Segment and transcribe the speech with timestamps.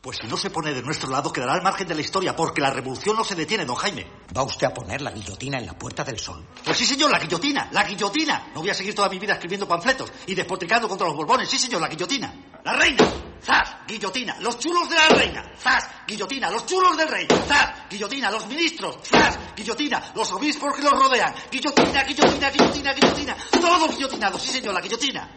[0.00, 2.62] Pues si no se pone de nuestro lado, quedará al margen de la historia, porque
[2.62, 4.06] la revolución no se detiene, don Jaime.
[4.34, 6.42] ¿Va usted a poner la guillotina en la Puerta del Sol?
[6.64, 8.50] Pues sí, señor, la guillotina, la guillotina.
[8.54, 11.50] No voy a seguir toda mi vida escribiendo panfletos y despotricando contra los borbones.
[11.50, 12.32] Sí, señor, la guillotina.
[12.64, 13.06] La reina.
[13.42, 13.76] ¡Zas!
[13.86, 14.38] Guillotina.
[14.40, 15.52] Los chulos de la reina.
[15.58, 15.86] ¡Zas!
[16.06, 16.50] Guillotina.
[16.50, 17.26] Los chulos del rey.
[17.46, 17.88] ¡Zas!
[17.90, 18.30] Guillotina.
[18.30, 18.96] Los ministros.
[19.02, 19.38] ¡Zas!
[19.54, 20.12] Guillotina.
[20.14, 21.34] Los obispos que los rodean.
[21.50, 23.36] Guillotina, guillotina, guillotina, guillotina.
[23.50, 24.40] Todos guillotinados.
[24.40, 25.28] Sí, señor, la guillotina.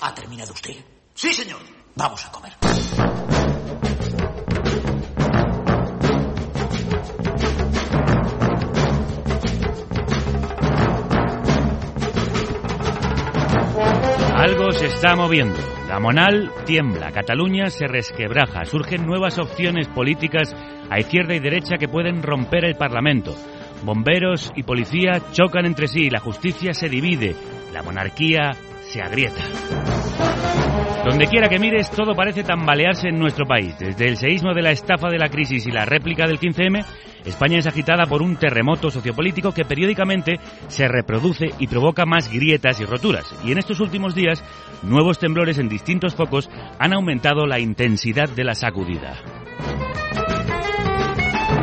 [0.00, 0.76] ¿Ha terminado usted?
[1.12, 1.60] Sí, señor.
[1.96, 2.56] Vamos a comer.
[14.46, 15.58] Algo se está moviendo.
[15.88, 20.54] Gamonal tiembla, Cataluña se resquebraja, surgen nuevas opciones políticas
[20.88, 23.34] a izquierda y derecha que pueden romper el Parlamento.
[23.82, 27.34] Bomberos y policía chocan entre sí, la justicia se divide,
[27.72, 29.42] la monarquía se agrieta.
[31.06, 33.78] Donde quiera que mires, todo parece tambalearse en nuestro país.
[33.78, 36.84] Desde el seísmo de la estafa de la crisis y la réplica del 15M,
[37.24, 42.80] España es agitada por un terremoto sociopolítico que periódicamente se reproduce y provoca más grietas
[42.80, 43.32] y roturas.
[43.44, 44.42] Y en estos últimos días,
[44.82, 49.14] nuevos temblores en distintos focos han aumentado la intensidad de la sacudida.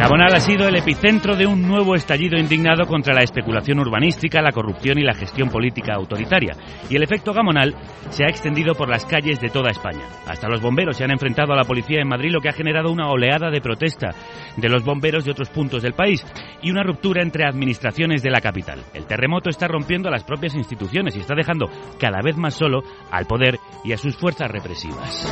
[0.04, 4.52] Gabonal ha sido el epicentro de un nuevo estallido indignado contra la especulación urbanística, la
[4.52, 6.58] corrupción y la gestión política autoritaria.
[6.90, 7.74] Y el efecto Gamonal
[8.10, 10.02] se ha extendido por las calles de toda España.
[10.28, 12.92] Hasta los bomberos se han enfrentado a la policía en Madrid, lo que ha generado
[12.92, 14.10] una oleada de protesta
[14.58, 16.22] de los bomberos de otros puntos del país
[16.62, 18.84] y una ruptura entre administraciones de la capital.
[18.94, 23.26] El terremoto está rompiendo las propias instituciones y está dejando cada vez más solo al
[23.26, 25.32] poder y a sus fuerzas represivas.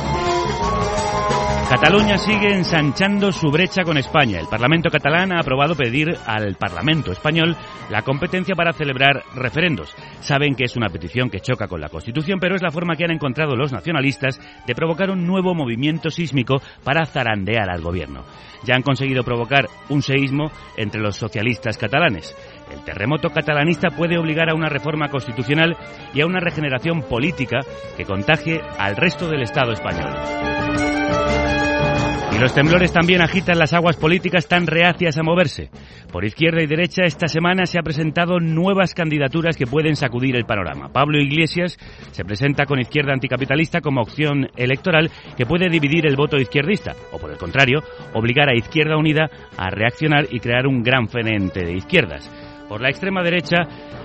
[1.72, 4.38] Cataluña sigue ensanchando su brecha con España.
[4.38, 7.56] El Parlamento catalán ha aprobado pedir al Parlamento español
[7.88, 9.96] la competencia para celebrar referendos.
[10.20, 13.04] Saben que es una petición que choca con la Constitución, pero es la forma que
[13.04, 18.22] han encontrado los nacionalistas de provocar un nuevo movimiento sísmico para zarandear al gobierno.
[18.64, 22.36] Ya han conseguido provocar un seísmo entre los socialistas catalanes.
[22.70, 25.74] El terremoto catalanista puede obligar a una reforma constitucional
[26.12, 27.60] y a una regeneración política
[27.96, 31.41] que contagie al resto del Estado español.
[32.42, 35.70] Los temblores también agitan las aguas políticas tan reacias a moverse.
[36.10, 40.44] Por izquierda y derecha, esta semana se ha presentado nuevas candidaturas que pueden sacudir el
[40.44, 40.88] panorama.
[40.92, 41.78] Pablo Iglesias
[42.10, 47.18] se presenta con izquierda anticapitalista como opción electoral que puede dividir el voto izquierdista, o
[47.18, 47.78] por el contrario,
[48.12, 52.28] obligar a Izquierda Unida a reaccionar y crear un gran frente de izquierdas.
[52.68, 53.58] Por la extrema derecha,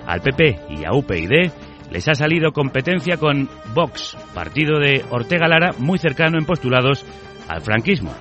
[0.05, 1.51] al PP y a UPyD
[1.89, 7.03] les ha salido competencia con Vox, partido de Ortega Lara, muy cercano en postulados
[7.47, 8.13] al franquismo.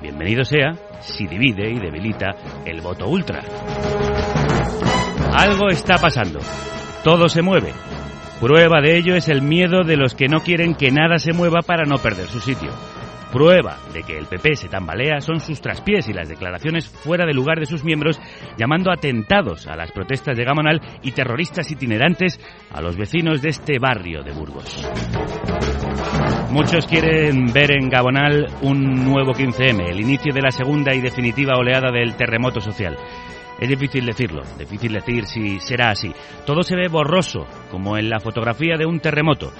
[0.00, 2.34] Bienvenido sea si divide y debilita
[2.64, 3.42] el voto ultra.
[5.34, 6.40] Algo está pasando.
[7.04, 7.72] Todo se mueve.
[8.40, 11.60] Prueba de ello es el miedo de los que no quieren que nada se mueva
[11.62, 12.70] para no perder su sitio.
[13.32, 17.34] Prueba de que el PP se tambalea son sus traspiés y las declaraciones fuera de
[17.34, 18.18] lugar de sus miembros
[18.56, 22.40] llamando atentados a las protestas de Gamonal y terroristas itinerantes
[22.72, 24.88] a los vecinos de este barrio de Burgos.
[26.50, 31.58] Muchos quieren ver en Gabonal un nuevo 15M, el inicio de la segunda y definitiva
[31.58, 32.96] oleada del terremoto social.
[33.60, 36.10] Es difícil decirlo, difícil decir si será así.
[36.46, 39.52] Todo se ve borroso, como en la fotografía de un terremoto.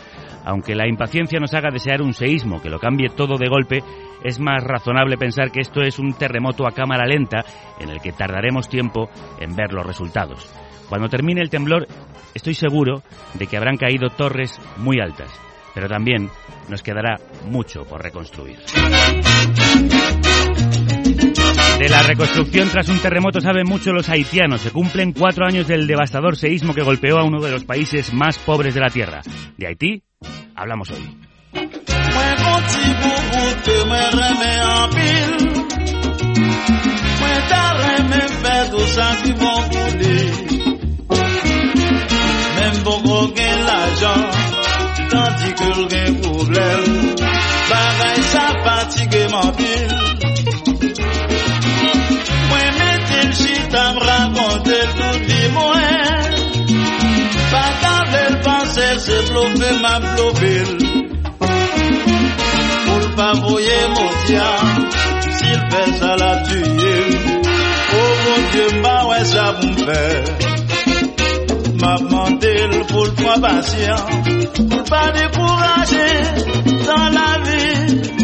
[0.47, 3.83] Aunque la impaciencia nos haga desear un seísmo que lo cambie todo de golpe,
[4.25, 7.45] es más razonable pensar que esto es un terremoto a cámara lenta
[7.79, 10.51] en el que tardaremos tiempo en ver los resultados.
[10.89, 11.87] Cuando termine el temblor,
[12.35, 13.03] estoy seguro
[13.35, 15.31] de que habrán caído torres muy altas,
[15.79, 16.29] pero también
[16.69, 18.59] nos quedará mucho por reconstruir.
[21.79, 24.61] De la reconstrucción tras un terremoto saben mucho los haitianos.
[24.61, 28.39] Se cumplen cuatro años del devastador seísmo que golpeó a uno de los países más
[28.39, 29.23] pobres de la Tierra.
[29.57, 30.03] De Haití
[30.57, 31.17] hablamos hoy.
[45.19, 46.83] nan ke l gen problem
[47.71, 49.91] Bagay sa patige man pil
[52.49, 56.33] Mwen metil chita m rakonte tout di mwen.
[57.53, 60.71] Patan vel panse se blope ma blopil.
[62.85, 64.53] Pou l pa voye mon tia
[65.39, 66.97] Sil pe sa la tuye.
[67.99, 70.58] Oh mon die mba wè sa pou m fè.
[71.81, 74.07] m'a demandé le pour le patient,
[74.69, 76.13] pour pas décourager
[76.87, 78.18] dans la vie.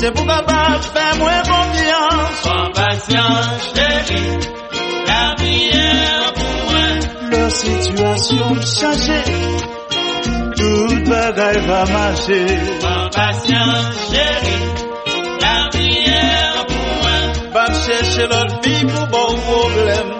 [0.00, 2.42] C'est pour papa, fais-moi confiance.
[2.42, 3.36] Sois patient,
[3.74, 4.38] chérie.
[5.06, 6.86] La vie est pour moi.
[7.30, 9.10] La situation change.
[10.56, 12.46] Tout bagaille va marcher.
[12.80, 13.72] Sois patient,
[14.10, 14.68] chérie.
[15.42, 17.18] La vie est pour moi.
[17.52, 20.10] Va chercher l'autre vie pour bon problème.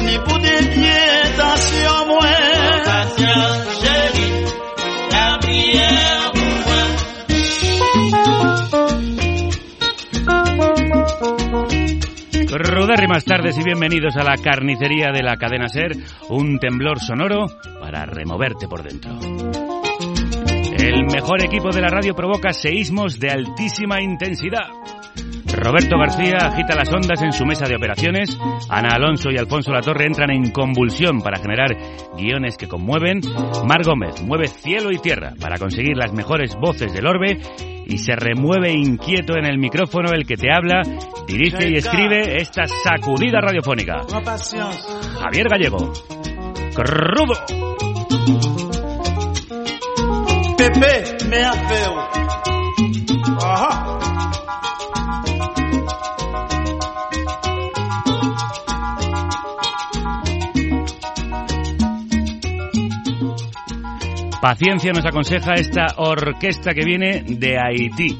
[0.00, 2.20] Ni pour des biens, attention, moi.
[2.22, 3.42] Sois patient,
[3.82, 3.95] chérie.
[12.48, 15.96] Rudérrimas tardes y bienvenidos a la carnicería de la cadena Ser,
[16.28, 17.46] un temblor sonoro
[17.80, 19.18] para removerte por dentro.
[20.78, 24.68] El mejor equipo de la radio provoca seísmos de altísima intensidad.
[25.52, 28.38] Roberto García agita las ondas en su mesa de operaciones,
[28.68, 31.76] Ana Alonso y Alfonso Latorre entran en convulsión para generar
[32.16, 33.20] guiones que conmueven,
[33.66, 37.38] Mar Gómez mueve cielo y tierra para conseguir las mejores voces del orbe
[37.86, 40.82] y se remueve inquieto en el micrófono el que te habla,
[41.26, 44.02] dirige y escribe esta sacudida radiofónica.
[45.20, 45.92] Javier Gallego.
[46.74, 47.34] Crudo.
[50.56, 51.44] Pepe, me
[64.46, 68.16] Paciencia nos aconseja esta orquesta que viene de Haití.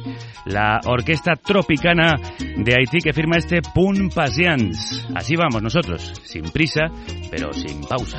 [0.47, 5.07] La orquesta tropicana de Haití que firma este Pun Patience.
[5.15, 6.87] Así vamos nosotros, sin prisa,
[7.31, 8.19] pero sin pausa.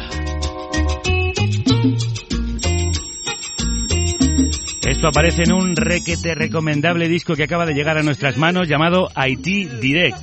[4.88, 9.10] Esto aparece en un requete recomendable disco que acaba de llegar a nuestras manos llamado
[9.16, 10.18] Haití Direct.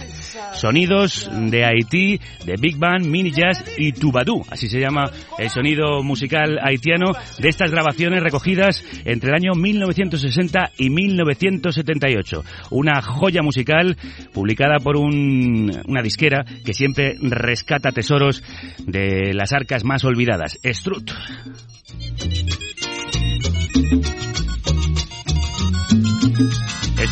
[0.54, 4.42] Sonidos de Haití, de Big Band, Mini Jazz y Tubadú.
[4.50, 10.70] Así se llama el sonido musical haitiano de estas grabaciones recogidas entre el año 1960
[10.78, 12.42] y 1978.
[12.70, 13.96] Una joya musical
[14.32, 18.42] publicada por un- una disquera que siempre rescata tesoros
[18.86, 20.58] de las arcas más olvidadas.
[20.64, 21.10] Strut.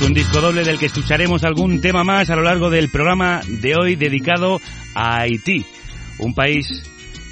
[0.07, 3.77] Un disco doble del que escucharemos algún tema más a lo largo del programa de
[3.77, 4.61] hoy dedicado
[4.95, 5.65] a Haití,
[6.19, 6.67] un país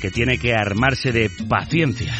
[0.00, 2.14] que tiene que armarse de paciencia.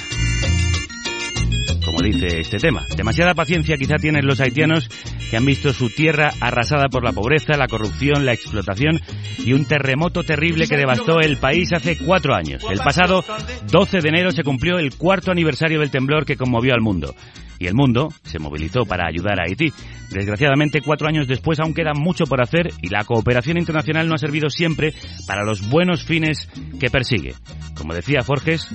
[1.85, 4.89] Como dice este tema, demasiada paciencia quizá tienen los haitianos
[5.31, 9.01] que han visto su tierra arrasada por la pobreza, la corrupción, la explotación
[9.39, 12.63] y un terremoto terrible que devastó el país hace cuatro años.
[12.71, 13.25] El pasado
[13.71, 17.15] 12 de enero se cumplió el cuarto aniversario del temblor que conmovió al mundo.
[17.61, 19.71] Y el mundo se movilizó para ayudar a Haití.
[20.11, 24.19] Desgraciadamente, cuatro años después aún queda mucho por hacer y la cooperación internacional no ha
[24.19, 24.95] servido siempre
[25.27, 26.49] para los buenos fines
[26.81, 27.35] que persigue.
[27.77, 28.67] Como decía Forges,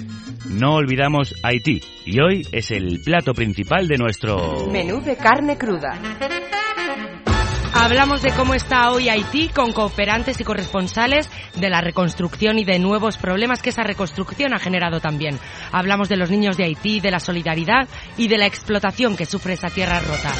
[0.50, 4.68] no olvidamos Haití y hoy es el plato principal de nuestro...
[4.72, 6.00] Menú de carne cruda.
[7.86, 12.80] Hablamos de cómo está hoy Haití con cooperantes y corresponsales de la reconstrucción y de
[12.80, 15.38] nuevos problemas que esa reconstrucción ha generado también.
[15.72, 17.88] Hablamos de los niños de Haití, de la solidaridad
[18.18, 20.32] y de la explotación que sufre esa tierra rota.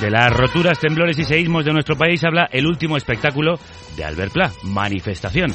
[0.00, 3.58] De las roturas, temblores y seísmos de nuestro país habla el último espectáculo
[3.96, 5.50] de Albert Pla, Manifestación.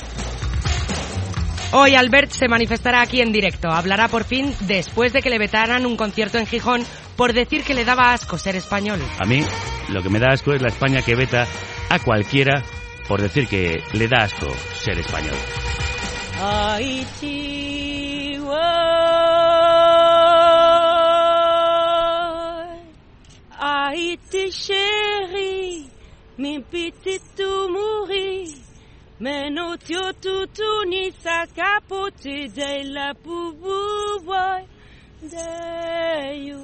[1.75, 3.67] Hoy Albert se manifestará aquí en directo.
[3.67, 6.83] Hablará por fin después de que le vetaran un concierto en Gijón
[7.15, 8.99] por decir que le daba asco ser español.
[9.17, 9.43] A mí
[9.89, 11.47] lo que me da asco es la España que veta
[11.89, 12.63] a cualquiera
[13.07, 15.35] por decir que le da asco ser español.
[16.39, 18.37] Haití,
[23.59, 25.85] Haití chérie,
[26.37, 28.62] mi petit tout mouri,
[30.21, 34.61] tout ni sa capote de la pouvoir
[36.35, 36.59] you,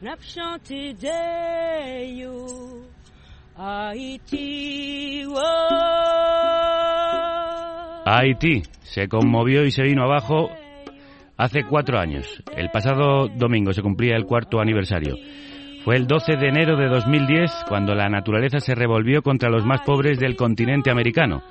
[0.00, 2.46] n'a chanté de you,
[3.56, 5.38] Haití, oh.
[8.06, 10.48] Haití se conmovió y se vino abajo
[11.36, 12.42] hace cuatro años.
[12.56, 15.16] El pasado domingo se cumplía el cuarto aniversario.
[15.84, 19.82] Fue el 12 de enero de 2010 cuando la naturaleza se revolvió contra los más
[19.82, 21.42] pobres del continente americano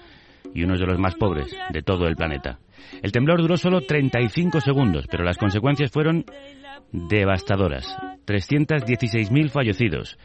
[0.54, 2.60] y unos de los más pobres de todo el planeta.
[3.02, 6.26] El temblor duró solo 35 segundos, pero las consecuencias fueron
[6.92, 7.86] devastadoras.
[8.26, 10.18] 316.000 fallecidos,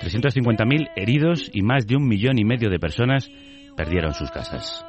[0.00, 3.30] 350.000 heridos y más de un millón y medio de personas
[3.76, 4.84] perdieron sus casas.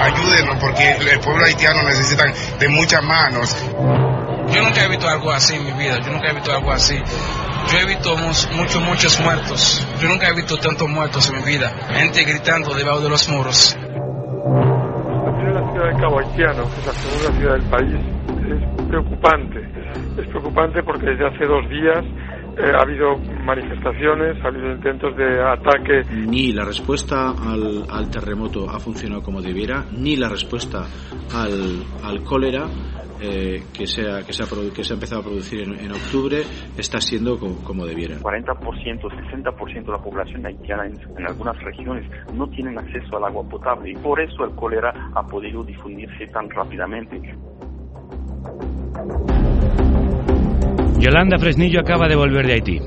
[0.00, 2.24] ayúdenos porque el pueblo haitiano necesita
[2.58, 3.56] de muchas manos.
[4.52, 6.96] Yo nunca he visto algo así en mi vida, yo nunca he visto algo así.
[7.68, 9.86] Yo he visto muchos, muchos muertos.
[10.00, 11.68] Yo nunca he visto tantos muertos en mi vida.
[11.92, 13.76] Gente gritando debajo de los muros.
[13.80, 18.00] La ciudad de Cabo Haitiano, que es la segunda ciudad del país,
[18.50, 19.60] es preocupante.
[20.20, 22.04] Es preocupante porque desde hace dos días
[22.62, 26.02] eh, ha habido manifestaciones, ha habido intentos de ataque.
[26.12, 30.86] Ni la respuesta al, al terremoto ha funcionado como debiera, ni la respuesta
[31.34, 32.66] al, al cólera
[33.22, 35.92] eh, que, se ha, que, se ha, que se ha empezado a producir en, en
[35.92, 36.42] octubre
[36.78, 38.16] está siendo como, como, debiera.
[38.16, 43.46] 40%, 60% de la población haitiana en, en, algunas regiones no tienen acceso al agua
[43.46, 47.34] potable y por eso el cólera ha podido difundirse tan rápidamente.
[51.00, 52.78] Yolanda Fresnillo acaba de volver de Haití.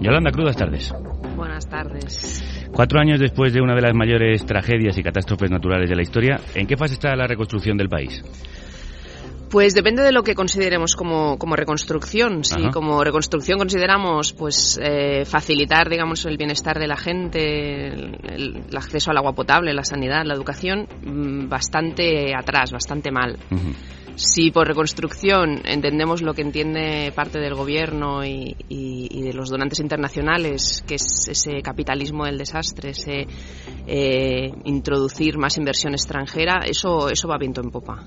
[0.00, 0.92] Yolanda, crudas tardes.
[1.36, 2.68] Buenas tardes.
[2.72, 6.40] Cuatro años después de una de las mayores tragedias y catástrofes naturales de la historia,
[6.56, 8.20] ¿en qué fase está la reconstrucción del país?
[9.48, 12.42] Pues depende de lo que consideremos como, como reconstrucción.
[12.42, 18.76] Si como reconstrucción consideramos pues eh, facilitar, digamos, el bienestar de la gente, el, el,
[18.76, 20.88] acceso al agua potable, la sanidad, la educación,
[21.48, 23.38] bastante atrás, bastante mal.
[23.52, 24.01] Uh -huh.
[24.14, 29.48] Si por reconstrucción entendemos lo que entiende parte del gobierno y, y, y, de los
[29.48, 33.26] donantes internacionales, que es ese capitalismo del desastre, ese
[33.86, 38.04] eh, introducir más inversión extranjera, eso, eso va viento en popa.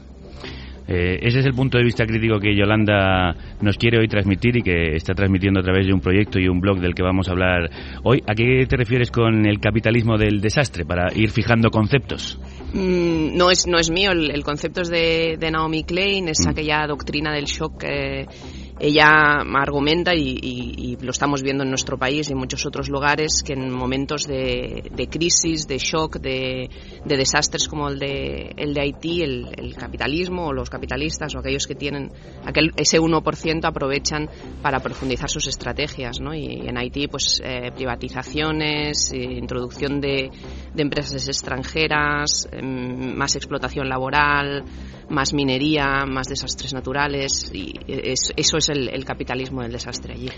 [0.88, 4.62] Eh, ese es el punto de vista crítico que Yolanda nos quiere hoy transmitir y
[4.62, 7.32] que está transmitiendo a través de un proyecto y un blog del que vamos a
[7.32, 7.70] hablar
[8.04, 8.22] hoy.
[8.28, 12.40] ¿A qué te refieres con el capitalismo del desastre para ir fijando conceptos?
[12.74, 16.46] Mm, no, es, no es mío, el, el concepto es de, de, Naomi Klein, es
[16.46, 16.50] mm.
[16.50, 17.84] aquella doctrina del shock.
[17.84, 18.26] Eh,
[18.80, 22.90] ella argumenta y, y, y, lo estamos viendo en nuestro país y en muchos otros
[22.90, 26.70] lugares que en momentos de, de crisis, de shock, de,
[27.06, 31.40] de, desastres como el de, el de Haití, el, el, capitalismo o los capitalistas o
[31.40, 32.12] aquellos que tienen
[32.46, 34.30] aquel, ese 1% aprovechan
[34.62, 36.20] para profundizar sus estrategias.
[36.20, 36.34] ¿no?
[36.34, 40.30] Y en Haití, pues eh, privatizaciones, eh, introducción de,
[40.74, 44.66] de, empresas extranjeras, eh, más explotación laboral,
[45.10, 50.30] más minería, más desastres naturales y es, eso es el, el, capitalismo del desastre allí.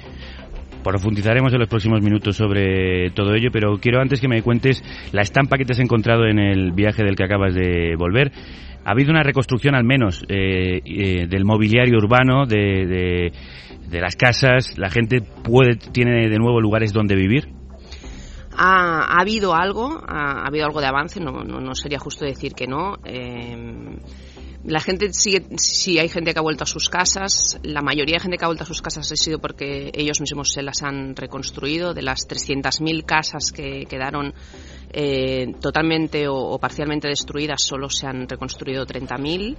[0.83, 5.21] Profundizaremos en los próximos minutos sobre todo ello, pero quiero antes que me cuentes la
[5.21, 8.31] estampa que te has encontrado en el viaje del que acabas de volver.
[8.85, 13.31] Ha habido una reconstrucción al menos eh, eh, del mobiliario urbano, de, de,
[13.89, 14.77] de, las casas.
[14.77, 17.49] La gente puede tiene de nuevo lugares donde vivir.
[18.55, 21.19] Ha, ha habido algo, ha, ha, habido algo de avance.
[21.19, 22.95] No, no, no sería justo decir que no.
[23.03, 23.97] Eh,
[24.67, 28.19] la gente sigue, si hay gente que ha vuelto a sus casas, la mayoría de
[28.19, 31.15] gente que ha vuelto a sus casas ha sido porque ellos mismos se las han
[31.15, 31.93] reconstruido.
[31.93, 34.33] De las 300.000 casas que quedaron
[34.91, 39.55] eh, totalmente o, o, parcialmente destruidas, solo se han reconstruido 30.000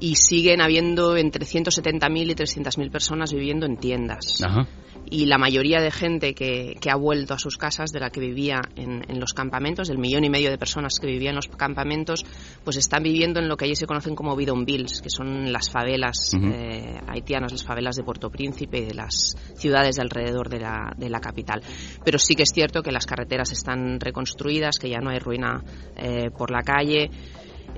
[0.00, 4.42] y siguen habiendo entre 170.000 y 300.000 personas viviendo en tiendas.
[4.44, 4.66] Ajá
[5.12, 8.20] y la mayoría de gente que, que, ha vuelto a sus casas, de la que
[8.20, 11.48] vivía en, en, los campamentos, del millón y medio de personas que vivían en los
[11.48, 12.24] campamentos,
[12.64, 16.32] pues están viviendo en lo que allí se conocen como bidonvilles, que son las favelas
[16.34, 16.54] uh -huh.
[16.54, 20.94] eh, haitianas, las favelas de Puerto Príncipe y de las ciudades de alrededor de la,
[20.96, 21.62] de la capital.
[22.02, 25.62] Pero sí que es cierto que las carreteras están reconstruidas, que ya no hay ruina
[25.96, 27.10] eh, por la calle.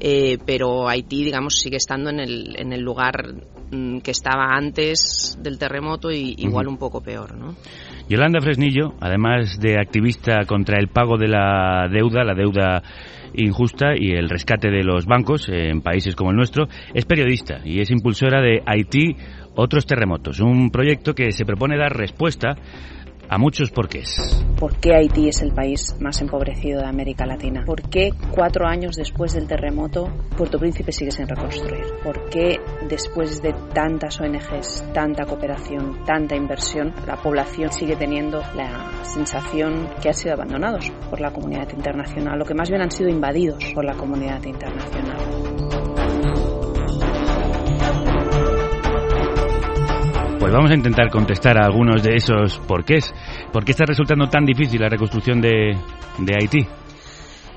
[0.00, 3.34] Eh, pero Haití, digamos, sigue estando en el, en el lugar
[3.70, 6.72] mm, que estaba antes del terremoto y igual uh -huh.
[6.72, 7.54] un poco peor, ¿no?
[8.08, 12.82] Yolanda Fresnillo, además de activista contra el pago de la deuda, la deuda
[13.34, 17.80] injusta y el rescate de los bancos en países como el nuestro, es periodista y
[17.80, 19.16] es impulsora de Haití
[19.56, 22.56] Otros Terremotos, un proyecto que se propone dar respuesta
[23.34, 24.44] a muchos porqués.
[24.56, 27.64] ¿Por qué Haití es el país más empobrecido de América Latina?
[27.66, 31.84] ¿Por qué cuatro años después del terremoto Puerto Príncipe sigue sin reconstruir?
[32.04, 39.02] ¿Por qué después de tantas ONGs, tanta cooperación, tanta inversión, la población sigue teniendo la
[39.02, 43.10] sensación que han sido abandonados por la comunidad internacional o que más bien han sido
[43.10, 45.63] invadidos por la comunidad internacional?
[50.44, 53.14] Pues vamos a intentar contestar a algunos de esos porqués.
[53.50, 55.74] ¿Por qué está resultando tan difícil la reconstrucción de,
[56.18, 56.66] de Haití?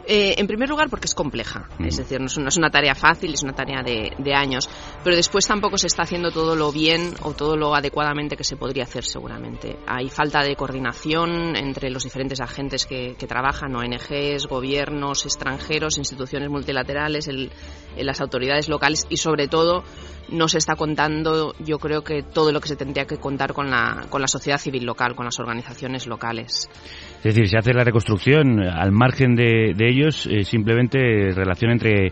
[0.10, 1.68] Eh, en primer lugar, porque es compleja.
[1.80, 1.86] Mm.
[1.86, 4.70] Es decir, no es, una, es, una, tarea fácil, es una tarea de, de, años.
[5.04, 8.56] Pero después tampoco se está haciendo todo lo bien o todo lo adecuadamente que se
[8.56, 9.78] podría hacer, seguramente.
[9.86, 16.50] Hay falta de coordinación entre los diferentes agentes que, que trabajan, ONGs, gobiernos, extranjeros, instituciones
[16.50, 17.52] multilaterales, el,
[17.98, 19.84] las autoridades locales y, sobre todo,
[20.30, 23.70] no se está contando, yo creo que todo lo que se tendría que contar con
[23.70, 26.70] la, con la sociedad civil local, con las organizaciones locales.
[27.18, 31.00] Es decir, se hace la reconstrucción al margen de, ellos, eh, simplemente
[31.34, 32.12] relación entre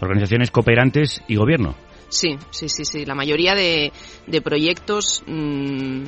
[0.00, 1.74] organizaciones cooperantes y gobierno.
[2.08, 3.04] Sí, sí, sí, sí.
[3.04, 3.92] La mayoría de,
[4.26, 6.04] de proyectos mmm,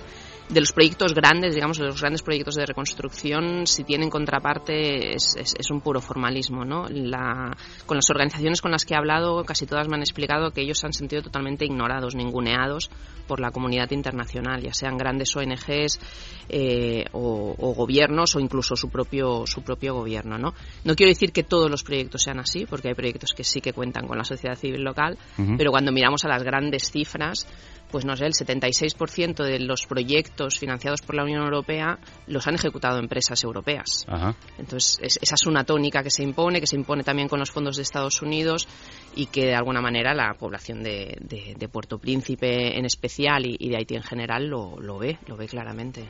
[0.51, 5.37] de los proyectos grandes, digamos, de los grandes proyectos de reconstrucción, si tienen contraparte, es,
[5.37, 6.87] es, es un puro formalismo, ¿no?
[6.89, 10.63] La, con las organizaciones con las que he hablado, casi todas me han explicado que
[10.63, 12.91] ellos se han sentido totalmente ignorados, ninguneados
[13.29, 16.01] por la comunidad internacional, ya sean grandes ONGs
[16.49, 20.53] eh, o, o, gobiernos o incluso su propio, su propio gobierno, ¿no?
[20.85, 23.73] No quiero decir que todos los proyectos sean así, porque hay proyectos que sí que
[23.73, 25.57] cuentan con la sociedad civil local, uh -huh.
[25.57, 27.47] pero cuando miramos a las grandes cifras,
[27.91, 32.55] pues no sé, el 76% de los proyectos financiados por la Unión Europea los han
[32.55, 34.07] ejecutado empresas europeas.
[34.09, 34.35] Ajá.
[34.59, 37.51] Entonces, es, esa es una tónica que se impone, que se impone también con los
[37.51, 38.69] fondos de Estados Unidos
[39.17, 43.57] y que de alguna manera la población de, de, de Puerto Príncipe en especial y,
[43.59, 46.05] y, de Haití en general lo, lo ve, lo ve claramente.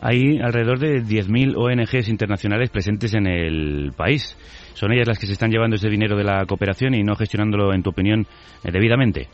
[0.00, 4.36] Hay alrededor de 10.000 ONGs internacionales presentes en el país.
[4.74, 7.74] ¿Son ellas las que se están llevando ese dinero de la cooperación y no gestionándolo,
[7.74, 8.26] en tu opinión,
[8.62, 9.28] eh, debidamente?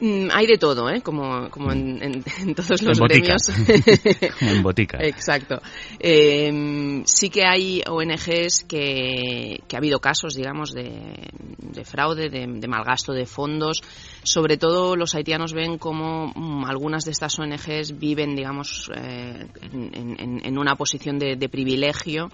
[0.00, 1.02] Mm, hay de todo, ¿eh?
[1.02, 3.42] como, como en, en, en todos los en gremios.
[4.38, 4.98] como en botica.
[5.00, 5.60] Exacto.
[6.00, 12.46] Eh, sí que hay ONGs que, que ha habido casos, digamos, de, de fraude, de,
[12.46, 13.82] de, malgasto de fondos.
[14.24, 20.40] Sobre todo los haitianos ven como um, algunas de estas ONGs viven, digamos, eh, en,
[20.42, 22.30] en, una posición de, de privilegio,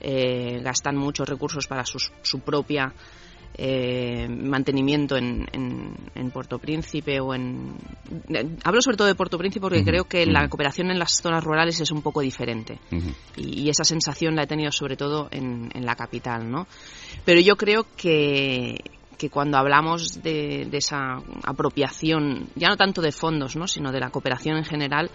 [0.00, 2.92] eh, gastan muchos recursos para sus, su propia
[3.54, 7.74] eh, mantenimiento en, en, en, Puerto Príncipe o en...
[8.62, 9.86] Hablo sobre todo de Puerto Príncipe porque uh -huh.
[9.86, 10.32] creo que uh -huh.
[10.32, 13.14] la cooperación en las zonas rurales es un poco diferente uh -huh.
[13.36, 16.66] y, y, esa sensación la he tenido sobre todo en, en la capital, ¿no?
[17.24, 18.76] Pero yo creo que,
[19.18, 23.66] que cuando hablamos de, de, esa apropiación, ya no tanto de fondos, ¿no?
[23.66, 25.10] sino de la cooperación en general,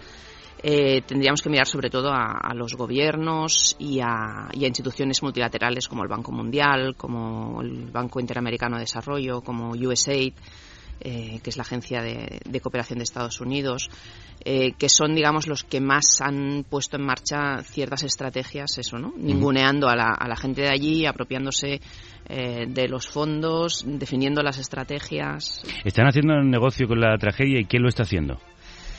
[0.66, 5.22] eh, tendríamos que mirar sobre todo a, a los gobiernos y a, y a, instituciones
[5.22, 10.32] multilaterales como el Banco Mundial, como el Banco Interamericano de Desarrollo, como USAID,
[11.00, 13.90] eh, que es la agencia de, de, cooperación de Estados Unidos,
[14.42, 19.12] eh, que son, digamos, los que más han puesto en marcha ciertas estrategias, eso, ¿no?
[19.18, 21.82] Ninguneando a la, a la gente de allí, apropiándose
[22.26, 25.62] eh, de los fondos, definiendo las estrategias.
[25.84, 28.38] ¿Están haciendo negocio con la tragedia y quién lo está haciendo?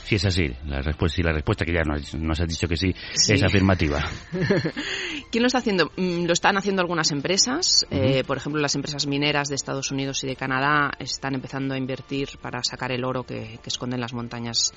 [0.05, 2.77] Si es así, la respuesta, si la respuesta que ya nos, nos has dicho que
[2.77, 3.33] sí, sí.
[3.33, 4.03] es afirmativa.
[5.31, 5.91] ¿Quién lo está haciendo?
[5.97, 7.87] Mm, lo están haciendo algunas empresas.
[7.89, 8.19] Uh -huh.
[8.19, 11.77] eh, por ejemplo, las empresas mineras de Estados Unidos y de Canadá están empezando a
[11.79, 14.73] invertir para sacar el oro que, que esconden las montañas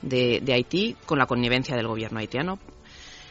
[0.00, 2.60] de, de Haití con la connivencia del gobierno haitiano.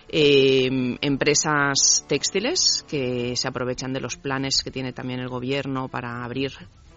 [0.09, 6.23] Eh, empresas textiles que se aprovechan de los planes que tiene también el gobierno para
[6.23, 6.51] abrir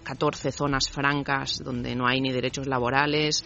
[0.05, 3.45] 14 zonas francas donde no hay ni derechos laborales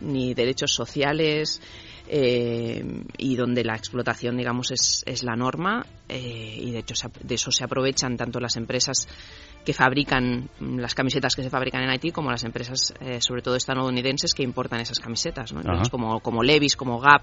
[0.00, 1.60] ni derechos sociales
[2.06, 2.84] eh,
[3.16, 7.34] y donde la explotación, digamos, es, es la norma eh, y de hecho se, de
[7.34, 9.08] eso se aprovechan tanto las empresas
[9.64, 13.56] que fabrican las camisetas que se fabrican en Haití como las empresas, eh, sobre todo
[13.56, 15.60] estadounidenses, que importan esas camisetas, ¿no?
[15.60, 17.22] Entonces, como, como Levis, como Gap,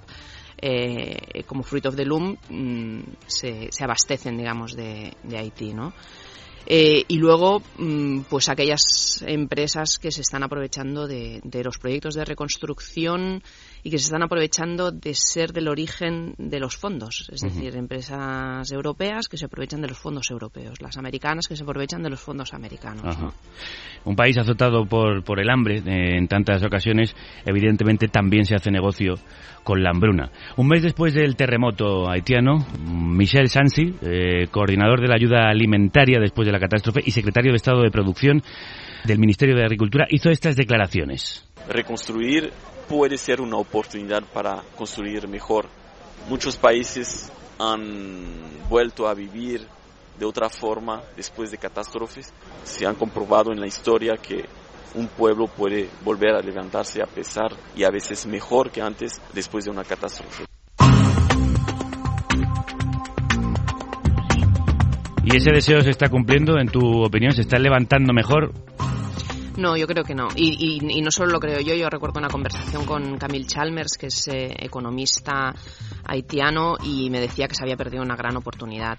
[0.60, 5.94] eh, como Fruit of the Loom, mmm, se, se, abastecen, digamos, de, de Haití, ¿no?
[6.66, 12.16] Eh, y luego, mmm, pues aquellas empresas que se están aprovechando de, de, los proyectos
[12.16, 13.44] de reconstrucción
[13.84, 17.30] y que se están aprovechando de ser del origen de los fondos.
[17.32, 17.54] Es uh -huh.
[17.54, 22.04] decir, empresas europeas que se aprovechan de los fondos europeos, las americanas que se aprovechan
[22.04, 23.18] de los fondos americanos.
[23.18, 23.34] ¿no?
[24.06, 27.16] Un país azotado por, por el hambre eh, en tantas ocasiones,
[27.46, 29.16] evidentemente también se hace negocio
[29.64, 30.32] con la hambruna.
[30.58, 36.46] Un mes después del terremoto haitiano, Michel Sansi, eh, coordinador de la ayuda alimentaria después
[36.46, 38.42] de la catástrofe y secretario de Estado de Producción
[39.06, 41.48] del Ministerio de Agricultura, hizo estas declaraciones.
[41.68, 42.52] Reconstruir
[42.92, 45.66] puede ser una oportunidad para construir mejor.
[46.28, 49.66] Muchos países han vuelto a vivir
[50.20, 52.34] de otra forma después de catástrofes.
[52.66, 54.44] Se han comprobado en la historia que
[54.96, 59.64] un pueblo puede volver a levantarse a pesar y a veces mejor que antes después
[59.64, 60.44] de una catástrofe.
[65.24, 67.32] ¿Y ese deseo se está cumpliendo, en tu opinión?
[67.32, 68.52] ¿Se está levantando mejor?
[69.58, 70.30] No, yo creo que no.
[70.36, 73.98] Y, y, y, no solo lo creo yo, yo recuerdo una conversación con Camille Chalmers,
[73.98, 75.54] que es eh, economista
[76.06, 78.98] haitiano, y me decía que se había perdido una gran oportunidad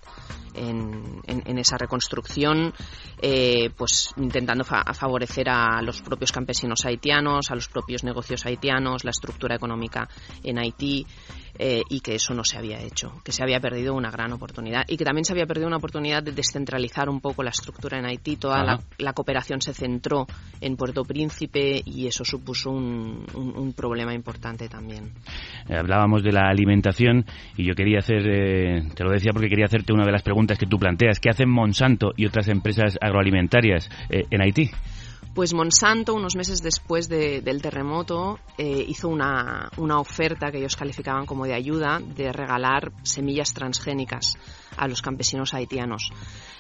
[0.55, 2.75] en, en, en esa reconstrucción,
[3.21, 9.05] eh, pues intentando fa favorecer a los propios campesinos haitianos, a los propios negocios haitianos,
[9.05, 10.09] la estructura económica
[10.43, 11.07] en Haití
[11.59, 14.85] eh, y que eso no se había hecho, que se había perdido una gran oportunidad
[14.89, 18.07] y que también se había perdido una oportunidad de descentralizar un poco la estructura en
[18.07, 18.37] Haití.
[18.37, 20.27] Toda la, la, cooperación se centró
[20.61, 25.13] en Puerto Príncipe y eso supuso un, un, un problema importante también.
[25.69, 27.25] Eh, hablábamos de la alimentación
[27.57, 30.59] y yo quería hacer, eh, te lo decía porque quería hacerte una de las preguntas
[30.59, 31.21] que tú planteas.
[31.21, 34.71] ¿Qué hacen Monsanto y otras empresas agroalimentarias eh, en Haití?
[35.35, 40.77] Pues Monsanto, unos meses después de- del terremoto, eh, hizo una, una oferta que ellos
[40.77, 44.37] calificaban como de ayuda de regalar semillas transgénicas
[44.77, 46.11] a los campesinos haitianos.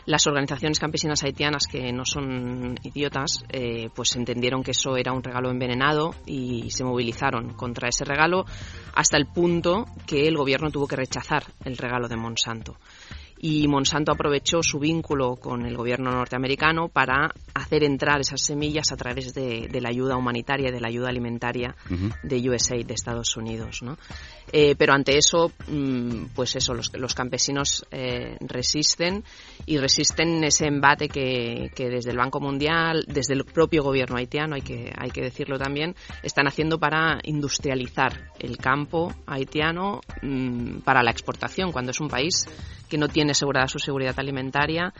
[0.06, 5.22] Las organizaciones campesinas haitianas, que no son idiotas, eh, pues entendieron que eso era un
[5.22, 8.46] regalo envenenado y se movilizaron contra ese regalo
[8.94, 12.76] hasta el punto que el gobierno tuvo que rechazar el regalo de Monsanto
[13.44, 18.96] y Monsanto aprovechó su vínculo con el gobierno norteamericano para hacer entrar esas semillas a
[18.96, 21.74] través de, de la ayuda humanitaria y de la ayuda alimentaria
[22.22, 23.82] de USAID de Estados Unidos.
[23.82, 23.98] ¿no?
[24.52, 29.24] Eh, pero ante eso, mm, pues eso, los, los campesinos eh, resisten
[29.66, 34.54] y resisten ese embate que, que desde el Banco Mundial, desde el propio gobierno haitiano,
[34.54, 41.02] hay que, hay que decirlo también, están haciendo para industrializar el campo haitiano mm, para
[41.02, 42.46] la exportación, cuando es un país
[42.92, 44.92] que no tiene asegurada su seguridad alimentaria,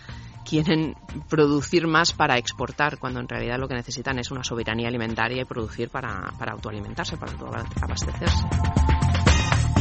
[0.48, 0.94] quieren
[1.28, 5.44] producir más para exportar, cuando en realidad lo que necesitan es una soberanía alimentaria y
[5.44, 8.46] producir para, para autoalimentarse, para autoabastecerse.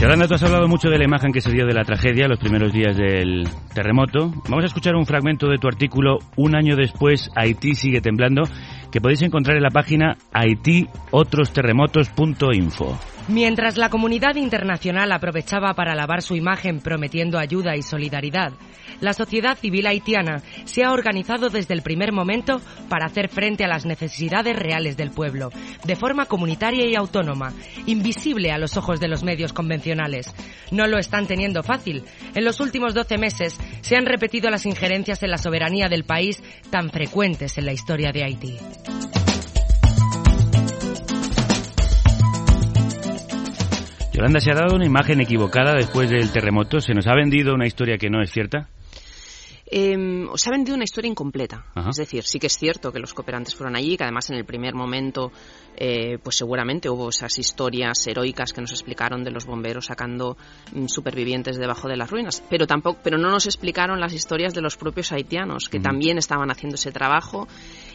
[0.01, 2.39] Yolanda, tú has hablado mucho de la imagen que se dio de la tragedia los
[2.39, 4.33] primeros días del terremoto.
[4.49, 8.41] Vamos a escuchar un fragmento de tu artículo Un año después, Haití sigue temblando,
[8.91, 12.99] que podéis encontrar en la página haitiotrosterremotos.info.
[13.27, 18.53] Mientras la comunidad internacional aprovechaba para lavar su imagen prometiendo ayuda y solidaridad,
[18.99, 23.67] la sociedad civil haitiana se ha organizado desde el primer momento para hacer frente a
[23.67, 25.49] las necesidades reales del pueblo,
[25.85, 27.53] de forma comunitaria y autónoma,
[27.85, 30.33] invisible a los ojos de los medios convencionales.
[30.71, 32.03] No lo están teniendo fácil.
[32.35, 36.41] En los últimos 12 meses se han repetido las injerencias en la soberanía del país
[36.69, 38.57] tan frecuentes en la historia de Haití.
[44.21, 46.79] Yolanda, se ha dado una imagen equivocada después del terremoto.
[46.79, 48.69] Se nos ha vendido una historia que no es cierta.
[49.65, 51.65] Eh, os ha vendido una historia incompleta.
[51.73, 51.89] Ajá.
[51.89, 54.45] Es decir, sí que es cierto que los cooperantes fueron allí, que además en el
[54.45, 55.31] primer momento,
[55.75, 60.37] eh, pues seguramente hubo esas historias heroicas que nos explicaron de los bomberos sacando
[60.71, 62.43] mm, supervivientes debajo de las ruinas.
[62.47, 65.83] Pero tampoco, pero no nos explicaron las historias de los propios haitianos, que Ujú.
[65.83, 67.47] también estaban haciendo ese trabajo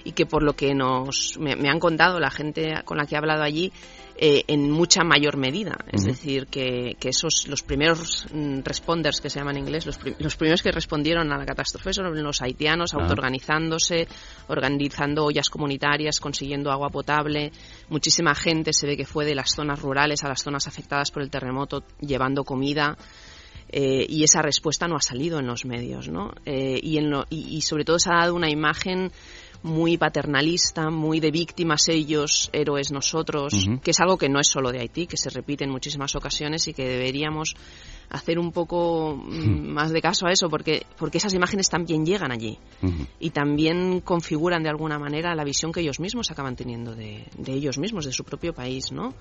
[0.02, 3.14] y que por lo que nos me, me han contado la gente con la que
[3.14, 3.72] he hablado allí
[4.18, 9.28] eh, en mucha mayor medida es decir que, que esos los primeros mm, responders que
[9.28, 12.94] se llaman en inglés los, los primeros que respondieron a la catástrofe son los haitianos
[12.94, 12.98] Ah.
[13.02, 14.08] autoorganizándose
[14.48, 17.52] organizando ollas comunitarias consiguiendo agua potable
[17.90, 21.22] muchísima gente se ve que fue de las zonas rurales a las zonas afectadas por
[21.22, 22.96] el terremoto llevando comida
[23.68, 26.30] eh, y esa respuesta no ha salido en los medios, ¿no?
[26.44, 29.10] Eh, y, en lo- y, y sobre todo se ha dado una imagen
[29.66, 33.52] muy paternalista, muy de víctimas ellos, héroes nosotros,
[33.82, 36.66] que es algo que no es solo de Haití, que se repite en muchísimas ocasiones
[36.68, 37.54] y que deberíamos
[38.10, 42.32] hacer un poco mm, más de caso a eso, porque, porque esas imágenes también llegan
[42.32, 42.58] allí
[43.20, 47.52] y también configuran de alguna manera la visión que ellos mismos acaban teniendo de, de
[47.52, 49.12] ellos mismos, de su propio país, ¿no?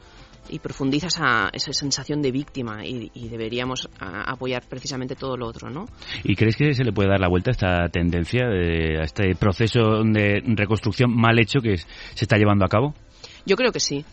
[0.47, 5.47] Y profundiza esa, esa sensación de víctima y, y deberíamos a- apoyar precisamente todo lo
[5.47, 5.85] otro, ¿no?
[6.23, 9.33] ¿Y crees que se le puede dar la vuelta a esta tendencia, de- a este
[9.35, 12.93] proceso de reconstrucción mal hecho que se está llevando a cabo?
[13.47, 14.05] Yo creo que sí.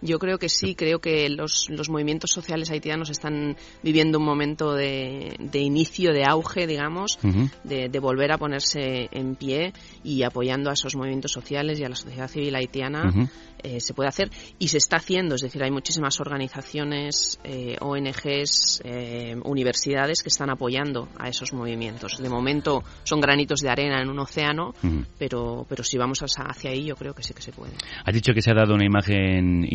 [0.00, 4.74] Yo creo que sí, creo que los, los movimientos sociales haitianos están viviendo un momento
[4.74, 7.18] de, de inicio, de auge, digamos,
[7.64, 9.72] de, de volver a ponerse en pie
[10.04, 13.28] y apoyando a esos movimientos sociales y a la sociedad civil haitiana
[13.62, 18.82] eh, se puede hacer y se está haciendo, es decir, hay muchísimas organizaciones, eh, ONGs,
[18.84, 22.18] eh, universidades que están apoyando a esos movimientos.
[22.18, 24.74] De momento son granitos de arena en un océano,
[25.18, 27.72] pero, pero si vamos hacia hacia ahí yo creo que sí que se puede.
[28.04, 29.66] Has dicho que se ha dado una imagen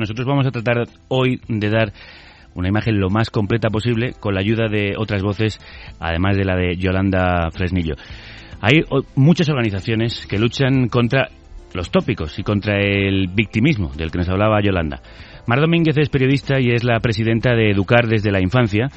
[0.00, 1.92] Nosotros vamos a tratar hoy de dar
[2.54, 5.58] una imagen lo más completa posible con la ayuda de otras voces,
[6.00, 7.94] además de la de Yolanda Fresnillo.
[8.60, 8.82] Hay
[9.14, 11.28] muchas organizaciones que luchan contra
[11.74, 15.00] los tópicos y contra el victimismo del que nos hablaba Yolanda.
[15.46, 18.88] Mar Domínguez es periodista y es la presidenta de Educar desde la Infancia,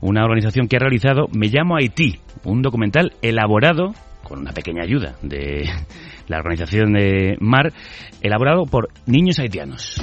[0.00, 5.16] una organización que ha realizado Me llamo Haití, un documental elaborado con una pequeña ayuda
[5.22, 5.68] de
[6.30, 7.72] la organización de Mar,
[8.22, 10.00] elaborado por niños haitianos.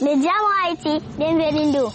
[0.00, 1.92] Me llamo Haití, bienvenido.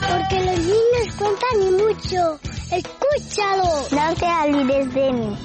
[0.00, 2.38] Porque los niños cuentan y mucho.
[2.72, 3.68] Escúchalo.
[3.92, 4.26] No te
[4.56, 5.36] olvides de mí.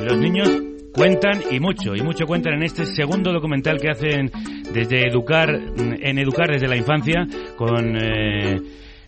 [0.00, 0.48] Los niños
[0.94, 4.30] cuentan y mucho, y mucho cuentan en este segundo documental que hacen
[4.72, 8.60] desde Educar, en Educar desde la infancia, con eh,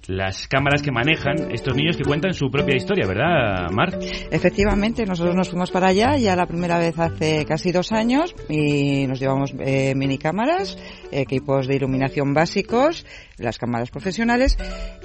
[0.07, 3.99] las cámaras que manejan estos niños que cuentan su propia historia, ¿verdad, Mar?
[4.31, 9.07] Efectivamente, nosotros nos fuimos para allá ya la primera vez hace casi dos años y
[9.07, 10.77] nos llevamos eh, mini cámaras,
[11.11, 13.07] equipos de iluminación básicos,
[13.39, 14.57] las cámaras profesionales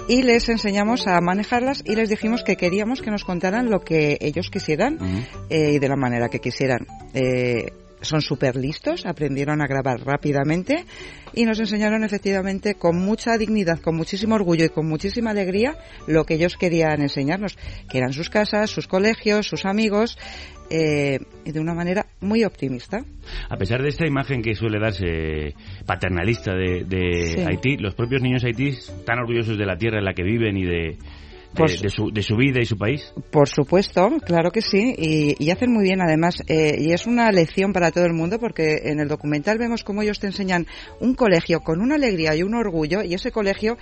[0.08, 4.18] y les enseñamos a manejarlas y les dijimos que queríamos que nos contaran lo que
[4.20, 4.98] ellos quisieran
[5.48, 6.86] eh, y de la manera que quisieran.
[7.14, 10.84] Eh, son súper listos, aprendieron a grabar rápidamente
[11.34, 16.24] y nos enseñaron efectivamente con mucha dignidad, con muchísimo orgullo y con muchísima alegría lo
[16.24, 17.56] que ellos querían enseñarnos,
[17.88, 20.16] que eran sus casas, sus colegios, sus amigos,
[20.70, 23.04] eh, y de una manera muy optimista.
[23.48, 27.40] A pesar de esta imagen que suele darse paternalista de, de Sí.
[27.40, 30.64] Haití, los propios niños haití están orgullosos de la tierra en la que viven y
[30.64, 30.96] de,
[31.54, 33.12] Pues- de su, de su vida y su país.
[33.30, 37.30] Por supuesto, claro que sí, y, y hacen muy bien además, eh, y es una
[37.32, 40.66] lección para todo el mundo porque en el documental vemos cómo ellos te enseñan
[41.00, 43.76] un colegio con una alegría y un orgullo, y ese colegio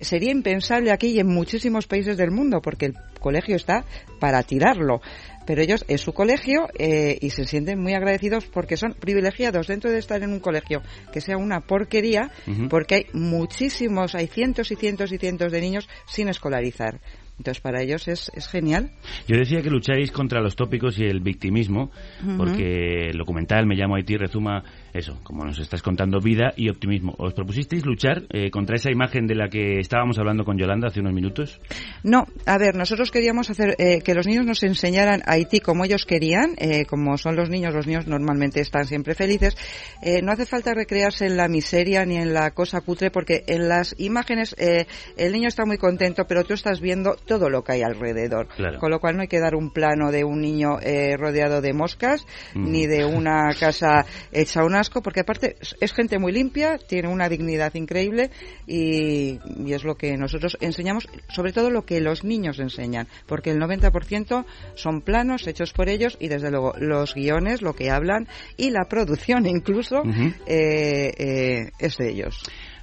[0.00, 3.84] sería impensable aquí y en muchísimos países del mundo porque el colegio está
[4.20, 5.00] para tirarlo.
[5.46, 9.90] Pero ellos es su colegio eh, y se sienten muy agradecidos porque son privilegiados dentro
[9.90, 12.30] de estar en un colegio que sea una porquería,
[12.70, 17.00] porque hay muchísimos, hay cientos y cientos y cientos de niños sin escolarizar.
[17.38, 18.92] Entonces para ellos es, es genial.
[19.26, 21.90] Yo decía que lucháis contra los tópicos y el victimismo,
[22.36, 24.62] porque el documental Me llamo Haití rezuma
[24.94, 27.14] eso, como nos estás contando, vida y optimismo.
[27.18, 31.00] ¿Os propusisteis luchar eh, contra esa imagen de la que estábamos hablando con Yolanda hace
[31.00, 31.60] unos minutos?
[32.02, 36.04] No, a ver, nosotros queríamos hacer eh, que los niños nos enseñaran Haití como ellos
[36.06, 39.56] querían, eh, como son los niños, los niños normalmente están siempre felices.
[40.00, 43.68] Eh, no hace falta recrearse en la miseria ni en la cosa cutre, porque en
[43.68, 47.72] las imágenes eh, el niño está muy contento, pero tú estás viendo todo lo que
[47.72, 48.48] hay alrededor.
[48.48, 48.78] Claro.
[48.78, 51.72] Con lo cual no hay que dar un plano de un niño eh, rodeado de
[51.72, 52.70] moscas, Mm.
[52.70, 57.74] ni de una casa hecha un porque aparte es- gente muy limpia, tiene una dignidad
[57.74, 58.30] increíble
[58.66, 63.50] y, y es lo que nosotros enseñamos, sobre todo lo que los niños enseñan, porque
[63.50, 64.44] el 90%
[64.74, 68.84] son planos hechos por ellos y desde luego los guiones, lo que hablan y la
[68.88, 70.02] producción incluso
[70.46, 72.38] eh, eh, es de ellos.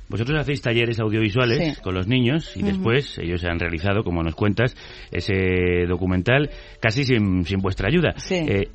[0.09, 1.81] Vosotros hacéis talleres audiovisuales Sí.
[1.81, 4.75] con los niños y después ellos han realizado, como nos cuentas,
[5.09, 6.49] ese documental
[6.81, 8.13] casi sin, sin vuestra ayuda.
[8.17, 8.35] Sí.
[8.35, 8.67] Eh,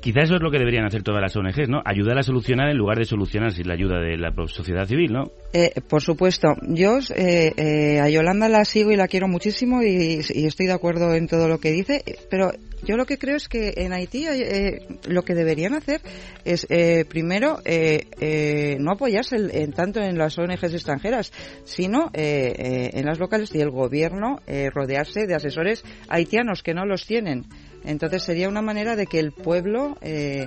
[0.00, 1.82] quizás eso es lo que deberían hacer todas las ONGs, ¿no?
[1.84, 5.30] Ayudar a solucionar en lugar de solucionar sin la ayuda de la sociedad civil, ¿no?
[5.52, 10.18] Eh, por supuesto, yo eh, eh, a Yolanda la sigo y la quiero muchísimo y,
[10.18, 12.50] estoy de acuerdo en todo lo que dice, pero
[12.84, 16.00] yo lo que creo es que en Haití eh, lo que deberían hacer
[16.44, 21.32] es eh, primero eh, no apoyarse en, en tanto en las ONGs extranjeras,
[21.64, 24.40] sino en las locales y el gobierno
[24.72, 27.46] rodearse de asesores haitianos que no los tienen.
[27.88, 30.46] Entonces sería una manera de que el pueblo eh,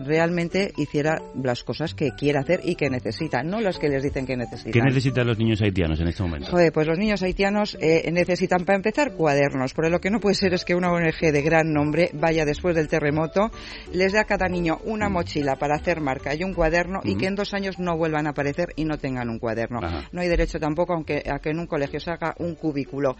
[0.00, 4.26] realmente hiciera las cosas que quiere hacer y que necesita, no las que les dicen
[4.26, 4.72] que necesitan.
[4.72, 6.50] ¿Qué necesitan los niños haitianos en este momento?
[6.50, 10.34] Joder, pues los niños haitianos eh, necesitan para empezar cuadernos, pero lo que no puede
[10.34, 13.52] ser es que una ONG de gran nombre vaya después del terremoto,
[13.92, 17.26] les dé a cada niño una mochila para hacer marca y un cuaderno y que
[17.26, 19.78] en dos años no vuelvan a aparecer y no tengan un cuaderno.
[19.80, 20.08] Ajá.
[20.10, 23.16] No hay derecho tampoco aunque, a que en un colegio se haga un cubículo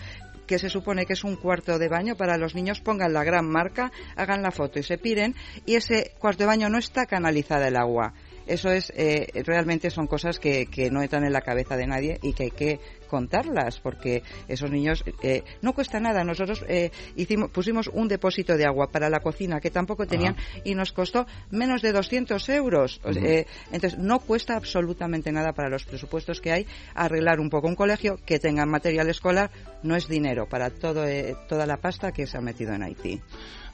[0.50, 3.48] que se supone que es un cuarto de baño para los niños, pongan la gran
[3.48, 7.68] marca, hagan la foto y se piren, y ese cuarto de baño no está canalizada
[7.68, 8.14] el agua.
[8.48, 12.18] Eso es, eh, realmente son cosas que, que no entran en la cabeza de nadie
[12.20, 16.24] y que hay que contarlas, porque esos niños eh, no cuesta nada.
[16.24, 20.74] Nosotros eh, hicimos, pusimos un depósito de agua para la cocina que tampoco tenían y
[20.74, 23.00] nos costó menos de 200 euros.
[23.04, 27.74] Eh, entonces, no cuesta absolutamente nada para los presupuestos que hay arreglar un poco un
[27.74, 29.50] colegio que tenga material escolar.
[29.82, 33.20] No es dinero para todo, eh, toda la pasta que se ha metido en Haití.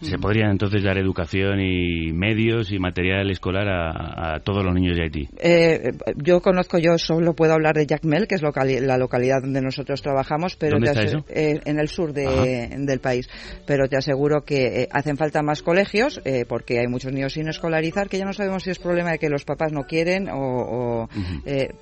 [0.03, 4.95] Se podrían entonces dar educación y medios y material escolar a, a todos los niños
[4.97, 5.29] de Haití.
[5.39, 9.61] Eh, yo conozco, yo solo puedo hablar de Jacmel, que es locali- la localidad donde
[9.61, 11.25] nosotros trabajamos, pero ¿Dónde te está ase- eso?
[11.29, 13.29] eh, en el sur de- del país.
[13.67, 17.49] Pero te aseguro que eh, hacen falta más colegios, eh, porque hay muchos niños sin
[17.49, 20.39] escolarizar, que ya no sabemos si es problema de que los papás no quieren o,
[20.39, 21.09] o,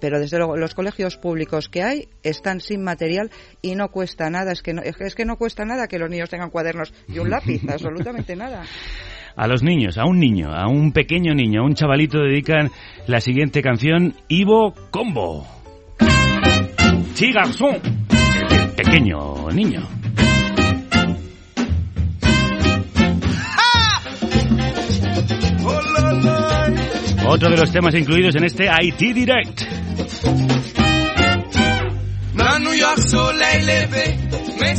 [0.00, 3.30] pero desde luego los colegios públicos que hay están sin material
[3.62, 4.52] y no cuesta nada.
[4.52, 6.92] Es que no, es que- es que no cuesta nada que los niños tengan cuadernos
[7.08, 8.62] y un lápiz, absolutamente nada.
[9.36, 12.70] A los niños, a un niño, a un pequeño niño, a un chavalito dedican
[13.08, 15.44] la siguiente canción, Ivo Combo.
[17.14, 17.80] Sí, garzón.
[18.50, 19.88] El pequeño niño.
[27.26, 29.62] Otro de los temas incluidos en este IT Direct.
[32.60, 34.16] New York soleil levé,
[34.60, 34.76] même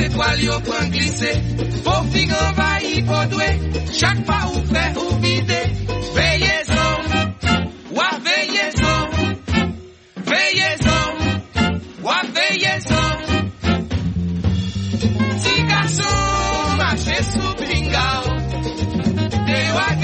[0.00, 0.48] étoiles
[0.90, 1.32] glissé.
[2.32, 3.04] Envahi
[3.92, 5.70] chaque pas ou fait ou vide.
[6.14, 6.71] Veillez-en,
[7.94, 9.10] Wa veiezão,
[10.24, 11.14] veiezão,
[12.02, 13.18] wa veiezão.
[15.42, 18.24] Tigaçu, machê, sobringal,
[19.46, 20.01] deu a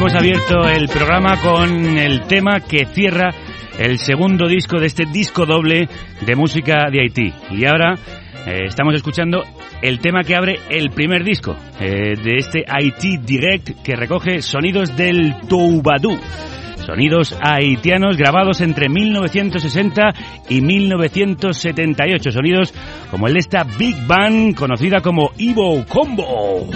[0.00, 3.34] Hemos abierto el programa con el tema que cierra
[3.78, 5.90] el segundo disco de este disco doble
[6.22, 7.30] de música de Haití.
[7.50, 7.96] Y ahora
[8.46, 9.42] eh, estamos escuchando
[9.82, 14.96] el tema que abre el primer disco eh, de este Haití Direct que recoge sonidos
[14.96, 16.18] del Toubadou.
[16.86, 20.14] Sonidos haitianos grabados entre 1960
[20.48, 22.32] y 1978.
[22.32, 22.72] Sonidos
[23.10, 26.70] como el de esta Big Band conocida como Ivo Combo.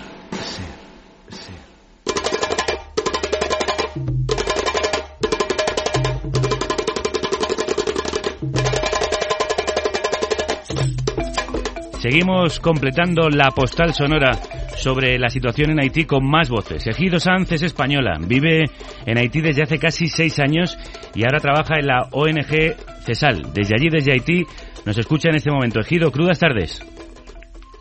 [11.99, 14.33] Seguimos completando la postal sonora
[14.75, 16.85] sobre la situación en Haití con más voces.
[16.85, 18.65] Ejido Sanz es española, vive
[19.07, 20.77] en Haití desde hace casi seis años
[21.15, 22.75] y ahora trabaja en la ONG
[23.05, 23.51] CESAL.
[23.55, 24.43] Desde allí, desde Haití,
[24.85, 25.79] nos escucha en este momento.
[25.79, 26.94] Ejido, crudas tardes.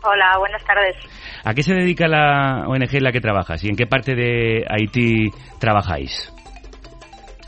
[0.05, 0.95] Hola, buenas tardes.
[1.43, 4.63] ¿A qué se dedica la ONG en la que trabajas y en qué parte de
[4.69, 6.31] Haití trabajáis?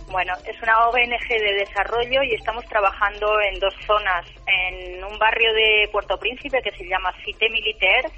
[0.10, 5.54] Bueno, es una ONG de desarrollo y estamos trabajando en dos zonas, en un barrio
[5.54, 8.10] de Puerto Príncipe que se llama Cité Militaire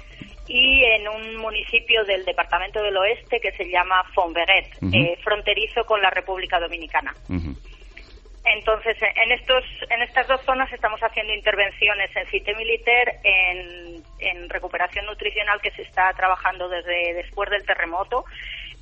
[0.46, 4.96] y en un municipio del Departamento del Oeste que se llama Fonverret, Ujú.
[4.96, 7.12] eh, fronterizo con la República Dominicana.
[8.44, 14.48] Entonces, en estos, en estas dos zonas estamos haciendo intervenciones en Cité Militaire, en, en
[14.48, 18.24] recuperación nutricional que se está trabajando desde después del terremoto,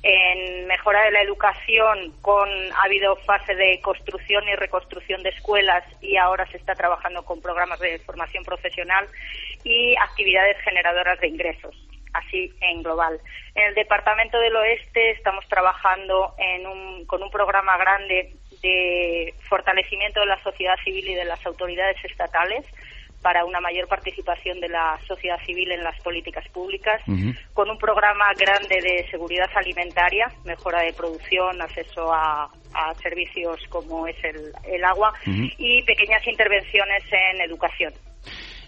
[0.01, 5.83] en mejora de la educación, con ha habido fase de construcción y reconstrucción de escuelas
[6.01, 9.09] y ahora se está trabajando con programas de formación profesional
[9.65, 13.19] y actividades generadoras de ingresos así en global.
[13.55, 20.19] En el Departamento del Oeste estamos trabajando en un- con un programa grande de fortalecimiento
[20.19, 22.65] de la sociedad civil y de las autoridades estatales
[23.21, 27.01] para una mayor participación de la sociedad civil en las políticas públicas,
[27.53, 34.07] con un programa grande de seguridad alimentaria, mejora de producción, acceso a, a servicios como
[34.07, 35.13] es el, el agua
[35.57, 37.93] y pequeñas intervenciones en educación.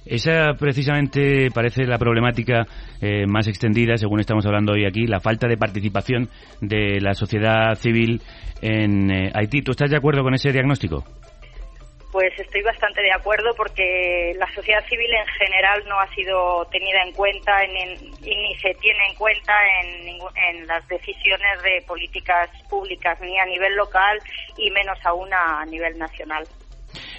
[0.05, 2.65] Esa precisamente parece la problemática
[3.01, 6.27] eh, más extendida, según estamos hablando hoy aquí, la falta de participación
[6.59, 8.19] de la sociedad civil
[8.61, 9.61] en eh, Haití.
[9.61, 11.03] ¿Tú estás de acuerdo con ese diagnóstico?
[12.11, 17.03] Pues estoy bastante de acuerdo porque la sociedad civil en general no ha sido tenida
[17.07, 20.19] en cuenta en- en- y ni se tiene en cuenta en,
[20.59, 24.19] en las decisiones de políticas públicas, ni a nivel local
[24.57, 26.43] y menos aún a nivel nacional.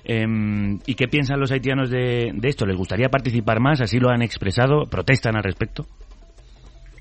[0.05, 2.67] Em, ¿Y qué piensan los haitianos de, de esto?
[2.67, 3.81] ¿Les gustaría participar más?
[3.81, 4.87] ¿Así lo han expresado?
[4.91, 5.87] ¿Protestan al respecto?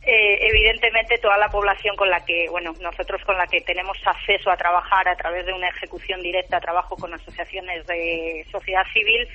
[0.04, 4.50] Eh, evidentemente toda la población con la que, bueno, nosotros con la que tenemos acceso
[4.50, 9.28] a trabajar a través de una ejecución directa, trabajo con asociaciones de sociedad civil,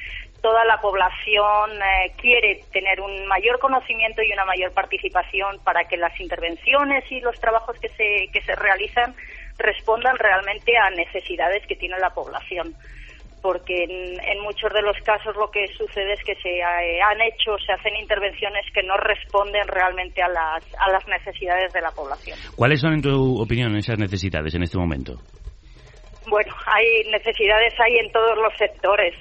[0.43, 5.97] toda la población eh, quiere tener un mayor conocimiento y una mayor participación para que
[5.97, 9.15] las intervenciones y los trabajos que se, que se realizan
[9.59, 12.75] respondan realmente a necesidades que tiene la población
[13.43, 17.21] porque en, en muchos de los casos lo que sucede es que se eh, han
[17.21, 21.91] hecho, se hacen intervenciones que no responden realmente a las, a las necesidades de la
[21.93, 22.39] población.
[22.57, 25.15] ¿Cuáles son, en tu opinión, esas necesidades en este momento?
[26.29, 29.15] Bueno, hay necesidades hay en todos los sectores.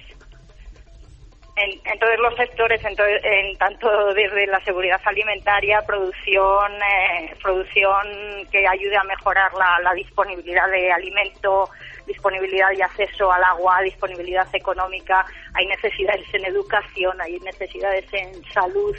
[1.57, 7.33] En, en todos los sectores, en, to- en tanto desde la seguridad alimentaria, producción, eh,
[7.41, 11.69] producción que ayude a mejorar la, la disponibilidad de alimento,
[12.05, 18.95] disponibilidad y acceso al agua, disponibilidad económica, hay necesidades en educación, hay necesidades en salud,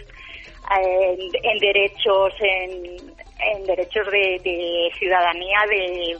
[0.70, 2.96] en, en derechos, en,
[3.38, 6.18] en derechos de, de ciudadanía, de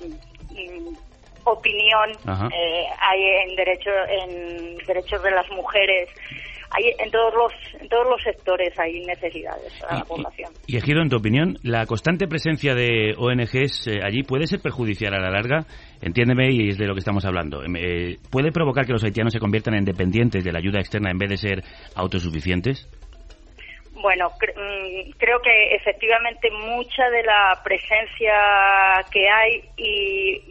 [0.50, 0.96] mm,
[1.44, 2.10] opinión,
[2.52, 6.08] eh, hay en derecho, en derechos de las mujeres,
[6.76, 10.52] hay en todos los en todos los sectores hay necesidades para la población.
[10.66, 15.14] Y Ejido, en tu opinión, ¿la constante presencia de ONGs eh, allí puede ser perjudicial
[15.14, 15.64] a la larga?
[16.02, 17.62] Entiéndeme y es de lo que estamos hablando.
[17.64, 21.10] Em, eh, ¿Puede provocar que los haitianos se conviertan en dependientes de la ayuda externa
[21.10, 21.62] en vez de ser
[21.94, 22.88] autosuficientes?
[23.98, 30.42] Bueno, cre- mm, creo que efectivamente mucha de la presencia que hay y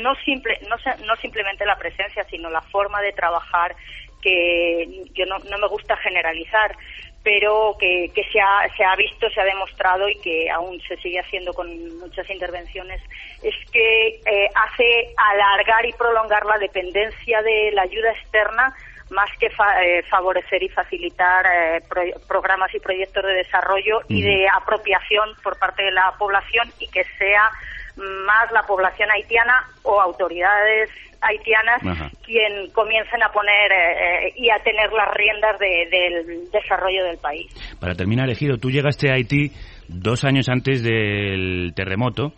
[0.00, 0.76] no simple, no,
[1.06, 3.76] no simplemente la presencia, sino la forma de trabajar
[4.24, 6.74] que yo no, no me gusta generalizar,
[7.22, 10.96] pero que, que se, ha, se ha visto, se ha demostrado y que aún se
[10.98, 13.00] sigue haciendo con muchas intervenciones,
[13.42, 18.74] es que eh, hace alargar y prolongar la dependencia de la ayuda externa
[19.10, 24.22] más que fa- eh, favorecer y facilitar eh, pro- programas y proyectos de desarrollo y
[24.22, 27.50] de apropiación por parte de la población y que sea
[27.96, 30.90] más la población haitiana o autoridades
[31.28, 32.10] haitianas Ajá.
[32.24, 37.18] quien comiencen a poner eh, eh, y a tener las riendas de- del desarrollo del
[37.18, 37.46] país.
[37.80, 39.50] Para terminar, Ejido, tú llegaste a Haití
[39.88, 42.32] dos años antes del terremoto.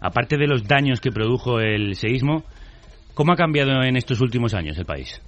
[0.00, 2.44] Aparte de los daños que produjo el seísmo,
[3.14, 5.20] ¿cómo ha cambiado en estos últimos años el país?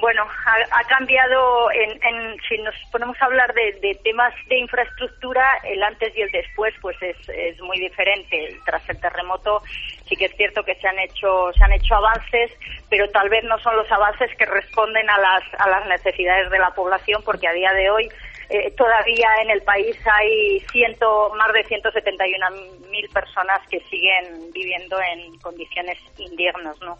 [0.00, 4.58] Bueno, ha, ha cambiado, en, en- si nos ponemos a hablar de, de temas de
[4.58, 8.60] infraestructura, el antes y el después pues es, es muy diferente.
[8.64, 9.62] Tras el terremoto
[10.08, 12.50] sí que es cierto que se han hecho se han hecho avances,
[12.88, 16.58] pero tal vez no son los avances que responden a las, a las necesidades de
[16.58, 18.08] la población, porque a día de hoy
[18.50, 25.38] eh, todavía en el país hay ciento, más de 171.000 personas que siguen viviendo en
[25.40, 26.98] condiciones indignas, ¿no?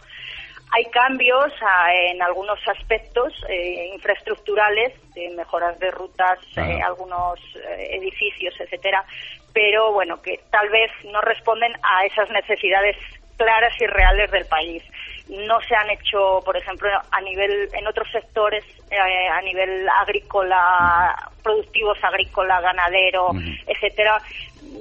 [0.70, 7.96] Hay cambios ah, en algunos aspectos eh, infraestructurales, de mejoras de rutas, eh, algunos eh,
[7.96, 9.04] edificios, etcétera,
[9.52, 12.96] pero bueno, que tal vez no responden a esas necesidades
[13.38, 14.82] claras y reales del país.
[15.28, 21.14] No se han hecho, por ejemplo, a nivel en otros sectores, eh, a nivel agrícola,
[21.42, 23.30] productivos agrícola, ganadero,
[23.66, 24.20] etcétera.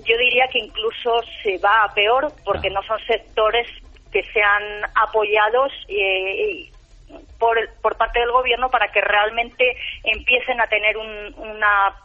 [0.05, 3.67] Yo diría que incluso se va a peor porque no son sectores
[4.11, 4.63] que sean
[4.95, 6.69] apoyados eh,
[7.39, 11.95] por, por parte del gobierno para que realmente empiecen a tener un, una,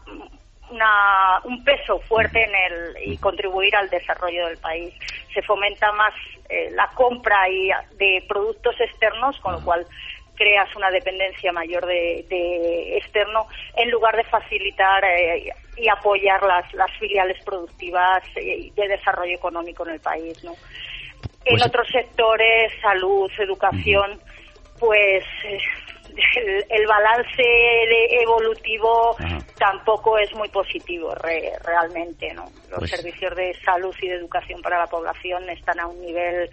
[0.71, 4.95] una- un peso fuerte en el y contribuir al desarrollo del país.
[5.35, 6.15] Se fomenta más
[6.49, 9.87] eh, la compra y de productos externos, con lo cual
[10.35, 13.47] creas una dependencia mayor de, de externo
[13.77, 19.85] en lugar de facilitar eh, y apoyar las, las filiales productivas eh, de desarrollo económico
[19.87, 20.55] en el país, ¿no?
[21.45, 24.21] En Pues- otros sectores, salud, educación,
[24.79, 25.59] pues eh,
[26.37, 27.43] el, el balance
[28.23, 29.17] evolutivo
[29.59, 32.45] tampoco es muy positivo re- realmente, ¿no?
[32.71, 36.49] Los Pues- servicios de salud y de educación para la población están a un nivel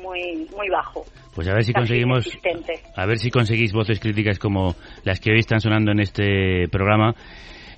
[0.00, 1.04] muy muy bajo.
[1.34, 2.26] Pues a ver si conseguimos
[2.96, 4.74] a ver si conseguís voces críticas como
[5.04, 7.14] las que hoy están sonando en este programa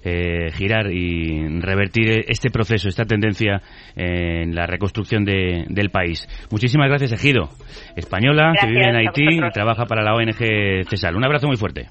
[0.04, 3.62] eh, girar y revertir este proceso, esta tendencia
[3.96, 6.26] en la reconstrucción de- del país.
[6.50, 7.48] Muchísimas gracias, Ejido,
[7.96, 11.16] española que vive en Haití y trabaja para la ONG CESAL.
[11.16, 11.88] Un abrazo muy fuerte.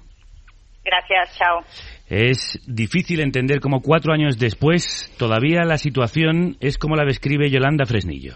[0.85, 1.61] Gracias, chao.
[2.09, 7.85] Es difícil entender cómo cuatro años después todavía la situación es como la describe Yolanda
[7.85, 8.33] Fresnillo.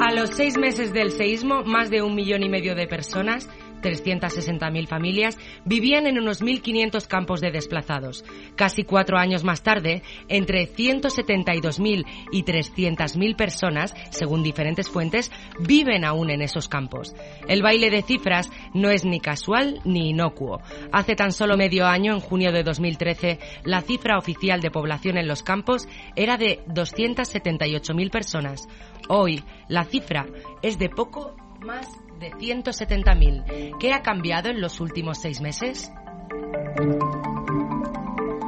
[0.00, 3.48] A los seis meses del seísmo, más de un millón y medio de personas,
[3.80, 8.24] 360.000 familias, vivían en unos 1.500 campos de desplazados.
[8.56, 16.30] Casi cuatro años más tarde, entre 172.000 y 300.000 personas, según diferentes fuentes, viven aún
[16.30, 17.14] en esos campos.
[17.48, 20.60] El baile de cifras no es ni casual ni inocuo.
[20.92, 25.28] Hace tan solo medio año, en junio de 2013, la cifra oficial de población en
[25.28, 28.68] los campos era de 278.000 personas.
[29.08, 30.26] Hoy, la cifra
[30.62, 33.78] es de poco más de 170.000.
[33.78, 35.92] ¿Qué ha cambiado en los últimos seis meses?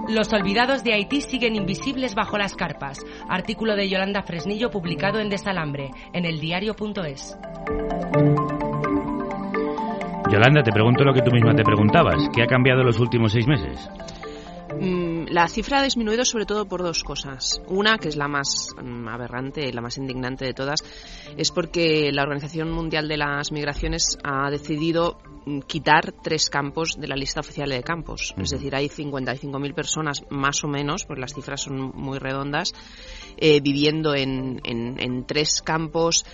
[0.09, 2.99] Los olvidados de Haití siguen invisibles bajo las carpas.
[3.29, 7.39] Artículo de Yolanda Fresnillo publicado en Desalambre, en el diario.es.
[10.31, 12.29] Yolanda, te pregunto lo que tú misma te preguntabas.
[12.35, 13.91] ¿Qué ha cambiado en los últimos seis meses?
[14.81, 17.61] Mm, La cifra ha disminuido sobre todo por dos cosas.
[17.66, 20.81] Una, que es la más mm, aberrante, la más indignante de todas,
[21.37, 27.09] es porque la Organización Mundial de las Migraciones ha decidido mm, quitar tres campos de
[27.09, 28.35] la lista oficial de campos.
[28.39, 32.72] Es decir, hay 55.000 personas más o menos, pues las cifras son muy redondas,
[33.37, 36.24] eh, viviendo en, en, en tres campos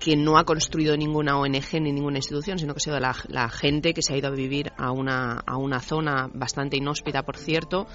[0.00, 3.92] que no ha construido ninguna ONG ni ninguna institución, sino que ha sido la, gente
[3.92, 7.86] que se ha ido a vivir a una, a una zona bastante inhóspita, por cierto,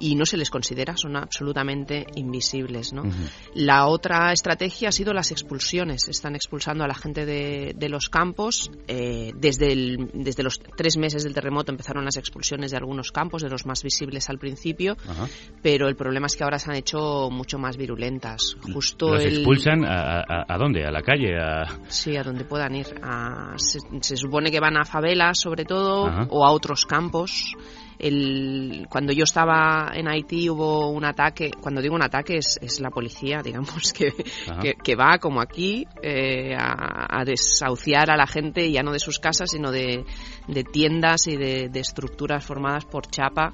[0.00, 2.92] y no se les considera, son absolutamente invisibles.
[2.92, 3.02] ¿no?
[3.02, 3.30] Uh -huh.
[3.54, 6.08] La otra estrategia ha sido las expulsiones.
[6.08, 8.70] Están expulsando a la gente de, de los campos.
[8.88, 13.42] Eh, desde, el, desde los tres meses del terremoto empezaron las expulsiones de algunos campos,
[13.42, 15.28] de los más visibles al principio, uh -huh.
[15.62, 18.56] pero el problema es que ahora se han hecho mucho más virulentas.
[18.72, 19.34] Justo ¿Los el...
[19.34, 20.84] expulsan a, a, a, dónde?
[20.84, 21.36] ¿A la calle?
[21.38, 21.64] A...
[21.88, 22.86] Sí, a donde puedan ir.
[23.02, 26.26] A, se, se, supone que van a favelas, sobre todo, uh -huh.
[26.30, 27.52] o a otros campos.
[27.98, 32.80] El, cuando yo estaba en Haití hubo un ataque, cuando digo un ataque es, es
[32.80, 34.12] la policía, digamos, que,
[34.60, 38.98] que, que, va como aquí eh, a, a, desahuciar a la gente ya no de
[38.98, 40.04] sus casas, sino de,
[40.48, 43.52] de tiendas y de, de, estructuras formadas por chapa.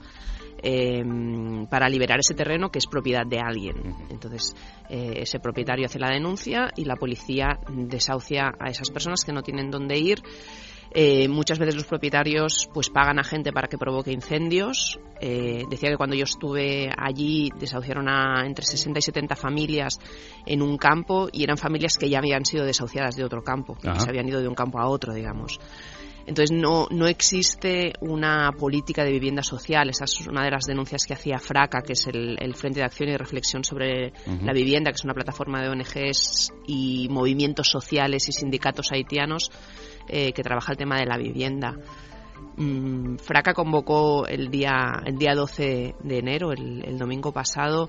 [0.61, 1.05] Eh,
[1.71, 3.95] para liberar ese terreno que es propiedad de alguien.
[4.11, 4.57] Entonces,
[4.91, 9.43] eh, ese propietario hace la denuncia y la policía desahucia a esas personas que no
[9.43, 10.21] tienen dónde ir.
[10.91, 14.99] Eh, muchas veces los propietarios pues pagan a gente para que provoque incendios.
[15.21, 19.99] Eh, decía que cuando yo estuve allí desahuciaron a entre 60 y 70 familias
[20.47, 23.89] en un campo y eran familias que ya habían sido desahuciadas de otro campo, que
[24.01, 25.59] se habían ido de un campo a otro, digamos.
[26.29, 29.89] Entonces no, no existe una política de vivienda social.
[29.89, 32.85] Esa es una de las denuncias que hacía FRACA, que es el, el Frente de
[32.85, 34.43] Acción y Reflexión sobre uh -huh.
[34.43, 39.51] la Vivienda, que es una plataforma de ONGs y movimientos sociales y sindicatos haitianos
[40.09, 41.75] eh, que trabaja el tema de la vivienda.
[42.57, 47.89] Mm, Fraca convocó el día, el día 12 de enero, el, el domingo pasado,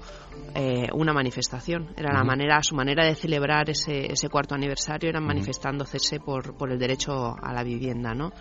[0.54, 1.90] eh, una manifestación.
[1.98, 2.18] Era uh -huh.
[2.18, 5.28] la manera, su manera de celebrar ese, ese cuarto aniversario era uh -huh.
[5.28, 8.32] manifestándose por, por el derecho a la vivienda, ¿no?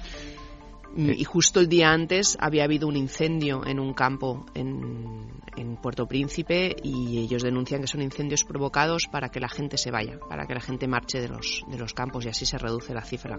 [0.97, 1.13] Sí.
[1.17, 6.07] Y justo el día antes había habido un incendio en un campo en, en, Puerto
[6.07, 10.47] Príncipe y ellos denuncian que son incendios provocados para que la gente se vaya, para
[10.47, 13.39] que la gente marche de los, de los campos y así se reduce la cifra.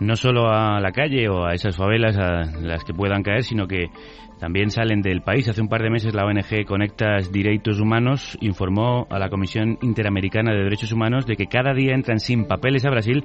[0.00, 3.68] No solo a la calle o a esas favelas a las que puedan caer, sino
[3.68, 3.90] que
[4.38, 5.48] también salen del país.
[5.48, 10.52] Hace un par de meses la ONG Conectas Derechos Humanos informó a la Comisión Interamericana
[10.52, 13.24] de Derechos Humanos de que cada día entran sin papeles a Brasil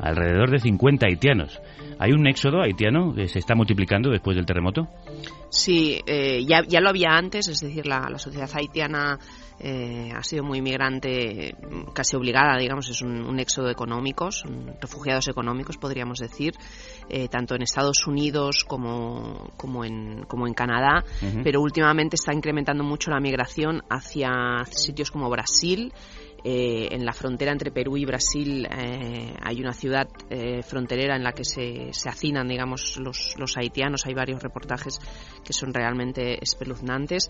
[0.00, 1.60] alrededor de 50 haitianos.
[1.98, 4.88] ¿Hay un éxodo haitiano que se está multiplicando después del terremoto?
[5.50, 9.18] Sí, eh, ya, ya, lo había antes, es decir, la, la sociedad haitiana
[9.62, 11.54] eh, ha sido muy inmigrante,
[11.92, 16.54] casi obligada, digamos, es un, un éxodo económico, son refugiados económicos, podríamos decir,
[17.10, 21.42] eh, tanto en Estados Unidos como, como, en, como en Canadá, uh -huh.
[21.44, 24.30] pero últimamente está incrementando mucho la migración hacia
[24.70, 25.92] sitios como Brasil,
[26.44, 31.22] eh, en la frontera entre Perú y Brasil eh, hay una ciudad eh, fronterera en
[31.22, 34.06] la que se, se hacinan, digamos, los, los, haitianos.
[34.06, 34.98] Hay varios reportajes
[35.44, 37.28] que son realmente espeluznantes.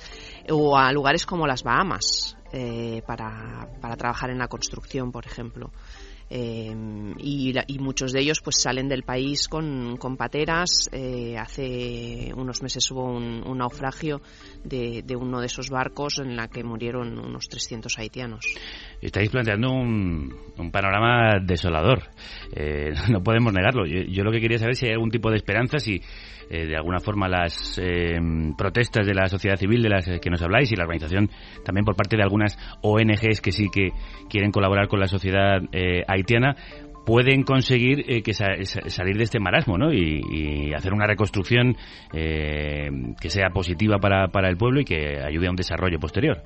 [0.50, 5.70] O a lugares como las Bahamas eh, para, para trabajar en la construcción, por ejemplo.
[6.32, 6.72] Eh,
[7.18, 10.88] y, y, muchos de ellos pues salen del país con, con pateras.
[10.92, 14.20] Eh, hace unos meses hubo un, un naufragio
[14.62, 18.44] de, de, uno de esos barcos en la que murieron unos 300 haitianos.
[19.02, 22.10] Estáis planteando un, un panorama desolador.
[22.54, 23.84] Eh, no podemos negarlo.
[23.84, 26.00] Yo, yo, lo que quería saber si hay algún tipo de esperanza, si
[26.50, 28.18] eh, de alguna forma las eh,
[28.58, 31.30] protestas de la sociedad civil de las que nos habláis y la organización
[31.64, 33.90] también por parte de algunas ONGs que sí que
[34.28, 36.56] quieren colaborar con la sociedad eh, haitiana
[37.04, 38.46] pueden conseguir eh, que sa
[38.86, 39.92] salir de este marasmo ¿no?
[39.92, 41.76] y, y hacer una reconstrucción
[42.12, 42.88] eh,
[43.20, 46.42] que sea positiva para, para el pueblo y que ayude a un desarrollo posterior.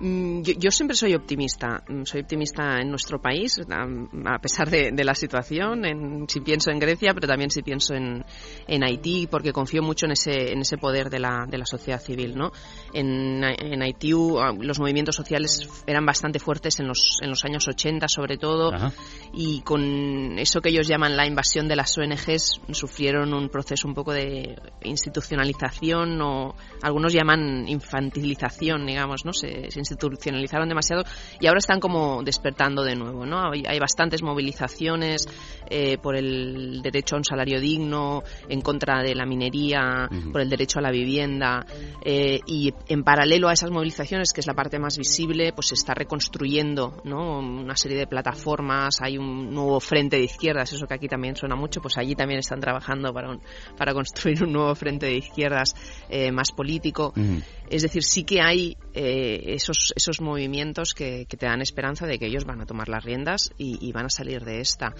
[0.00, 1.82] Mm, yo, yo, siempre soy optimista.
[1.86, 5.84] Mm, soy optimista en nuestro país, a pesar de, de la situación.
[5.84, 8.24] En, si pienso en Grecia, pero también si pienso en,
[8.66, 12.00] en Haití, porque confío mucho en ese, en ese poder de la, de la sociedad
[12.00, 12.34] civil.
[12.34, 12.50] ¿no?
[12.94, 18.08] En, en Haití los movimientos sociales eran bastante fuertes en los, en los años 80,
[18.08, 18.92] sobre todo, Ajá.
[19.32, 23.94] y con eso que ellos llaman la invasión de las ONGs, sufrieron un proceso un
[23.94, 29.32] poco de institucionalización o algunos llaman infantilización, digamos, ¿no?
[29.32, 31.04] Se, se institucionalizaron demasiado
[31.40, 33.50] y ahora están como despertando de nuevo, ¿no?
[33.52, 35.26] Hay, hay bastantes movilizaciones
[35.68, 40.32] eh, por el derecho a un salario digno, en contra de la minería, uh -huh.
[40.32, 41.64] por el derecho a la vivienda
[42.04, 45.74] eh, y en paralelo a esas movilizaciones, que es la parte más visible, pues se
[45.74, 47.38] está reconstruyendo, ¿no?
[47.38, 51.56] Una serie de plataformas, hay un nuevo frente de izquierdas, eso que aquí también suena
[51.56, 53.40] mucho, pues allí también están trabajando para, un,
[53.76, 55.74] para construir un nuevo frente de izquierdas
[56.08, 57.12] eh, más político.
[57.16, 57.42] Uh -huh.
[57.70, 62.26] Es decir, sí que hay eh, esos, esos movimientos que, te dan esperanza de que
[62.26, 64.92] ellos van a tomar las riendas y, van a salir de esta.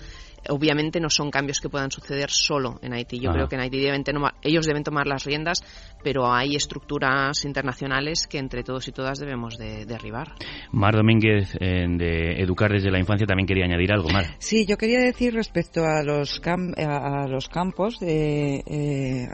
[0.48, 3.18] Obviamente no son cambios que puedan suceder solo en Haití.
[3.18, 4.04] Yo creo que en Haití deben
[4.42, 5.62] ellos deben tomar las riendas,
[6.02, 10.34] pero hay estructuras internacionales que entre todos y todas debemos de derribar.
[10.70, 14.36] Mar Domínguez, de Educar desde la Infancia, también quería añadir algo, Mar.
[14.38, 19.28] Sí, yo quería decir respecto a los, a los campos de, eh,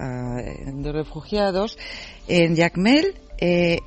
[0.73, 1.79] de refugiados,
[2.27, 3.81] en Yacmel eh,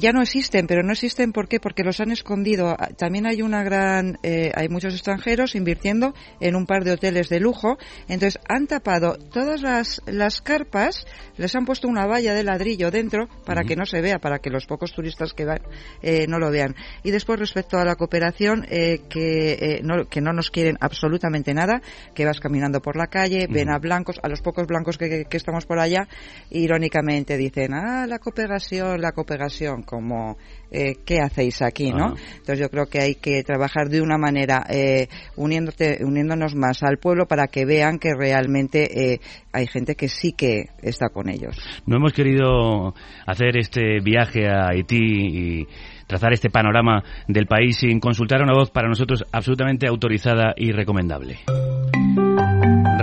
[0.00, 1.60] ya no existen, pero no existen ¿por qué?
[1.60, 2.76] Porque los han escondido.
[2.96, 7.40] También hay una gran, eh, hay muchos extranjeros invirtiendo en un par de hoteles de
[7.40, 7.78] lujo.
[8.08, 13.28] Entonces han tapado todas las, las carpas, les han puesto una valla de ladrillo dentro
[13.44, 15.60] para que no se vea, para que los pocos turistas que van
[16.02, 16.74] eh, no lo vean.
[17.02, 21.80] Y después respecto a la cooperación, eh, que, no, que no nos quieren absolutamente nada,
[22.14, 25.36] que vas caminando por la calle, ven a blancos, a los pocos blancos que, que
[25.36, 26.08] estamos por allá,
[26.50, 30.36] irónicamente dicen, ah, la cooperación, la cooperación como
[30.70, 32.14] eh, qué hacéis aquí, ¿no?
[32.16, 36.98] Entonces yo creo que hay que trabajar de una manera eh, uniéndote, uniéndonos más al
[36.98, 39.20] pueblo para que vean que realmente eh,
[39.52, 41.56] hay gente que sí que está con ellos.
[41.86, 42.94] No hemos querido
[43.26, 45.66] hacer este viaje a Haití y
[46.06, 50.72] trazar este panorama del país sin consultar a una voz para nosotros absolutamente autorizada y
[50.72, 51.38] recomendable.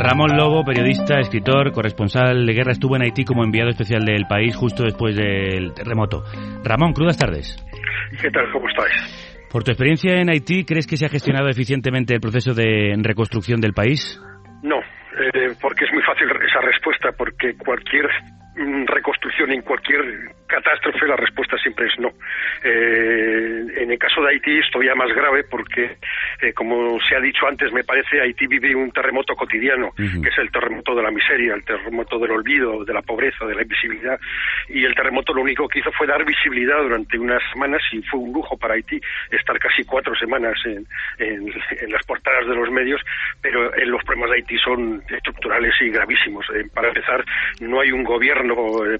[0.03, 4.53] Ramón Lobo, periodista, escritor, corresponsal de guerra, estuvo en Haití como enviado especial del país
[4.53, 6.23] justo después del terremoto.
[6.61, 7.55] Ramón, crudas tardes.
[8.21, 8.51] ¿Qué tal?
[8.51, 9.47] ¿Cómo estáis?
[9.49, 13.61] Por tu experiencia en Haití, ¿crees que se ha gestionado eficientemente el proceso de reconstrucción
[13.61, 14.21] del país?
[14.61, 18.09] No, eh, porque es muy fácil esa respuesta, porque cualquier
[18.55, 22.09] reconstrucción en cualquier catástrofe, la respuesta siempre es no.
[22.63, 25.97] Eh, en el caso de Haití es todavía más grave porque,
[26.41, 30.37] eh, como se ha dicho antes, me parece Haití vive un terremoto cotidiano, que es
[30.37, 34.19] el terremoto de la miseria, el terremoto del olvido, de la pobreza, de la invisibilidad.
[34.69, 38.19] Y el terremoto lo único que hizo fue dar visibilidad durante unas semanas y fue
[38.19, 39.01] un lujo para Haití
[39.31, 40.85] estar casi cuatro semanas en,
[41.89, 43.01] las portadas de los medios,
[43.41, 46.45] pero en los problemas de Haití son estructurales y gravísimos.
[46.53, 47.25] Eh, para empezar,
[47.59, 48.42] no hay un gobierno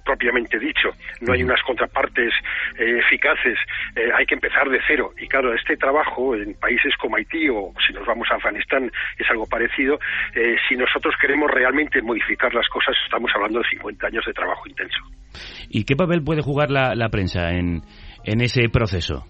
[0.04, 0.90] propiamente dicho,
[1.22, 2.34] no hay unas contrapartes
[2.78, 3.58] eh, eficaces,
[3.96, 5.12] eh, hay que empezar de cero.
[5.18, 9.30] Y claro, este trabajo en países como Haití o si nos vamos a Afganistán es
[9.30, 10.00] algo parecido.
[10.36, 14.68] Eh, si nosotros queremos realmente modificar las cosas, estamos hablando de 50 años de trabajo
[14.68, 15.00] intenso.
[15.70, 17.82] ¿Y qué papel puede jugar la, la prensa en,
[18.24, 19.26] en ese proceso?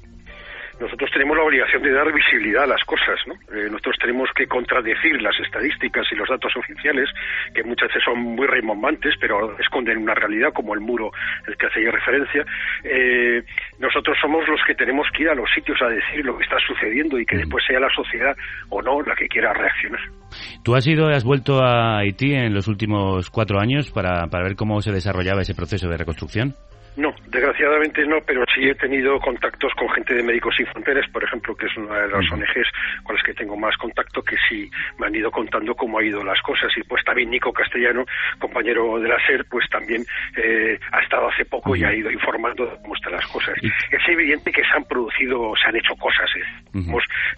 [0.80, 3.34] Nosotros tenemos la obligación de dar visibilidad a las cosas, ¿no?
[3.56, 7.10] Eh, nosotros tenemos que contradecir las estadísticas y los datos oficiales,
[7.54, 11.12] que muchas veces son muy rimbombantes, pero esconden una realidad, como el muro
[11.48, 12.46] el que hacía referencia.
[12.84, 13.44] Eh,
[13.80, 16.58] nosotros somos los que tenemos que ir a los sitios a decir lo que está
[16.66, 18.36] sucediendo y que después sea la sociedad
[18.70, 20.02] o no la que quiera reaccionar.
[20.64, 24.56] ¿Tú has ido, has vuelto a Haití en los últimos cuatro años para, para ver
[24.56, 26.54] cómo se desarrollaba ese proceso de reconstrucción?
[26.96, 31.24] No, desgraciadamente no, pero sí he tenido contactos con gente de Médicos Sin Fronteras, por
[31.24, 32.72] ejemplo, que es una de las ONGs
[33.04, 34.70] con las que tengo más contacto, que sí
[35.00, 36.72] me han ido contando cómo ha ido las cosas.
[36.78, 38.06] Y pues también Nico Castellano,
[38.40, 40.06] compañero de la SER, pues también
[40.38, 43.56] eh, ha estado hace poco y ha ido informando de cómo están las cosas.
[43.64, 46.30] Es evidente que se han producido, se han hecho cosas.
[46.36, 46.64] ¿eh?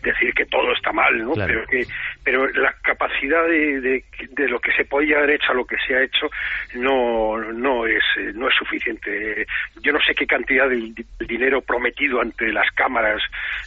[0.02, 1.34] decir que todo está mal, ¿no?
[1.34, 1.86] Pero, que,
[2.24, 5.96] pero la capacidad de, de, lo que se podía haber hecho a lo que se
[5.96, 6.30] ha hecho
[6.76, 9.45] no, no, es, eh, no es suficiente
[9.82, 10.94] yo no sé qué cantidad de,
[11.28, 13.22] dinero prometido ante las cámaras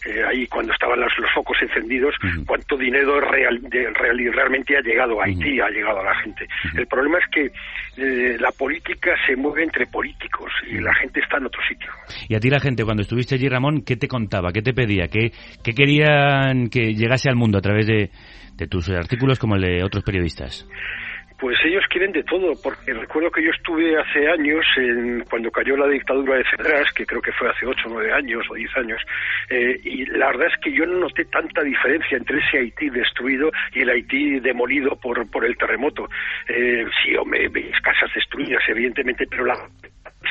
[0.07, 2.14] eh, ahí cuando estaban los, focos encendidos,
[2.47, 6.47] cuánto dinero real, realmente ha llegado a Haití, ha llegado a la gente.
[6.76, 7.51] El problema es que
[7.97, 11.91] eh, la política se mueve entre políticos y la gente está en otro sitio.
[12.29, 14.53] Y a ti la gente, cuando estuviste allí, Ramón, ¿qué te contaba?
[14.53, 15.09] ¿Qué te pedía?
[15.09, 18.11] ¿Qué, qué querían que llegase al mundo a través de,
[18.55, 20.66] de tus artículos como el de otros periodistas?
[21.39, 25.76] Pues ellos quieren de todo, porque recuerdo que yo estuve hace años, en, cuando cayó
[25.76, 28.76] la dictadura de Cedras, que creo que fue hace 8 o 9 años o 10
[28.76, 29.01] años,
[29.49, 33.51] eh, y la verdad es que yo no noté tanta diferencia entre ese Haití destruido
[33.72, 36.09] y el Haití demolido por, por el terremoto.
[36.49, 37.49] Eh, sí, hombre,
[37.82, 39.55] casas destruidas, evidentemente, pero la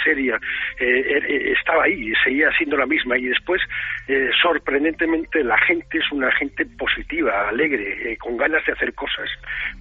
[0.03, 0.39] seria
[0.79, 3.17] eh, eh, estaba ahí y seguía siendo la misma.
[3.17, 3.61] Y después
[4.07, 9.29] eh, sorprendentemente la gente es una gente positiva alegre con ganas de hacer cosas.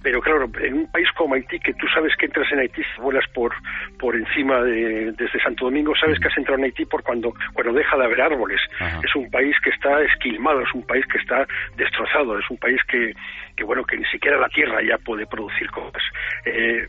[0.01, 3.25] Pero claro en un país como Haití que tú sabes que entras en Haití vuelas
[3.33, 3.53] por
[3.99, 7.73] por encima de desde Santo Domingo sabes que has entrado en Haití por cuando cuando
[7.73, 8.61] deja de haber árboles.
[9.03, 11.45] Es un país que está esquilmado es un país que está
[11.75, 13.13] destrozado es un país que
[13.57, 16.01] que bueno que ni siquiera la tierra ya puede producir cosas
[16.45, 16.87] eh,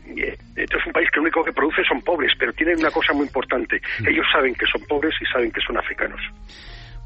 [0.55, 3.13] esto es un país que lo único que produce son pobres pero tienen una cosa
[3.13, 3.79] muy importante.
[3.99, 6.19] Ellos saben que son pobres y saben que son africanos.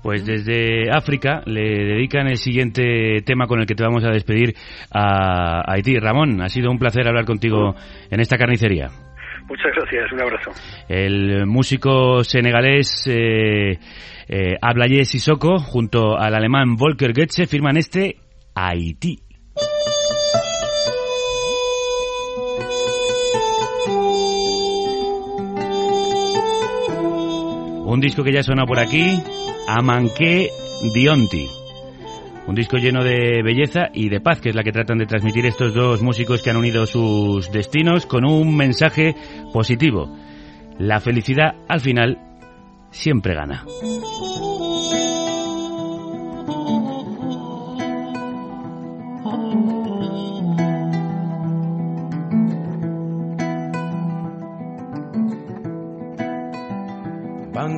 [0.02, 4.54] Pues desde África le dedican el siguiente tema con el que te vamos a despedir
[4.92, 5.98] a Haití.
[5.98, 7.76] Ramón, ha sido un placer hablar contigo
[8.12, 8.90] en esta carnicería.
[9.48, 10.52] Muchas gracias, un abrazo.
[10.90, 13.78] El músico senegalés eh,
[14.28, 18.18] eh, Sissoko junto al alemán Volker Goetze firman este
[18.56, 19.23] Haití.
[27.86, 29.22] Un disco que ya suena por aquí,
[29.68, 30.50] Amanqué
[30.94, 31.48] Dionti.
[32.48, 35.46] Un disco lleno de belleza y de paz, que es la que tratan de transmitir
[35.46, 39.16] estos dos músicos que han unido sus destinos con un mensaje
[39.54, 40.10] positivo.
[40.80, 42.18] La felicidad al final
[42.92, 43.64] siempre gana.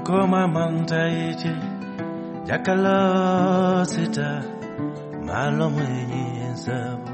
[0.08, 1.54] koma mantaiti
[2.48, 2.98] jakala
[3.92, 4.30] sita
[5.28, 7.12] malo mwenye sabu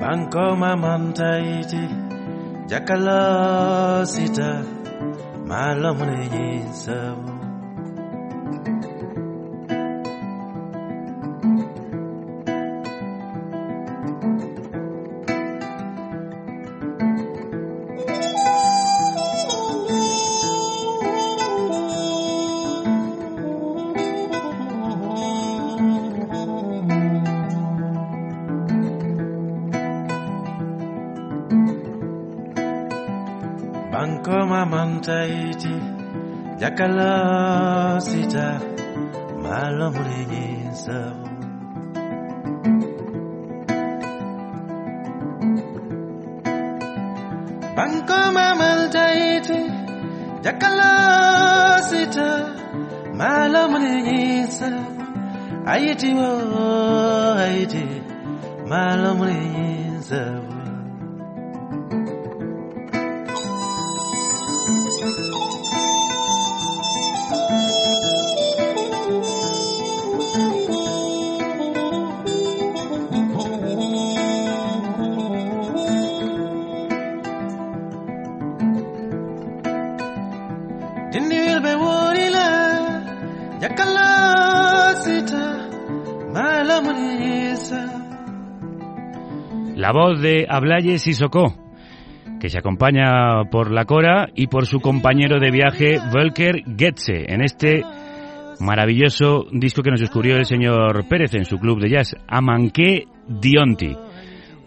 [0.00, 1.82] bankoma mantaiti
[2.70, 3.20] jakalo
[4.12, 4.50] sita
[5.48, 7.32] malo mwenye sabu
[36.60, 38.60] Jakala sita
[39.40, 41.16] malam renyesem
[47.72, 49.60] Bangkoma maldaiti
[50.44, 50.92] Jakala
[51.80, 52.28] sita
[53.16, 54.84] malam renyesem
[55.64, 56.32] Aiti wo
[57.40, 57.88] aiti
[58.68, 60.49] malam renyesem
[89.92, 91.52] La voz de Ablaye Sissoko,
[92.38, 97.42] que se acompaña por la cora y por su compañero de viaje Volker Goetze en
[97.42, 97.82] este
[98.60, 103.96] maravilloso disco que nos descubrió el señor Pérez en su club de jazz, Amanqué Dionti.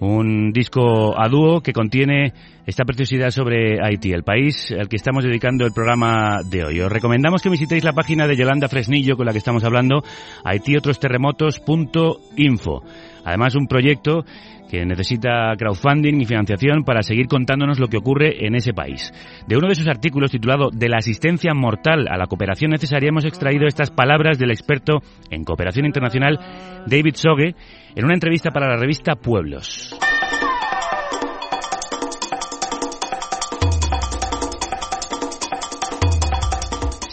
[0.02, 2.34] Un disco a dúo que contiene
[2.66, 6.80] esta preciosidad sobre Haití, el país al que estamos dedicando el programa de hoy.
[6.80, 10.04] Os recomendamos que visitéis la página de Yolanda Fresnillo con la que estamos hablando,
[10.44, 12.84] haitiotrosterremotos.info.
[13.26, 14.26] Además, un proyecto
[14.70, 19.14] que necesita crowdfunding y financiación para seguir contándonos lo que ocurre en ese país.
[19.48, 23.26] De uno de sus artículos titulado De la asistencia mortal a la cooperación necesaria hemos
[23.26, 26.40] extraído estas palabras del experto en cooperación internacional
[26.88, 27.54] David Soge
[27.96, 29.96] en una entrevista para la revista Pueblos.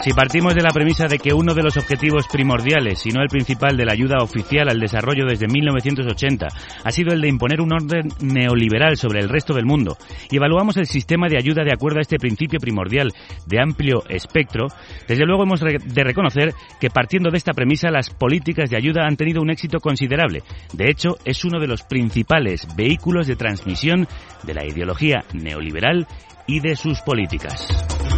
[0.01, 3.27] Si partimos de la premisa de que uno de los objetivos primordiales, si no el
[3.27, 6.47] principal de la ayuda oficial al desarrollo desde 1980,
[6.83, 9.97] ha sido el de imponer un orden neoliberal sobre el resto del mundo,
[10.31, 13.13] y evaluamos el sistema de ayuda de acuerdo a este principio primordial
[13.45, 14.69] de amplio espectro,
[15.07, 19.17] desde luego hemos de reconocer que partiendo de esta premisa las políticas de ayuda han
[19.17, 20.41] tenido un éxito considerable.
[20.73, 24.07] De hecho, es uno de los principales vehículos de transmisión
[24.41, 26.07] de la ideología neoliberal
[26.47, 28.10] y de sus políticas.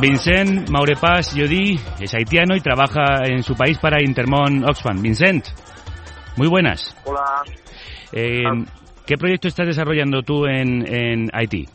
[0.00, 5.02] Vincent Maurepas Jodi es haitiano y trabaja en su país para Intermón Oxfam.
[5.02, 5.46] Vincent,
[6.36, 6.96] muy buenas.
[7.04, 7.42] Hola.
[8.12, 8.44] Eh,
[9.04, 11.66] ¿Qué proyecto estás desarrollando tú en, en Haití?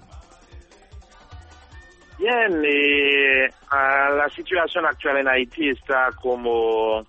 [2.18, 7.06] Bien, eh, la situación actual en Haití está como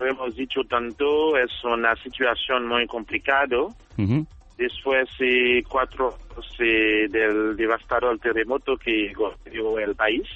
[0.00, 3.68] lo hemos dicho tanto, es una situación muy complicada.
[4.58, 6.18] Después de cuatro
[6.58, 10.28] eh, del devastador terremoto que golpeó el país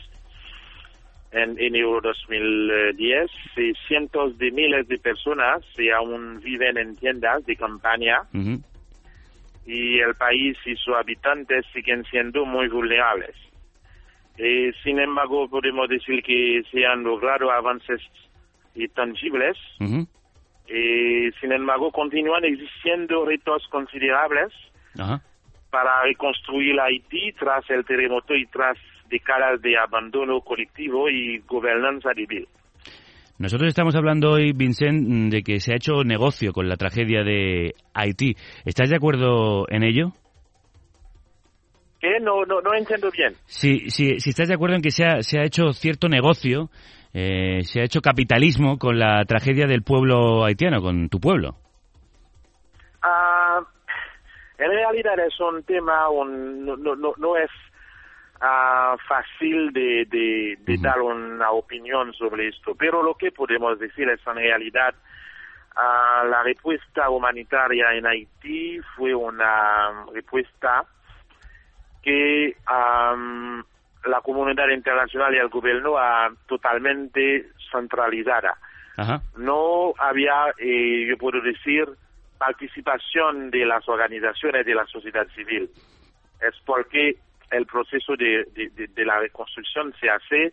[1.33, 5.63] en enero 2010, eh, cientos de miles de personas
[5.95, 8.23] aún viven en tiendas de campaña
[9.67, 13.35] y el país y sus habitantes siguen siendo muy vulnerables.
[14.39, 18.01] Eh, sin embargo, podemos decir que se han logrado avances
[18.75, 19.57] eh, tangibles.
[20.69, 24.53] Eh, sin embargo, continúan existiendo retos considerables.
[25.77, 28.79] Para reconstruir Haití tras el terremoto y tras
[29.11, 32.49] décadas de abandono colectivo y gobernanza débil.
[33.39, 37.75] Nosotros estamos hablando hoy, Vincent, de que se ha hecho negocio con la tragedia de
[37.93, 38.37] Haití.
[38.65, 40.13] ¿Estás de acuerdo en ello?
[42.01, 42.21] ¿Qué?
[42.23, 43.35] No, no, no entiendo bien.
[43.45, 46.71] Si, si, si estás de acuerdo en que se ha, se ha hecho cierto negocio,
[47.13, 51.57] eh, se ha hecho capitalismo con la tragedia del pueblo haitiano, con tu pueblo.
[53.03, 53.61] Ah,
[54.59, 57.51] en realidad es un tema, un, no, no, no- es
[58.41, 64.09] ah, fácil de, de, de dar una opinión sobre esto, pero lo que podemos decir
[64.09, 64.95] es en realidad
[65.77, 70.85] ah, la respuesta humanitaria en Haití fue una respuesta
[72.03, 73.65] que am,
[74.05, 78.57] la comunidad internacional y el gobierno ha totalmente centralizada.
[79.37, 81.87] No había, eh, yo puedo decir,
[82.39, 85.71] participación de las organizaciones de la sociedad civil.
[86.41, 87.17] Es porque
[87.51, 90.53] el proceso de, de- de- de la reconstrucción se hace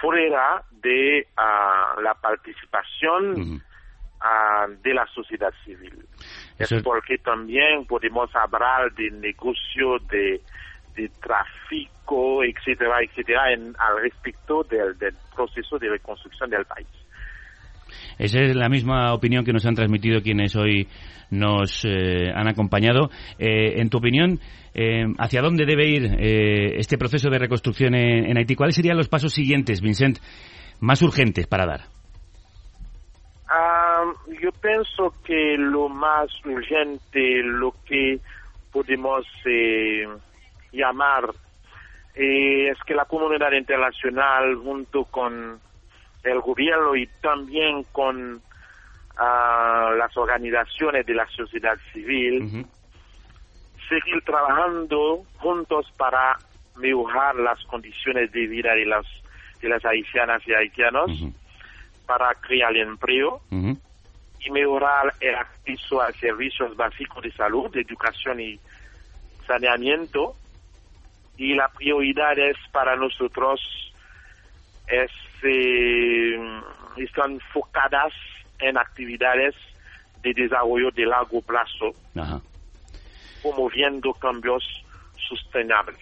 [0.00, 3.62] fuera de ah, la participación
[4.20, 6.04] ah, de la sociedad civil.
[6.58, 10.40] Eso es- porque también podemos hablar de negocio, de,
[10.94, 16.86] de tráfico, etcétera, etcétera, en, al respecto del, del proceso de reconstrucción del país.
[18.18, 20.88] Esa es la misma opinión que nos han transmitido quienes hoy
[21.32, 23.10] nos eh, han acompañado.
[23.38, 24.38] Eh, en tu opinión,
[24.74, 26.16] eh, ¿hacia dónde debe ir
[26.78, 28.54] este proceso de reconstrucción en, Haití?
[28.54, 30.18] ¿Cuáles serían los pasos siguientes, Vincent,
[30.80, 31.80] más urgentes para dar?
[33.48, 34.04] Ah,
[34.40, 38.18] yo pienso que lo más urgente, lo que
[38.72, 39.26] podemos
[40.72, 41.30] llamar,
[42.14, 45.60] es que la comunidad internacional, junto con
[46.24, 48.40] el gobierno y también con
[49.16, 52.66] ah, las organizaciones de la sociedad civil,
[53.88, 56.38] seguir trabajando juntos para
[56.76, 59.06] mejorar las condiciones de vida de las,
[59.60, 61.10] de las haitianas y haitianos,
[62.06, 68.58] para crear empleo y mejorar el acceso a servicios básicos de salud, de educación y
[69.46, 70.34] saneamiento.
[71.36, 73.60] Y la prioridad es para nosotros
[74.88, 75.10] es,
[75.44, 76.36] eh,
[76.96, 78.12] están enfocadas
[78.60, 79.54] en actividades
[80.22, 82.40] de desarrollo de largo plazo, Ajá.
[83.42, 84.62] promoviendo cambios
[85.28, 85.98] sostenibles.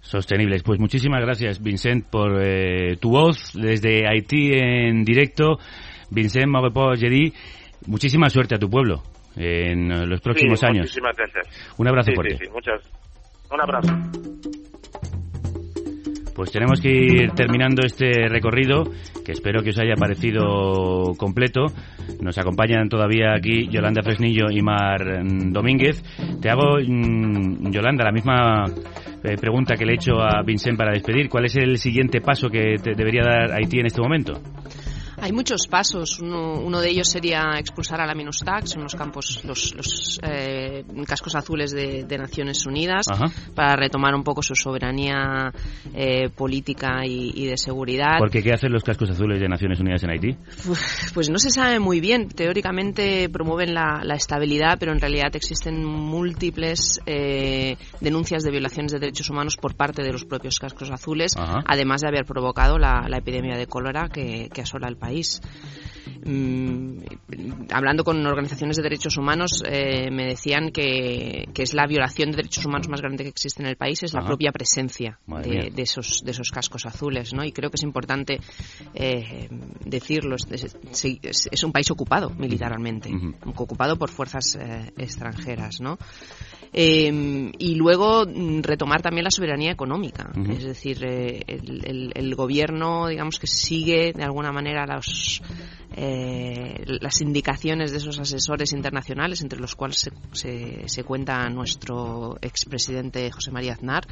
[0.00, 0.62] Sostenibles.
[0.62, 5.58] Pues muchísimas gracias, Vincent, por eh, tu voz desde Haití en directo.
[6.10, 7.32] Vincent Maurepo Jedi,
[7.86, 9.02] muchísima suerte a tu pueblo
[9.36, 10.82] en eh, los próximos Sí, años.
[10.82, 11.74] Muchísimas gracias.
[11.78, 12.36] Un abrazo Sí, fuerte.
[12.44, 12.82] sí, muchas.
[13.50, 14.51] Un abrazo.
[16.34, 18.84] Pues tenemos que ir terminando este recorrido,
[19.24, 21.66] que espero que os haya parecido completo.
[22.20, 26.02] Nos acompañan todavía aquí Yolanda Fresnillo y Mar mm, Domínguez.
[26.40, 28.64] Te hago, mm, Yolanda, la misma
[29.24, 31.28] eh, pregunta que le he hecho a Vincent para despedir.
[31.28, 34.40] ¿Cuál es el siguiente paso que te debería dar Haití en este momento?
[35.22, 36.18] Hay muchos pasos.
[36.18, 40.18] Uno, uno de ellos sería expulsar a la MINUSTAH, que son los campos, los, los
[40.20, 43.26] eh, cascos azules de, de Naciones Unidas, Ajá.
[43.54, 45.52] para retomar un poco su soberanía
[45.94, 48.18] eh, política y, y de seguridad.
[48.18, 50.36] Porque ¿qué hacen los cascos azules de Naciones Unidas en Haití?
[51.14, 52.26] Pues no se sabe muy bien.
[52.26, 58.98] Teóricamente promueven la, la estabilidad, pero en realidad existen múltiples eh, denuncias de violaciones de
[58.98, 61.62] derechos humanos por parte de los propios cascos azules, Ajá.
[61.64, 65.11] además de haber provocado la, la epidemia de cólera que, que asola el país.
[66.24, 66.98] Mm,
[67.72, 72.36] hablando con organizaciones de derechos humanos, eh, me decían que, que es la violación de
[72.36, 75.82] derechos humanos más grande que existe en el país, es la propia presencia de, de
[75.82, 77.44] esos, de esos cascos azules, ¿no?
[77.44, 78.40] Y creo que es importante
[78.94, 79.48] eh,
[79.84, 80.36] decirlo.
[80.36, 83.08] Es, es- un país ocupado militarmente,
[83.46, 85.96] ocupado por fuerzas eh, extranjeras, ¿no?
[86.74, 92.34] Eh, y luego mm, retomar también la soberanía económica, es decir, eh, el, el- el
[92.34, 95.42] gobierno, digamos que sigue de alguna manera los,
[95.94, 102.36] eh, las indicaciones de esos asesores internacionales, entre los cuales se, se- se cuenta nuestro
[102.40, 104.06] expresidente José María Aznar,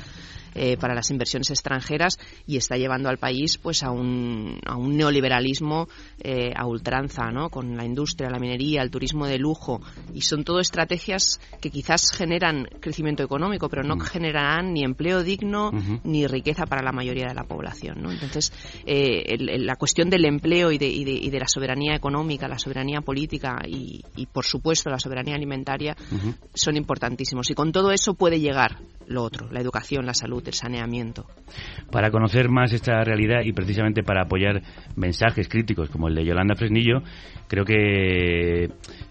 [0.54, 4.96] eh, para las inversiones extranjeras y está llevando al país pues a un, a un
[4.96, 5.88] neoliberalismo
[6.22, 7.50] eh, a ultranza, ¿no?
[7.50, 9.80] Con la industria, la minería, el turismo de lujo.
[10.12, 12.49] Y son todo estrategias que quizás generan
[12.80, 15.70] crecimiento económico, pero no generarán ni empleo digno
[16.04, 18.10] ni riqueza para la mayoría de la población, ¿no?
[18.10, 18.52] Entonces,
[18.86, 21.94] eh, el- el- la cuestión del empleo y de, y de- y de la soberanía
[21.94, 25.96] económica, la soberanía política y, y, por supuesto, la soberanía alimentaria
[26.54, 27.50] son importantísimos.
[27.50, 28.76] Y con todo eso puede llegar
[29.06, 31.26] lo otro, la educación, la salud, el saneamiento.
[31.90, 34.62] Para conocer más esta realidad y precisamente para apoyar
[34.94, 37.02] mensajes críticos como el de Yolanda Fresnillo,
[37.48, 38.70] creo que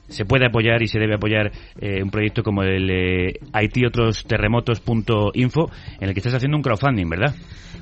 [0.10, 4.26] se puede apoyar y se debe apoyar eh, un proyecto como el eh, Haití otros
[4.26, 7.36] terremotos.info en el que estás haciendo un crowdfunding, ¿verdad?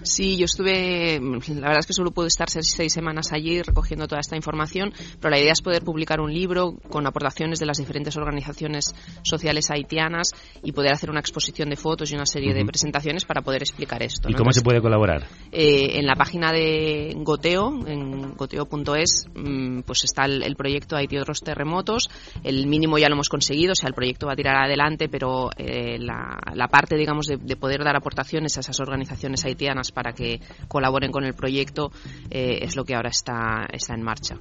[0.04, 4.08] Sí, yo estuve, la verdad es que solo pude estar seis, seis, semanas allí recogiendo
[4.08, 7.78] toda esta información, pero la idea es poder publicar un libro con aportaciones de las
[7.78, 10.30] diferentes organizaciones sociales haitianas
[10.64, 14.02] y poder hacer una exposición de fotos y una serie de presentaciones para poder explicar
[14.02, 14.30] esto.
[14.30, 15.28] ¿Y cómo se puede colaborar?
[15.52, 21.18] Eh, en la página de Goteo, en goteo.es, mm, pues está el, el, proyecto Haití
[21.18, 22.10] otros terremotos.
[22.44, 25.50] El mínimo ya lo hemos conseguido, o sea, el proyecto va a tirar adelante, pero
[25.58, 30.14] eh, la, la, parte, digamos, de, de poder dar aportaciones a esas organizaciones haitianas para
[30.14, 31.92] que colaboren con el proyecto
[32.30, 34.38] eh, es lo que ahora está, está en marcha.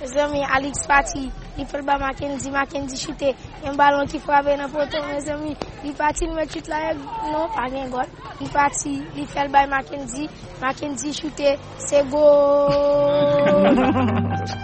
[0.00, 3.30] Mes ami, Alex Pati, li fel ba Mackenzie, Mackenzie chute,
[3.64, 6.92] yon balon ki frape nan poto, mes ami, li pati li met chute la,
[7.30, 8.08] non, pa gen gol,
[8.40, 10.28] li pati, li fel ba Mackenzie,
[10.60, 12.02] Mackenzie chute, se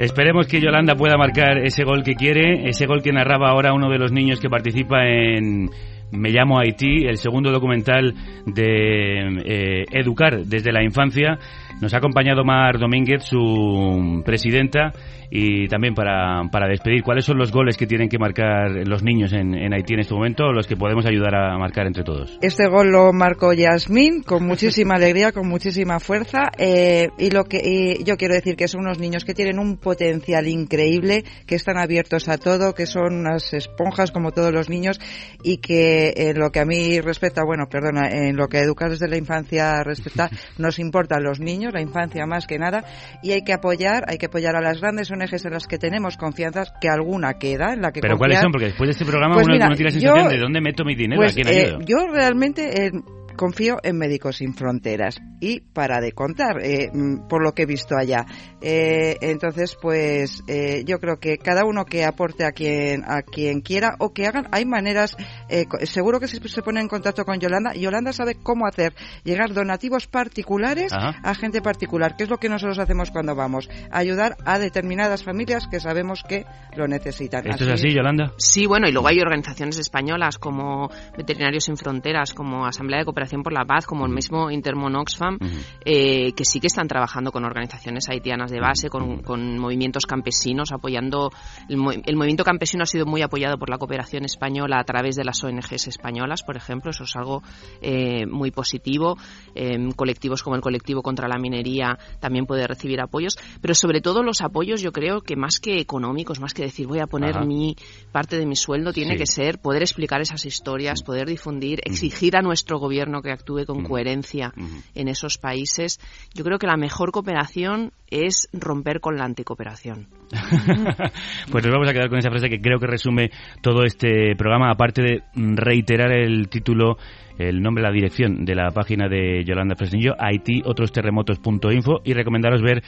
[0.00, 3.90] Esperemos que Yolanda pueda marcar ese gol que quiere, ese gol que narraba ahora uno
[3.90, 5.68] de los niños que participa en
[6.10, 8.14] Me llamo Haití, el segundo documental
[8.46, 11.38] de eh, Educar desde la infancia.
[11.82, 14.94] Nos ha acompañado Mar Domínguez, su presidenta,
[15.30, 19.32] y también para, para despedir, ¿cuáles son los goles que tienen que marcar los niños
[19.32, 22.36] en, en Haití en este momento los que podemos ayudar a marcar entre todos?
[22.42, 27.60] Este gol lo marcó Yasmín con muchísima alegría, con muchísima fuerza eh, y lo que
[27.62, 31.78] y yo quiero decir que son unos niños que tienen un potencial increíble, que están
[31.78, 34.98] abiertos a todo, que son unas esponjas como todos los niños
[35.44, 39.08] y que en lo que a mí respecta, bueno, perdona, en lo que educar desde
[39.08, 40.28] la infancia respecta,
[40.58, 42.84] nos importan los niños, la infancia más que nada
[43.22, 46.16] y hay que apoyar, hay que apoyar a las grandes ONGs en las que tenemos
[46.16, 48.18] confianza, que alguna queda, en la que ¿Pero confiar.
[48.18, 48.52] cuáles son?
[48.52, 50.60] Porque después de este programa Pues uno, mira, uno tiene la sensación yo- de dónde
[50.60, 51.80] meto mi dinero, Pues, a quién eh, ayudo.
[51.80, 52.90] yo realmente eh,
[53.36, 57.66] confío en Médicos Sin Fronteras y para de contar, eh, mm, por lo que he
[57.66, 58.26] visto allá.
[58.60, 63.60] Eh, entonces, pues eh, yo creo que cada uno que aporte a quien a quien
[63.60, 65.16] quiera o que hagan, hay maneras,
[65.48, 67.72] eh, seguro que se, se pone en contacto con Yolanda.
[67.74, 71.18] Yolanda sabe cómo hacer llegar donativos particulares Ajá.
[71.22, 75.66] a gente particular, que es lo que nosotros hacemos cuando vamos, ayudar a determinadas familias
[75.70, 76.44] que sabemos que
[76.76, 77.46] lo necesitan.
[77.46, 78.32] ¿Esto es así, Yolanda?
[78.36, 83.42] Sí, bueno, y luego hay organizaciones españolas como Veterinarios Sin Fronteras, como Asamblea de Cooperación
[83.42, 85.36] por la Paz, como el mismo Intermon Oxfam,
[85.84, 90.72] eh, que sí que están trabajando con organizaciones haitianas de base, con, con movimientos campesinos,
[90.72, 91.30] apoyando.
[91.68, 95.16] El, mo- el movimiento campesino ha sido muy apoyado por la cooperación española a través
[95.16, 97.42] de las ONGs españolas, por ejemplo, eso es algo
[97.82, 99.18] eh, muy positivo.
[99.54, 104.22] Eh, colectivos como el colectivo contra la minería también puede recibir apoyos, pero sobre todo
[104.22, 107.44] los apoyos, yo creo que más que económicos, más que decir voy a poner Ajá.
[107.44, 107.76] mi
[108.12, 109.18] parte de mi sueldo, tiene Sí.
[109.18, 113.82] que ser poder explicar esas historias, poder difundir, exigir a nuestro gobierno que actúe con
[113.82, 114.52] coherencia
[114.94, 115.98] en esos países.
[116.34, 120.06] Yo creo que la mejor cooperación es romper con la anticooperación.
[121.50, 123.30] Pues nos vamos a quedar con esa frase que creo que resume
[123.60, 126.96] todo este programa, aparte de reiterar el título,
[127.38, 132.62] el nombre, la dirección de la página de Yolanda Fresnillo, Haití, otros terremotos.info, y recomendaros
[132.62, 132.82] ver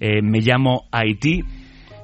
[0.00, 1.42] eh, Me llamo Haití,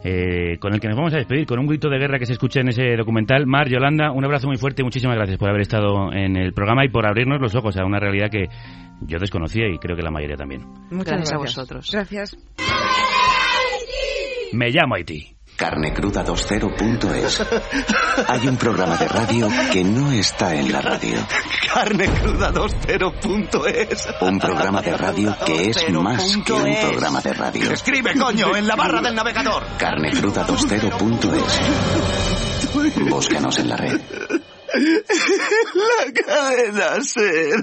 [0.05, 2.35] eh, con el que nos vamos a despedir, con un grito de guerra que se
[2.35, 3.47] escucha en ese documental.
[3.47, 6.85] Mar, Yolanda, un abrazo muy fuerte y muchísimas gracias por haber estado en el programa
[6.85, 8.49] y por abrirnos los ojos a una realidad que
[9.01, 10.61] yo desconocía y creo que la mayoría también.
[10.91, 11.57] Muchas Gracias a gracias.
[11.57, 11.91] vosotros.
[11.91, 12.37] Gracias.
[14.53, 15.35] Me llamo Haití.
[15.57, 17.43] Carnecruda20.es.
[18.29, 21.19] Hay un programa de radio que no está en la radio.
[21.73, 24.09] Carnecruda20.es.
[24.21, 27.71] Un programa de radio que es más que un programa de radio.
[27.71, 29.65] Escribe, coño, en la barra del navegador.
[29.79, 31.61] Carnecruda20.es.
[33.09, 34.01] Búscanos en la red.
[35.75, 37.63] La cadena ser.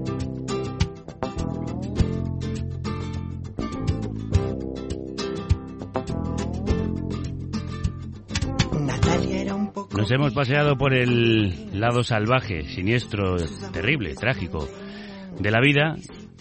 [10.13, 13.37] Hemos paseado por el lado salvaje, siniestro,
[13.71, 14.67] terrible, trágico
[15.39, 15.95] de la vida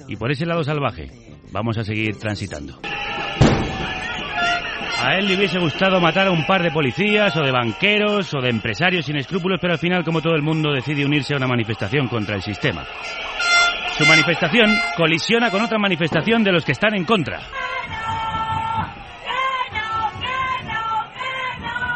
[0.08, 1.08] y por ese lado salvaje
[1.52, 2.80] vamos a seguir transitando.
[4.98, 8.40] A él le hubiese gustado matar a un par de policías o de banqueros o
[8.40, 11.46] de empresarios sin escrúpulos, pero al final, como todo el mundo, decide unirse a una
[11.46, 12.84] manifestación contra el sistema.
[13.96, 17.38] Su manifestación colisiona con otra manifestación de los que están en contra.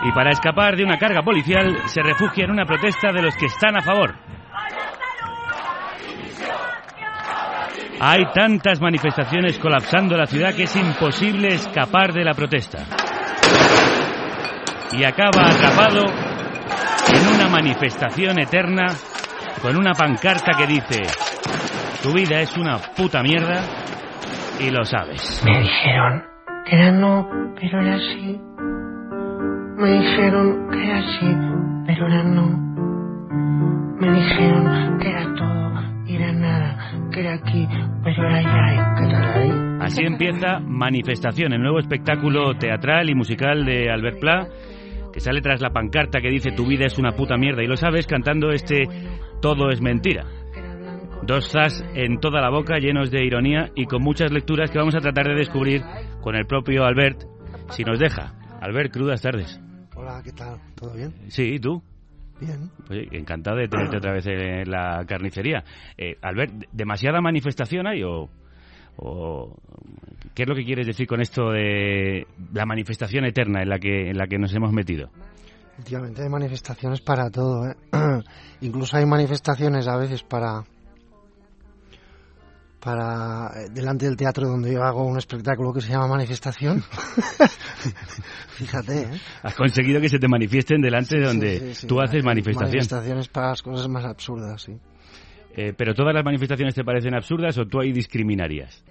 [0.04, 3.46] Y para escapar de una carga policial, se refugia en una protesta de los que
[3.46, 4.14] están a favor.
[8.00, 12.84] Hay tantas manifestaciones colapsando la ciudad que es imposible escapar de la protesta.
[14.92, 16.04] Y acaba atrapado
[17.12, 18.86] en una manifestación eterna
[19.62, 21.02] con una pancarta que dice,
[22.02, 23.62] tu vida es una puta mierda
[24.60, 25.42] y lo sabes.
[25.44, 26.24] Me dijeron
[26.66, 27.26] que era no,
[27.58, 28.40] pero era sí.
[29.76, 31.26] Me dijeron que era sí,
[31.86, 32.46] pero era no.
[33.98, 37.66] Me dijeron que era todo y era nada, que era aquí,
[38.04, 38.94] pero era allá.
[38.94, 39.50] ¿Qué tal ahí?
[39.80, 44.48] Así empieza Manifestación, el nuevo espectáculo teatral y musical de Albert Pla,
[45.12, 47.76] que sale tras la pancarta que dice tu vida es una puta mierda y lo
[47.76, 48.84] sabes, cantando este
[49.42, 50.24] Todo es mentira.
[51.26, 54.94] Dos zas en toda la boca, llenos de ironía y con muchas lecturas que vamos
[54.94, 55.82] a tratar de descubrir
[56.20, 57.24] con el propio Albert,
[57.70, 58.43] si nos deja.
[58.64, 59.60] Albert, crudas tardes.
[59.94, 60.58] Hola, ¿qué tal?
[60.74, 61.12] ¿Todo bien?
[61.28, 61.82] Sí, ¿y tú?
[62.40, 62.70] Bien.
[63.12, 65.62] Encantado de tenerte otra vez en la carnicería.
[65.98, 68.30] Eh, Albert, ¿demasiada manifestación hay o,
[68.96, 69.54] o
[70.34, 74.08] qué es lo que quieres decir con esto de la manifestación eterna en la que
[74.08, 75.10] en la que nos hemos metido?
[75.76, 77.74] Últimamente hay manifestaciones para todo, ¿eh?
[78.62, 80.64] Incluso hay manifestaciones a veces para
[82.84, 86.82] para eh, delante del teatro donde yo hago un espectáculo que se llama manifestación.
[88.50, 89.20] Fíjate, ¿eh?
[89.42, 91.86] Has conseguido que se te manifiesten delante de donde Sí, sí, sí.
[91.86, 92.70] tú haces manifestación.
[92.72, 94.78] Manifestaciones para las cosas más absurdas, sí.
[95.56, 98.84] Eh, ¿Pero todas las manifestaciones te parecen absurdas o tú ahí discriminarías?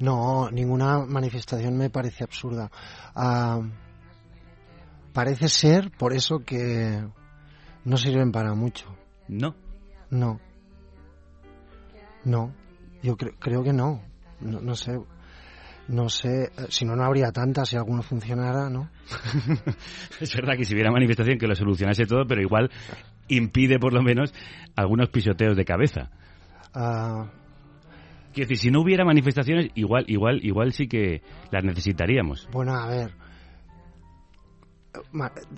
[0.00, 2.70] No, ninguna manifestación me parece absurda.
[3.14, 3.60] Ah,
[5.12, 7.04] parece ser por eso que
[7.84, 8.86] no sirven para mucho.
[9.28, 9.54] ¿No?
[10.10, 10.40] No.
[12.24, 12.52] No.
[13.04, 14.00] Yo cre- creo que no.
[14.40, 14.60] no.
[14.60, 14.92] No sé.
[15.88, 16.44] No sé.
[16.44, 17.68] eh, Si no, no habría tantas.
[17.68, 18.88] Si alguno funcionara, ¿no?
[20.20, 22.70] Es verdad que si hubiera manifestación que lo solucionase todo, pero igual
[23.28, 24.32] impide por lo menos
[24.76, 26.10] algunos pisoteos de cabeza.
[26.74, 27.26] Ah,
[28.32, 32.48] Quiero decir, si no hubiera manifestaciones, igual, igual, igual sí que las necesitaríamos.
[32.50, 33.12] Bueno, a ver.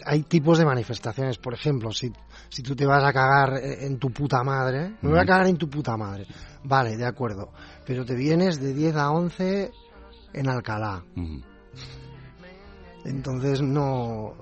[0.04, 1.38] Hay tipos de manifestaciones.
[1.38, 2.12] Por ejemplo, si,
[2.48, 5.56] si tú te vas a cagar en tu puta madre, me voy a cagar en
[5.56, 6.26] tu puta madre.
[6.64, 7.52] Vale, de acuerdo.
[7.84, 9.70] Pero te vienes de 10 a 11
[10.32, 11.04] en Alcalá.
[13.04, 14.34] Entonces no.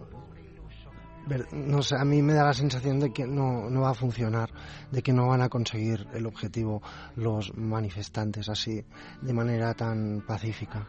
[1.53, 4.51] No sé, a mí me da la sensación de que no, no va a funcionar,
[4.91, 6.83] de que no van a conseguir el objetivo
[7.17, 8.85] los manifestantes así,
[9.23, 10.87] de manera tan pacífica.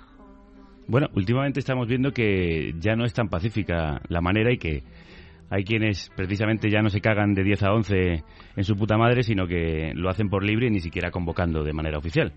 [0.88, 4.84] Bueno, últimamente estamos viendo que ya no es tan pacífica la manera y que
[5.50, 8.24] hay quienes precisamente ya no se cagan de 10 a 11
[8.56, 11.74] en su puta madre, sino que lo hacen por libre y ni siquiera convocando de
[11.74, 12.34] manera oficial.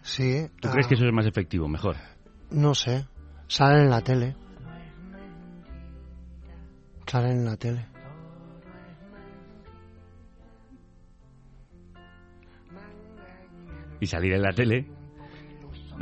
[0.00, 0.46] Sí.
[0.60, 1.96] ¿Tú ah, crees que eso es más efectivo, mejor?
[2.50, 3.06] No sé.
[3.46, 4.36] Salen en la tele.
[7.06, 7.86] Salen en la tele.
[14.00, 15.01] Y salir en la tele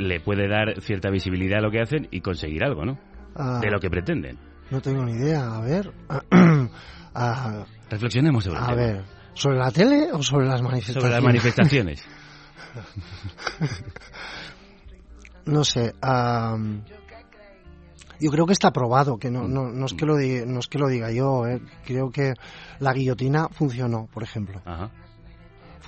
[0.01, 2.99] le puede dar cierta visibilidad a lo que hacen y conseguir algo, ¿no?
[3.37, 4.39] Ah, De lo que pretenden.
[4.71, 5.55] No tengo ni idea.
[5.57, 5.93] A ver.
[7.13, 8.75] Ah, Reflexionemos sobre a tema.
[8.77, 9.05] ver.
[9.35, 11.03] ¿Sobre la tele o sobre las manifestaciones?
[11.03, 12.07] Sobre las manifestaciones.
[15.47, 15.95] no sé.
[16.01, 16.83] am,
[18.21, 20.69] yo creo que está probado, que no, no, no, es, que lo diga, no es
[20.69, 21.47] que lo diga yo.
[21.49, 22.35] eh, Creo que
[22.79, 24.61] la guillotina funcionó, por ejemplo.
[24.65, 24.91] Ajá.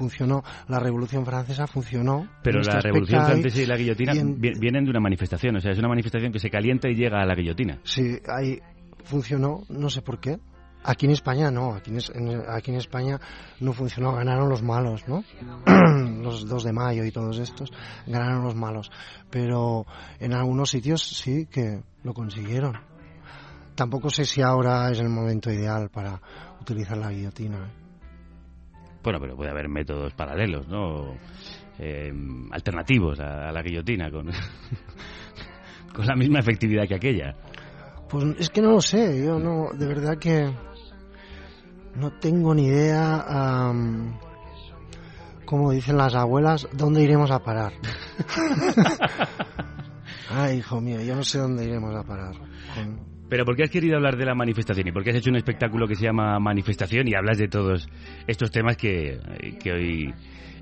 [0.03, 0.43] Funcionó.
[0.67, 2.27] La Revolución Francesa funcionó.
[2.43, 4.99] Pero En este la Revolución Francesa y la guillotina y en- vi- vienen de una
[4.99, 7.79] manifestación, o sea, es una manifestación que se calienta y llega a la guillotina.
[7.85, 8.59] Sí, ahí
[9.05, 10.39] funcionó, no sé por qué.
[10.85, 13.21] Aquí en España no, aquí en- aquí en España
[13.61, 15.23] no funcionó, ganaron los malos, ¿no?
[16.21, 17.71] los 2 de mayo y todos estos,
[18.09, 18.91] ganaron los malos.
[19.31, 19.87] Pero
[20.19, 22.75] en algunos sitios sí que lo consiguieron.
[23.77, 26.21] Tampoco sé si ahora es el momento ideal para
[26.61, 27.59] utilizar la guillotina.
[27.59, 27.82] ¿eh?
[29.03, 31.15] Bueno, pero puede haber métodos paralelos, ¿no?
[31.79, 32.13] Eh,
[32.51, 34.27] alternativos a, a la guillotina, con,
[35.95, 37.35] con la misma efectividad que aquella.
[38.09, 40.53] Pues es que no lo sé, yo no, de verdad que
[41.97, 44.19] no tengo ni idea, am,
[45.47, 47.73] como dicen las abuelas, dónde iremos a parar.
[50.31, 52.35] Ay, hijo mío, yo no sé dónde iremos a parar.
[52.75, 54.89] con- Pero ¿por qué has querido hablar de la manifestación?
[54.89, 57.89] ¿Y por qué has hecho un espectáculo que se llama Manifestación y hablas de todos
[58.27, 59.19] estos temas que,
[59.59, 60.15] que hoy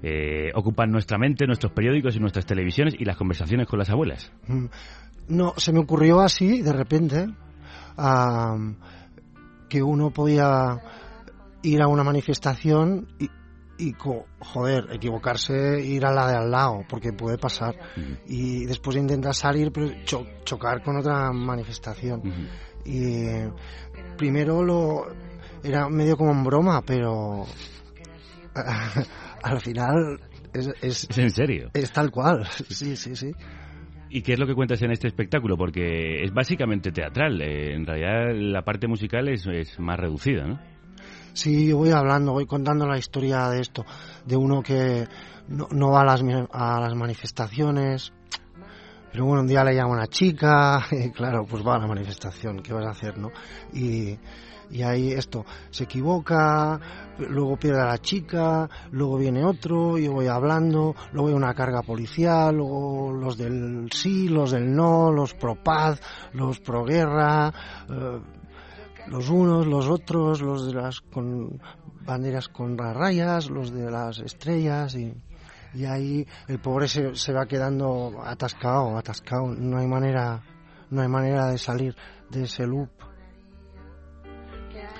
[0.04, 4.30] eh, ocupan nuestra mente, nuestros periódicos y nuestras televisiones y las conversaciones con las abuelas?
[4.46, 4.66] Mm,
[5.30, 7.26] No, se me ocurrió así, de repente,
[7.96, 8.76] am,
[9.68, 10.78] que uno podía
[11.64, 13.28] ir a una manifestación y,
[13.88, 17.74] y co- joder, equivocarse, ir a la de al lado, porque puede pasar.
[18.26, 22.22] Y después intentar salir, pero cho- chocar con otra manifestación.
[22.84, 23.50] Y eh,
[24.16, 25.06] primero lo
[25.62, 27.46] era medio como en broma, pero
[29.42, 30.20] al final
[30.52, 31.70] es, es, ¿Es en serio?
[31.74, 32.46] es tal cual.
[32.68, 33.32] Sí, sí, sí.
[34.12, 35.56] ¿Y qué es lo que cuentas en este espectáculo?
[35.56, 37.40] Porque es básicamente teatral.
[37.40, 40.58] eh, en realidad la parte musical es, es más reducida, ¿no?
[41.32, 43.84] Sí, voy hablando, voy contando la historia de esto,
[44.24, 45.06] de uno que
[45.48, 48.12] no, va a las, a las manifestaciones,
[49.12, 52.62] pero bueno, un día le llama una chica, y claro, pues va a la manifestación,
[52.62, 53.30] ¿qué vas a hacer, no?
[53.72, 54.18] Y,
[54.70, 56.80] y ahí esto, se equivoca,
[57.18, 61.82] luego pierde a la chica, luego viene otro, yo voy hablando, luego hay una carga
[61.82, 66.00] policial, luego los del sí, los del no, los pro paz,
[66.32, 67.52] los pro guerra,
[67.88, 68.20] eh,
[69.10, 71.60] los unos, los otros, los de las con
[72.06, 75.12] banderas con las rayas, los de las estrellas y,
[75.74, 80.42] y ahí el pobre se, se va quedando atascado, atascado, no hay manera,
[80.90, 81.94] no hay manera de salir
[82.30, 82.88] de ese loop.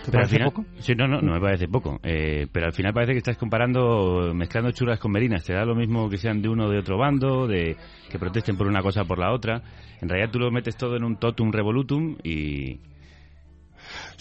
[0.04, 0.64] ¿Te Pero al final, poco?
[0.78, 2.00] Sí, no, no, no me parece poco.
[2.02, 5.44] Eh, pero al final parece que estás comparando, mezclando churras con merinas.
[5.44, 7.76] Te da lo mismo que sean de uno o de otro bando, de
[8.08, 9.62] que protesten por una cosa o por la otra.
[10.00, 12.80] En realidad tú lo metes todo en un totum revolutum y...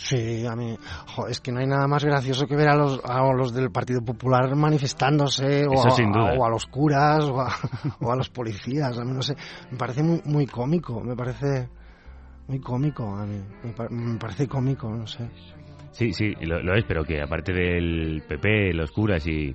[0.02, 0.78] Sí, a mí,
[1.08, 3.70] jo, es que no hay nada más gracioso que ver a los, a los del
[3.70, 6.34] Partido Popular manifestándose, o, a, sin duda.
[6.38, 7.50] o a los curas, o a,
[8.02, 9.36] o a los policías, a mí no sé,
[9.70, 11.68] me parece muy, muy cómico, me parece
[12.48, 15.28] muy cómico a mí, me, pa- me parece cómico, no sé.
[15.92, 19.54] Sí, sí, lo, lo es, pero que aparte del PP, los curas y,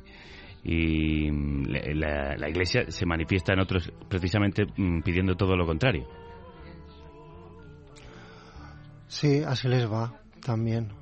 [0.62, 1.64] y mm,
[1.98, 6.04] la, la iglesia se manifiestan otros precisamente mm, pidiendo todo lo contrario.
[9.08, 10.12] Sí, así les va
[10.44, 10.92] también.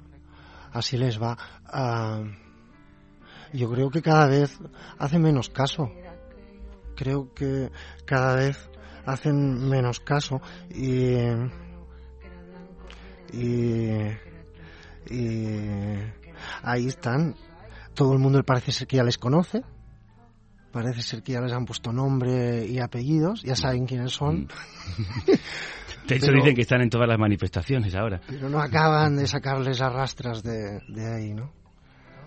[0.73, 1.36] Así les va.
[1.66, 2.23] Ah,
[3.52, 4.59] yo creo que cada vez
[4.98, 5.90] hacen menos caso.
[6.97, 7.70] Creo que
[8.06, 8.70] cada vez
[9.05, 10.40] hacen menos caso
[10.70, 11.16] y
[13.32, 13.90] y,
[15.10, 15.59] y
[16.62, 17.35] ahí están.
[17.94, 19.62] Todo el mundo parece ser que ya les conoce.
[20.70, 24.48] Parece ser que ya les han puesto nombre y apellidos, ya saben quiénes son.
[26.09, 28.20] De hecho Pero- dicen que están en todas las manifestaciones ahora.
[28.27, 31.51] pero no acaban de sacarles arrastras de, de ahí, ¿no?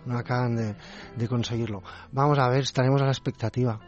[0.06, 0.76] No acaban de,
[1.18, 1.82] de conseguirlo.
[2.12, 3.80] Vamos a ver, estaremos a la expectativa.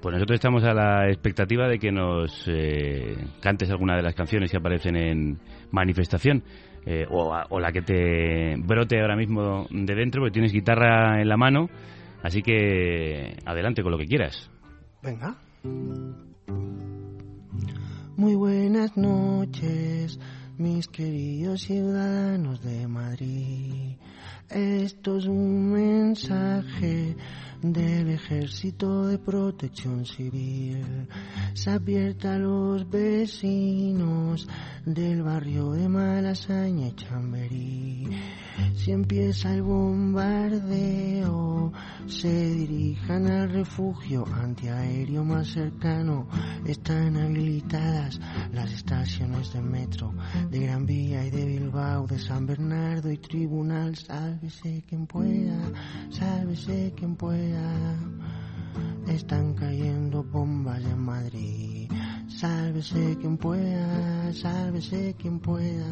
[0.00, 4.50] Pues nosotros estamos a la expectativa de que nos eh, cantes alguna de las canciones
[4.50, 5.38] que aparecen en
[5.70, 6.42] manifestación.
[6.86, 11.28] eh, o, o la que te brote ahora mismo de dentro, porque tienes guitarra en
[11.28, 11.68] la mano.
[12.22, 14.50] Así que adelante con lo que quieras.
[15.02, 15.36] Venga.
[18.18, 20.18] Muy buenas noches,
[20.56, 23.94] mis queridos ciudadanos de Madrid.
[24.50, 27.14] Esto es un mensaje
[27.62, 31.08] del Ejército de Protección Civil.
[31.54, 34.46] Se advierte a los vecinos
[34.84, 38.08] del barrio de Malasaña y Chamberí.
[38.74, 40.38] Si empieza el bombardeo,
[42.06, 46.28] se dirijan al refugio antiaéreo más cercano.
[46.64, 48.20] Están habilitadas
[48.52, 50.14] las estaciones de metro
[50.50, 53.96] de Gran Vía y de Bilbao, de San Bernardo y Tribunal.
[53.96, 55.72] Sálvese quien pueda,
[56.10, 57.47] sálvese quien pueda.
[59.08, 61.90] Están cayendo bombas en Madrid.
[62.28, 65.86] Sálvese quien pueda, sálvese quien pueda.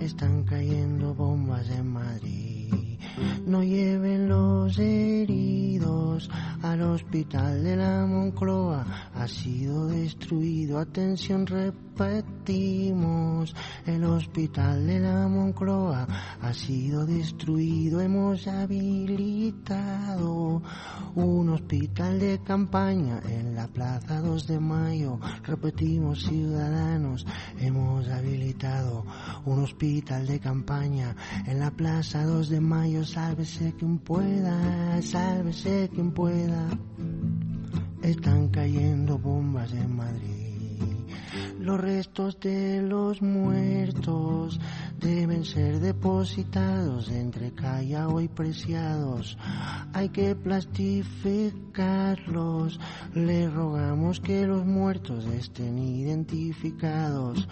[0.00, 2.98] Están cayendo bombas en Madrid.
[3.46, 6.30] No lleven los heridos
[6.62, 9.10] al hospital de la Moncloa.
[9.14, 10.78] Ha sido destruido.
[10.78, 11.46] Atención,
[12.00, 13.54] repetimos.
[13.86, 16.06] El hospital de la Moncloa
[16.40, 18.00] ha sido destruido.
[18.00, 19.82] Hemos habilitado
[21.14, 25.20] un hospital de campaña en la Plaza 2 de Mayo.
[25.42, 27.26] Repetimos, ciudadanos,
[27.58, 29.04] hemos habilitado
[29.44, 31.14] un hospital de campaña
[31.46, 33.04] en la Plaza 2 de Mayo.
[33.04, 36.68] Sálvese quien pueda, sálvese quien pueda.
[38.02, 40.29] Están cayendo bombas en Madrid.
[41.60, 44.58] Los restos de los muertos
[45.00, 49.36] deben ser depositados entre callao y preciados.
[49.92, 52.78] Hay que plastificarlos.
[53.14, 57.48] Le rogamos que los muertos estén identificados.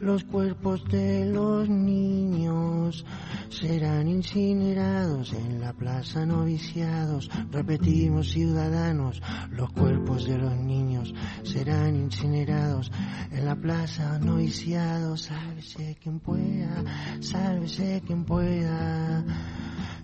[0.00, 3.04] Los cuerpos de los niños
[3.48, 7.30] serán incinerados en la plaza noviciados.
[7.50, 11.14] Repetimos, ciudadanos, los cuerpos de los niños
[11.44, 12.90] serán incinerados
[13.30, 15.22] en la plaza noviciados.
[15.22, 16.84] Sálvese quien pueda,
[17.20, 19.24] sálvese quien pueda.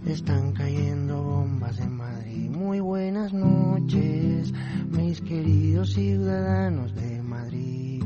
[0.07, 2.51] Están cayendo bombas en Madrid.
[2.51, 4.53] Muy buenas noches,
[4.91, 8.03] mis queridos ciudadanos de Madrid.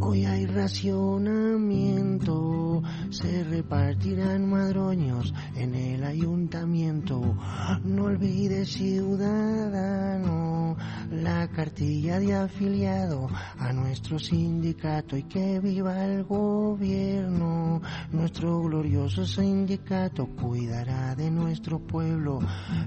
[0.00, 7.36] Hoy hay racionamiento, se repartirán madroños en el ayuntamiento.
[7.84, 10.76] No olvide ciudadano
[11.10, 13.28] la cartilla de afiliado
[13.58, 17.80] a nuestro sindicato y que viva el gobierno.
[18.12, 22.40] Nuestro glorioso sindicato cuidará de nuestro pueblo.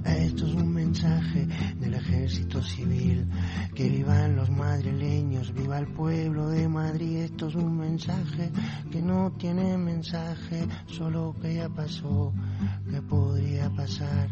[0.05, 1.47] Esto es un mensaje
[1.79, 3.27] del ejército civil.
[3.73, 7.17] Que vivan los madrileños, viva el pueblo de Madrid.
[7.17, 8.51] Esto es un mensaje
[8.91, 10.10] que no tiene mensaje,
[10.87, 12.33] solo que ya pasó,
[12.89, 14.29] que podría pasar,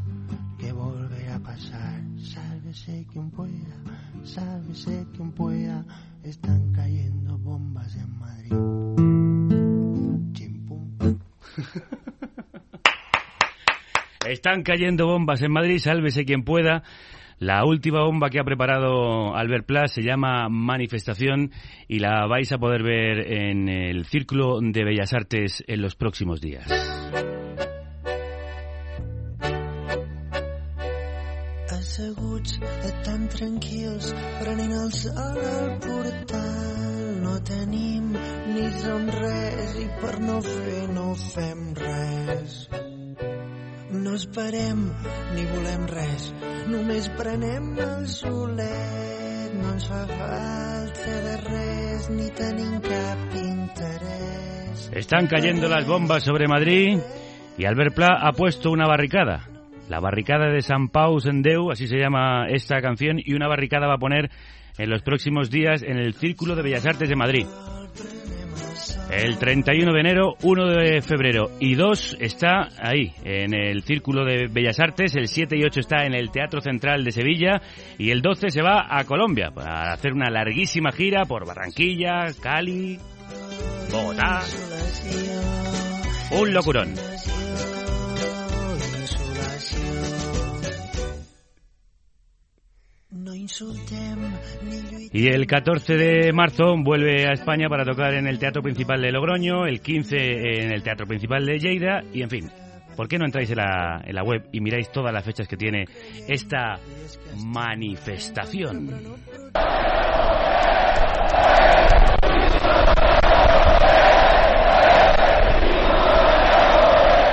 [0.57, 2.01] que volverá a pasar.
[2.17, 3.75] Sálvese quien pueda,
[4.23, 5.85] sálvese quien pueda.
[6.23, 8.53] Están cayendo bombas en Madrid.
[14.27, 16.83] Están cayendo bombas en Madrid, sálvese quien pueda.
[17.39, 21.51] La última bomba que ha preparado Albert Plas se llama Manifestación
[21.87, 26.41] y la vais a poder ver en el Círculo de Bellas Artes en los próximos
[26.41, 26.67] días.
[35.79, 37.21] Portal.
[37.21, 38.19] No ni no.
[43.91, 44.85] No esperem
[45.35, 46.33] ni volem res,
[46.69, 48.05] només prenem el.
[49.59, 52.29] No ens fa falta de res ni.
[54.91, 56.99] Están cayendo las bombas sobre Madrid
[57.57, 59.47] y Albert Pla ha puesto una barricada.
[59.87, 63.95] La barricada de San Pau Sendeu, así se llama esta canción, y una barricada va
[63.95, 64.29] a poner
[64.77, 67.45] en los próximos días en el Círculo de Bellas Artes de Madrid.
[69.09, 74.47] El 31 de enero, 1 de febrero y 2 está ahí, en el Círculo de
[74.47, 77.59] Bellas Artes, el 7 y 8 está en el Teatro Central de Sevilla
[77.97, 82.99] y el 12 se va a Colombia para hacer una larguísima gira por Barranquilla, Cali,
[83.91, 84.41] Bogotá.
[86.31, 86.93] Un locurón.
[95.11, 99.11] Y el 14 de marzo vuelve a España para tocar en el Teatro Principal de
[99.11, 100.15] Logroño, el 15
[100.63, 102.51] en el Teatro Principal de Lleida y en fin.
[102.95, 105.57] ¿Por qué no entráis en la, en la web y miráis todas las fechas que
[105.57, 105.85] tiene
[106.27, 106.79] esta
[107.37, 108.89] manifestación?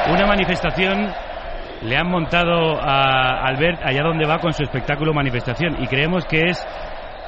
[0.09, 1.13] Una manifestación
[1.83, 6.49] le han montado a Albert allá donde va con su espectáculo manifestación y creemos que
[6.51, 6.67] es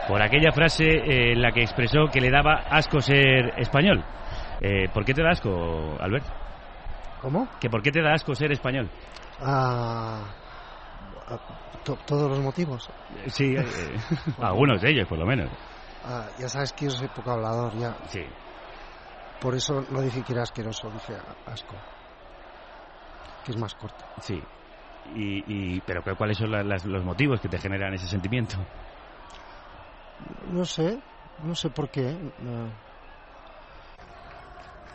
[0.09, 4.03] por aquella frase eh, en la que expresó que le daba asco ser español.
[4.61, 6.25] Eh, ¿Por qué te da asco, Albert?
[7.21, 7.49] ¿Cómo?
[7.61, 8.89] ¿Que ¿Por qué te da asco ser español?
[9.41, 10.25] Ah,
[11.29, 11.39] ah,
[11.85, 12.89] to- todos los motivos.
[13.27, 13.65] Sí, eh,
[14.43, 15.49] algunos de ellos por lo menos.
[16.05, 17.95] Ah, ya sabes que yo soy poco hablador, ya.
[18.07, 18.25] Sí.
[19.41, 21.15] Por eso no dije que era asqueroso, dije
[21.47, 21.77] asco.
[23.45, 24.05] Que es más corto.
[24.21, 24.43] Sí.
[25.07, 28.59] Y, y- pero ¿cu- ¿cuáles son la- las- los motivos que te generan ese sentimiento?
[30.51, 30.99] No sé,
[31.43, 32.19] no sé por qué.
[32.39, 32.71] no.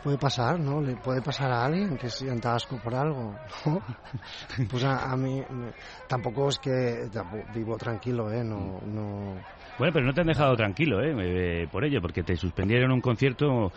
[0.02, 0.82] Puede pasar, ¿no?
[0.82, 3.82] Le puede pasar a alguien que sienta asco por algo, ¿no?
[4.70, 5.72] Pues a, a mí me-
[6.06, 8.44] tampoco es que tampoco vivo tranquilo, ¿eh?
[8.44, 9.34] No, no...
[9.78, 11.14] Bueno, pero no te han dejado tranquilo, ¿eh?
[11.62, 13.72] Eh, Por ello, porque te suspendieron un concierto,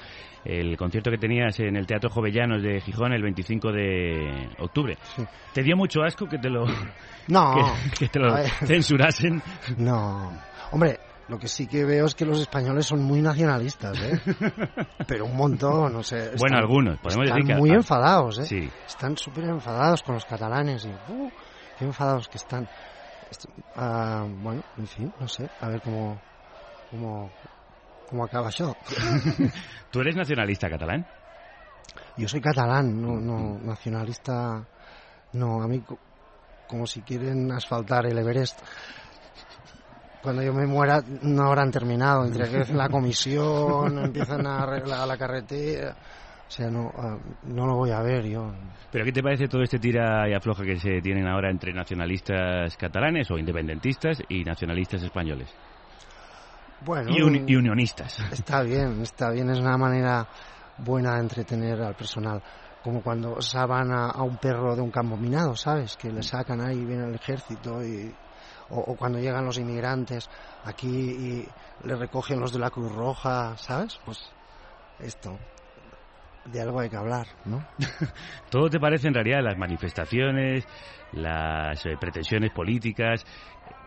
[0.46, 4.98] el concierto que tenías en el Teatro Jovellanos de Gijón el 25 de octubre.
[5.54, 6.66] ¿Te dio mucho asco que te lo,
[7.28, 7.56] No.
[7.92, 8.50] que, que te lo A ver.
[8.66, 9.42] censurasen?
[9.78, 10.32] No.
[10.72, 11.00] Hombre,
[11.30, 14.20] lo que sí que veo es que los españoles son muy nacionalistas, ¿eh?
[15.08, 16.18] Pero un montón, no sé.
[16.18, 18.46] están- Bueno, algunos, podemos están decir que- muy enfadados, ¿eh?
[18.46, 18.70] sí.
[18.86, 20.90] Están súper enfadados con los catalanes y...
[21.12, 21.30] ¡uh!
[21.80, 22.68] qué enfadados que están.
[23.76, 25.50] Ah, bueno, en fin, no sé.
[25.60, 26.22] A ver cómo...
[26.90, 27.32] cómo,
[28.08, 28.78] cómo acaba eso.
[29.92, 31.06] ¿Tú eres nacionalista catalán?
[32.16, 34.66] Yo soy catalán, no, no nacionalista.
[35.34, 36.00] No, a mí co-
[36.66, 38.62] como si quieren asfaltar el Everest.
[40.22, 42.26] cuando yo me muera no habrán terminado.
[42.26, 45.96] Entre que la comisión, empiezan a arreglar la carretera.
[46.48, 48.54] O sea, no, ah, no lo voy a ver yo.
[48.92, 52.78] ¿Pero qué te parece todo este tira y afloja que se tienen ahora entre nacionalistas
[52.78, 55.50] catalanes o independentistas y nacionalistas españoles?
[56.82, 58.20] Bueno, Y, uni- y unionistas.
[58.32, 60.28] Está bien, está bien, es una manera
[60.78, 62.42] buena de entretener al personal.
[62.84, 65.98] Como cuando saban a, a un perro de un campo minado, ¿sabes?
[65.98, 68.16] Que le sacan ahí, viene el ejército y...
[68.70, 70.30] O, o cuando llegan los inmigrantes
[70.64, 71.48] aquí y
[71.88, 73.98] le recogen los de la Cruz Roja, ¿sabes?
[74.06, 74.20] Pues
[75.00, 75.40] esto,
[76.52, 77.64] de algo hay que hablar, ¿no?
[78.50, 80.68] Todo te parece en realidad las manifestaciones,
[81.12, 83.24] las eh, pretensiones políticas,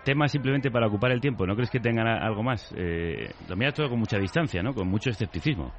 [0.04, 1.46] temas simplemente para ocupar el tiempo.
[1.46, 2.72] ¿No crees que tengan a- algo más?
[2.76, 4.74] Eh, lo miras todo con mucha distancia, ¿no?
[4.74, 5.72] Con mucho escepticismo.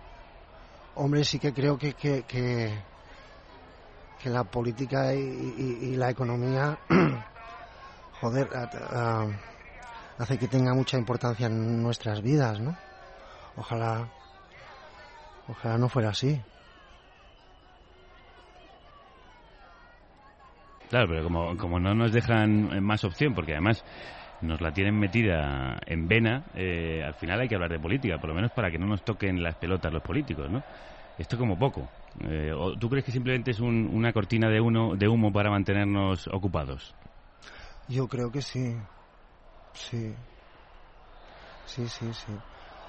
[0.95, 2.73] Hombre, sí que creo que, que, que,
[4.21, 6.77] que la política y, y- y la economía,
[8.21, 9.27] joder, a- a-
[10.17, 12.75] hace que tenga mucha importancia en nuestras vidas, ¿no?
[13.55, 14.07] Ojalá,
[15.47, 16.41] ojalá no fuera así.
[20.91, 23.85] Claro, pero como, como no nos dejan eh, más opción, porque además
[24.41, 28.27] nos la tienen metida en vena, eh, al final hay que hablar de política, por
[28.27, 30.65] lo menos para que no nos toquen las pelotas los políticos, ¿no?
[31.17, 31.89] Esto como poco.
[32.27, 35.49] Eh, ¿o ¿Tú crees que simplemente es un- una cortina de, uno, de humo para
[35.49, 36.93] mantenernos ocupados?
[37.87, 38.75] Yo creo que sí,
[39.73, 40.17] sí,
[41.63, 42.37] sí, sí, sí.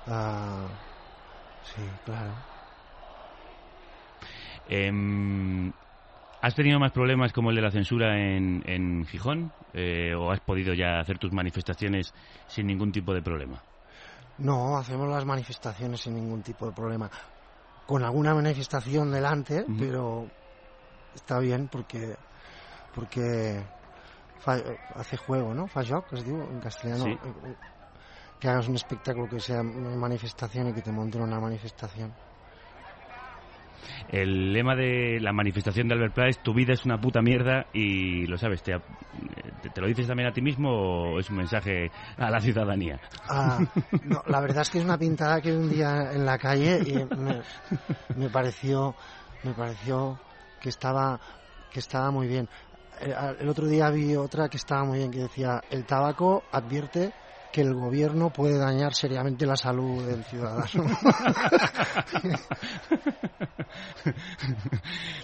[0.08, 0.66] Ah,
[1.60, 2.34] sí, claro.
[4.66, 5.72] Em,
[6.42, 9.52] ¿Has tenido más problemas como el de la censura en, en Gijón?
[9.72, 12.12] Eh, ¿O has podido ya hacer tus manifestaciones
[12.48, 13.62] sin ningún tipo de problema?
[14.38, 17.08] No, hacemos las manifestaciones sin ningún tipo de problema.
[17.86, 20.26] Con alguna manifestación delante, pero
[21.14, 22.16] está bien porque
[22.92, 23.62] porque
[24.40, 24.60] fa-
[24.96, 25.68] hace juego, ¿no?
[25.68, 27.04] Fa joc, es diu en castellano.
[27.04, 27.10] Sí.
[27.10, 27.54] Eh,
[28.40, 32.10] Que hagas un espectáculo que sea una manifestación y que te monten una manifestación.
[34.08, 37.66] El lema de la manifestación de Albert Pla es tu vida es una puta mierda
[37.72, 38.74] y lo sabes, ¿te,
[39.62, 43.00] te, te lo dices también a ti mismo o es un mensaje a la ciudadanía?
[43.28, 43.58] Ah,
[44.26, 47.40] la verdad es que es una pintada que un día en la calle y me,
[48.16, 48.94] me pareció
[49.42, 50.18] me pareció
[50.60, 51.18] que estaba
[51.72, 52.48] que estaba muy bien.
[53.00, 57.12] Eh, El otro día vi otra que estaba muy bien que decía el tabaco advierte
[57.52, 60.64] que el gobierno puede dañar seriamente la salud del ciudadano.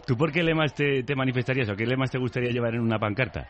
[0.06, 2.98] ¿Tú por qué lemas te, te manifestarías o qué lemas te gustaría llevar en una
[2.98, 3.48] pancarta?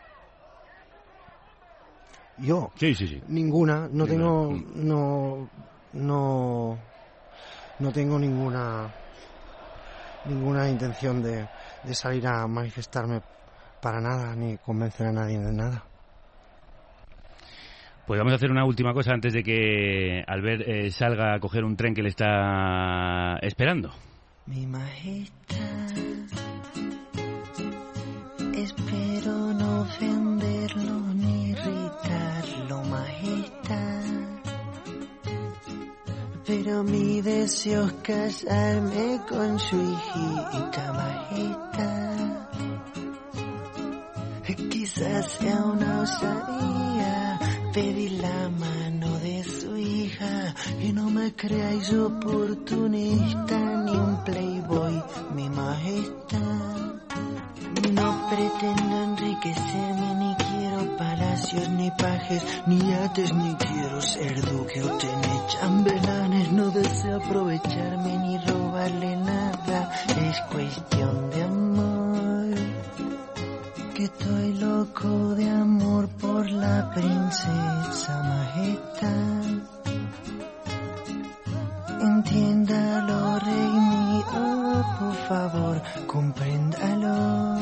[2.37, 3.21] Yo Sí, sí, sí.
[3.27, 5.49] ninguna, no tengo no
[5.91, 6.79] no
[7.79, 8.89] no tengo ninguna
[10.23, 11.49] ninguna intención de,
[11.83, 13.19] de salir a manifestarme
[13.81, 15.83] para nada ni convencer a nadie de nada.
[18.09, 21.63] Pues vamos a hacer una última cosa antes de que Albert eh, salga a coger
[21.63, 23.91] un tren que le está esperando.
[24.47, 25.93] Mi majestad,
[28.55, 34.05] espero no ofenderlo ni irritarlo, majestad.
[36.47, 42.49] Pero mi deseo es casarme con su hijita, majestad.
[44.71, 47.38] Quizás sea una osadía
[47.73, 55.03] pedir la mano de su hija y no me creáis oportunista ni un playboy,
[55.35, 56.99] mi majestad.
[57.93, 64.97] No pretendo enriquecerme ni quiero palacios ni pajes ni yates ni quiero ser duque o
[64.97, 66.51] tener chambelanes.
[66.51, 71.98] No deseo aprovecharme ni robarle nada, es cuestión de amor
[73.99, 79.43] que estoy loco de amor por la princesa majestad.
[81.99, 87.57] Entiéndalo, rey mío, por favor, compréndalo.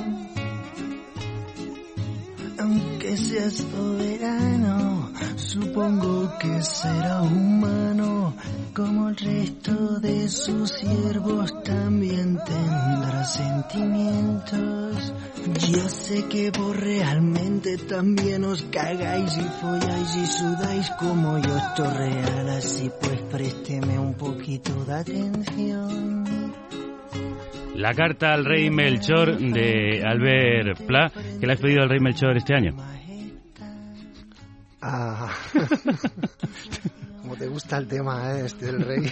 [2.59, 8.35] Aunque sea soberano, supongo que será humano,
[8.75, 15.13] como el resto de sus siervos también tendrá sentimientos.
[15.69, 21.83] Yo sé que vos realmente también os cagáis y folláis y sudáis como yo esto
[21.93, 26.53] real, así pues présteme un poquito de atención.
[27.75, 32.35] La carta al rey Melchor de Albert Pla, que le has pedido al rey Melchor
[32.35, 32.75] este año.
[34.81, 35.29] Ah,
[37.37, 38.99] te gusta el tema eh, este del rey.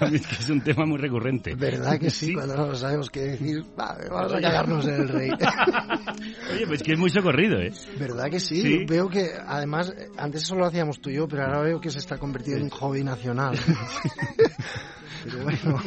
[0.00, 1.54] A mí es que es un tema muy recurrente.
[1.54, 2.34] ¿Verdad que sí?
[2.34, 5.30] Cuando no sabemos qué decir, va, vamos a cagarnos en el rey.
[6.52, 7.72] Oye, pues que es muy socorrido, ¿eh?
[7.98, 8.62] ¿Verdad que sí?
[8.62, 8.84] Sí.
[8.86, 11.98] Veo que, además, antes eso lo hacíamos tú y yo, pero ahora veo que se
[11.98, 13.58] está convirtiendo en un hobby nacional.
[15.24, 15.82] pero bueno,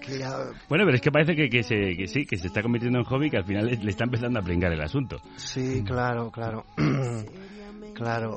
[0.00, 0.36] que ya...
[0.68, 3.04] Bueno, pero es que parece que, que, se, que sí, que se está convirtiendo en
[3.04, 5.20] hobby que al final le, le está empezando a pringar el asunto.
[5.36, 6.64] Sí, claro, claro.
[7.94, 8.36] Claro,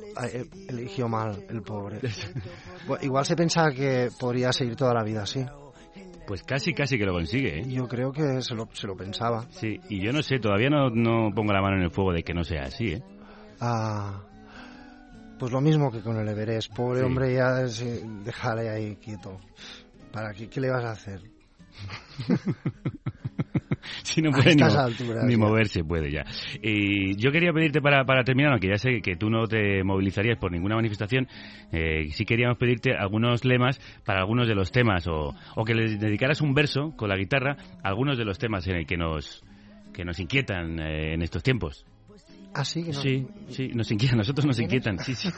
[0.70, 2.00] eligió mal el pobre.
[2.88, 5.44] Bueno, igual se pensaba que podría seguir toda la vida así.
[6.26, 7.66] Pues casi, casi que lo consigue, ¿eh?
[7.68, 9.46] Yo creo que se lo, se lo pensaba.
[9.50, 12.24] Sí, y yo no sé, todavía no, no pongo la mano en el fuego de
[12.24, 13.04] que no sea así, ¿eh?
[13.60, 14.22] Ah,
[15.40, 16.74] pues lo mismo que con el Everest.
[16.74, 17.06] Pobre Sí.
[17.06, 19.38] hombre, ya se- déjale ahí quieto.
[20.12, 21.22] ¿Para qué, qué le vas a hacer?
[24.04, 26.24] si no puede ni, alturas, moverse, puede ya.
[26.62, 30.38] Y yo quería pedirte para, para terminar, aunque ya sé que tú no te movilizarías
[30.38, 31.28] por ninguna manifestación,
[31.72, 35.98] eh, sí queríamos pedirte algunos lemas para algunos de los temas, o, o que le
[35.98, 39.44] dedicaras un verso con la guitarra a algunos de los temas en el que nos,
[39.94, 41.86] que nos inquietan eh, en estos tiempos.
[42.84, 45.30] Que no- Sí, sí, nos inquietan, nosotros nos inquietan, sí, sí.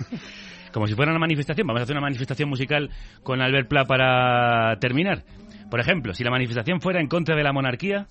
[0.71, 2.89] Como si fuera una manifestación, vamos a hacer una manifestación musical
[3.23, 5.23] con Albert Pla para terminar.
[5.69, 8.07] Por ejemplo, si la manifestación fuera en contra de la monarquía,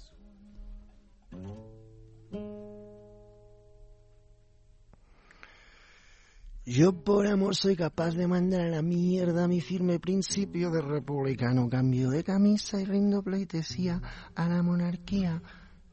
[6.70, 11.66] Yo por amor soy capaz de mandar a la mierda mi firme principio de republicano.
[11.70, 14.02] Cambio de camisa y rindo pleitesía
[14.36, 15.40] a la monarquía.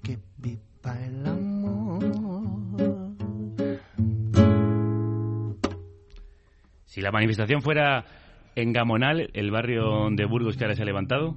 [0.04, 2.04] Que viva el amor.
[6.84, 8.06] si la manifestación fuera
[8.56, 11.36] en Gamonal, el barrio de Burgos que ahora se ha levantado,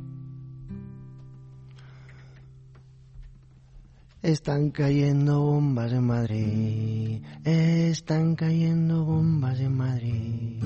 [4.23, 7.23] Están cayendo bombas en Madrid.
[7.45, 10.63] Están cayendo bombas en Madrid.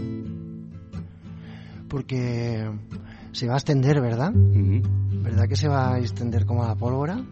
[1.87, 2.67] Porque
[3.33, 4.33] se va a extender, ¿verdad?
[4.35, 7.23] ¿Verdad que se va a extender como la pólvora?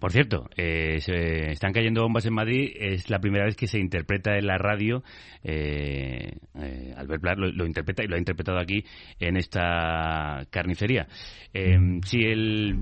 [0.00, 2.72] Por cierto, eh, se están cayendo bombas en Madrid.
[2.74, 5.04] Es la primera vez que se interpreta en la radio.
[5.44, 8.84] Eh, eh, Albert Pla lo, lo interpreta y lo ha interpretado aquí
[9.20, 11.06] en esta carnicería.
[11.54, 12.78] Eh, si el,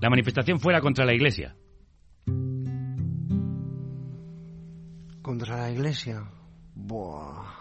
[0.00, 1.56] la manifestación fuera contra la Iglesia,
[5.22, 6.24] Contra la iglesia.
[6.74, 7.60] Buah.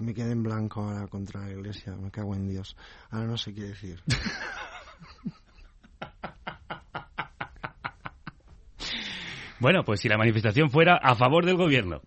[0.00, 1.94] Me quedé en blanco ahora contra la iglesia.
[1.96, 2.76] Me cago en Dios.
[3.10, 4.02] Ahora no sé qué decir.
[9.60, 12.02] bueno, pues si la manifestación fuera a favor del gobierno,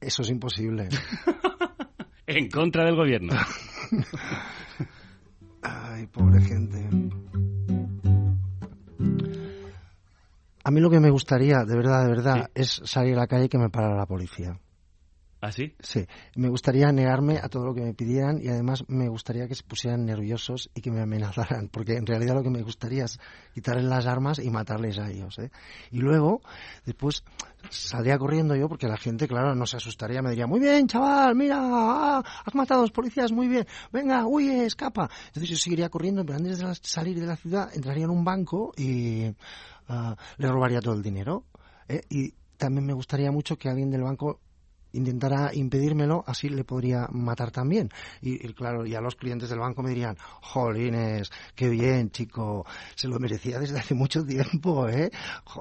[0.00, 0.88] Eso es imposible.
[2.26, 3.34] en contra del gobierno.
[6.00, 6.88] Ay, pobre gente.
[10.64, 13.44] A mí lo que me gustaría, de verdad, de verdad, es salir a la calle
[13.44, 14.58] y que me parara la policía.
[15.42, 15.74] ¿Ah, sí?
[15.78, 16.06] Sí,
[16.36, 19.62] me gustaría negarme a todo lo que me pidieran y además me gustaría que se
[19.62, 23.18] pusieran nerviosos y que me amenazaran, porque en realidad lo que me gustaría es
[23.52, 25.38] quitarles las armas y matarles a ellos.
[25.38, 25.50] ¿eh?
[25.90, 26.40] Y luego,
[26.86, 27.24] después,
[27.68, 31.34] saldría corriendo yo porque la gente, claro, no se asustaría, me diría, muy bien, chaval,
[31.34, 35.10] mira, ah, has matado a dos policías, muy bien, venga, huye, escapa.
[35.26, 38.72] Entonces yo seguiría corriendo, pero antes de salir de la ciudad entraría en un banco
[38.76, 39.34] y
[39.88, 41.44] ah, le robaría todo el dinero.
[41.88, 42.02] ¿eh?
[42.08, 44.40] Y también me gustaría mucho que alguien del banco
[44.92, 47.88] intentara impedírmelo, así le podría matar también.
[48.20, 53.08] Y, y claro, ya los clientes del banco me dirían, jolines, qué bien, chico, se
[53.08, 55.10] lo merecía desde hace mucho tiempo, ¿eh?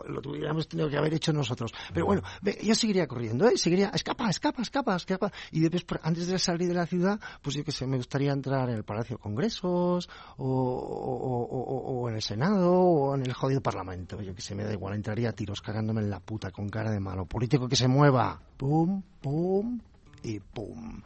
[0.08, 1.74] Lo tuviéramos tenido que haber hecho nosotros.
[1.94, 2.22] Pero bueno,
[2.62, 3.58] yo seguiría corriendo, ¿eh?
[3.58, 5.32] Seguiría, escapa, escapa, escapa, escapa.
[5.52, 8.70] Y después, antes de salir de la ciudad, pues yo qué sé, me gustaría entrar
[8.70, 13.34] en el Palacio de Congresos, o- o- o- o en el Senado, o en el
[13.34, 14.22] jodido Parlamento.
[14.22, 16.92] Yo que sé, me da igual, entraría a tiros cagándome en la puta con cara
[16.92, 17.26] de malo.
[17.26, 18.42] Político que se mueva.
[18.58, 19.80] Pum, pum
[20.24, 21.02] y pum.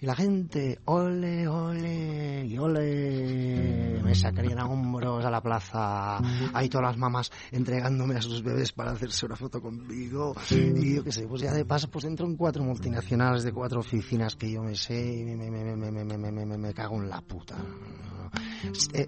[0.00, 6.18] Y la gente, ole, ole y ole, me sacarían a hombros a la plaza.
[6.52, 10.34] Hay todas las mamás entregándome a sus bebés para hacerse una foto conmigo.
[10.50, 13.80] Y yo qué sé, pues ya de paso, pues entro en cuatro multinacionales de cuatro
[13.80, 17.56] oficinas que yo me sé y me, cago en la puta.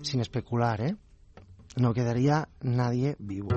[0.02, 0.96] Sin especular, ¿eh?
[1.76, 3.50] No quedaría nadie vivo.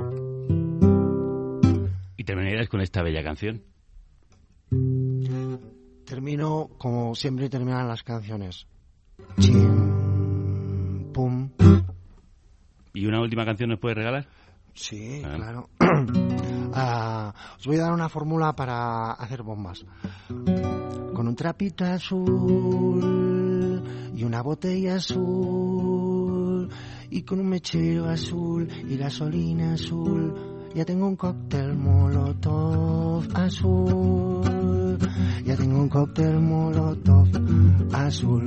[2.18, 3.64] Y terminarías con esta bella canción.
[6.06, 8.68] Termino como siempre terminan las canciones.
[9.40, 11.50] Chim, pum.
[12.94, 14.28] ¿Y una última canción nos puedes regalar?
[14.74, 15.34] Sí, Ah.
[15.36, 15.70] claro.
[16.72, 19.84] Ah, os voy a dar una fórmula para hacer bombas.
[20.28, 23.02] Con un trapito azul
[24.16, 26.70] y una botella azul
[27.10, 34.49] y con un mechero azul y gasolina azul Ya tengo un cóctel molotov azul.
[35.46, 37.28] Ya tengo un cóctel molotov
[37.94, 38.46] azul.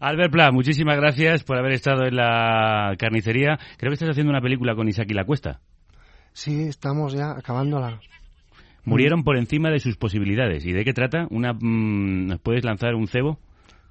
[0.00, 3.58] Albert Pla, muchísimas gracias por haber estado en la carnicería.
[3.78, 5.60] Creo que estás haciendo una película con Isaac y la Cuesta.
[6.32, 8.00] Sí, estamos ya acabándola.
[8.84, 10.66] Murieron por encima de sus posibilidades.
[10.66, 11.26] ¿Y de qué trata?
[11.30, 13.38] Una, mm, ¿Nos puedes lanzar un cebo?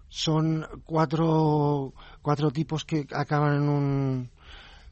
[0.07, 4.29] Son cuatro, cuatro tipos que acaban en un...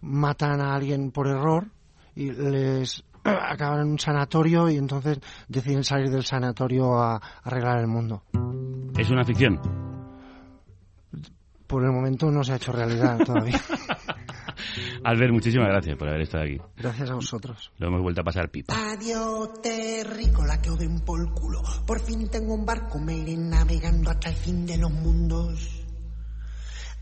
[0.01, 1.67] matan a alguien por error
[2.15, 7.88] y les acaban en un sanatorio y entonces deciden salir del sanatorio a arreglar el
[7.88, 8.23] mundo.
[8.98, 9.60] Es una ficción.
[11.68, 13.60] Por el momento no se ha hecho realidad todavía.
[15.03, 16.57] Albert, muchísimas gracias por haber estado aquí.
[16.77, 17.72] Gracias a vosotros.
[17.77, 18.73] Lo hemos vuelto a pasar pipa.
[18.76, 21.61] Adiós, terrícola que os den por culo.
[21.85, 25.85] Por fin tengo un barco, me iré navegando hasta el fin de los mundos.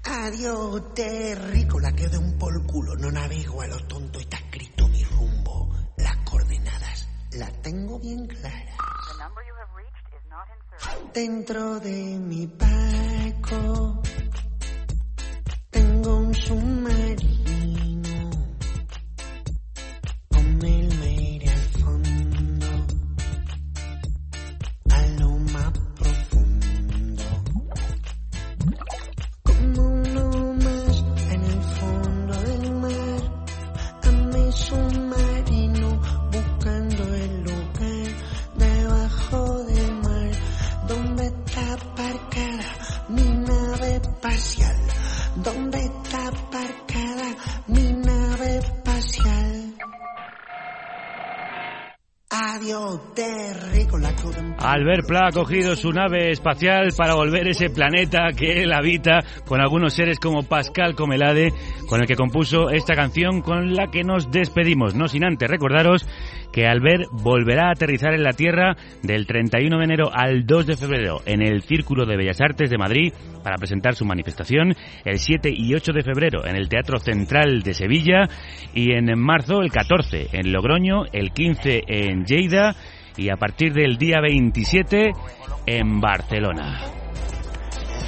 [0.03, 2.95] Adiós, terrícola que os den por culo.
[2.95, 4.78] No navego a lo tonto, está escrito
[7.39, 8.75] las tengo bien claras.
[11.13, 14.01] Dentro de mi barco
[15.71, 17.48] tengo un submarino
[54.59, 59.59] Albert Pla ha cogido su nave espacial para volver ese planeta que él habita con
[59.59, 61.53] algunos seres como Pascal Comelade,
[61.87, 64.93] con el que compuso esta canción con la que nos despedimos.
[64.93, 66.05] No sin antes recordaros
[66.51, 70.77] que Albert volverá a aterrizar en la Tierra del 31 de enero al 2 de
[70.77, 73.13] febrero en el Círculo de Bellas Artes de Madrid
[73.43, 77.73] para presentar su manifestación, el 7 y 8 de febrero en el Teatro Central de
[77.73, 78.27] Sevilla
[78.73, 82.75] y en marzo el 14 en Logroño, el 15 en Lleida
[83.17, 85.11] y a partir del día 27
[85.65, 86.79] en Barcelona.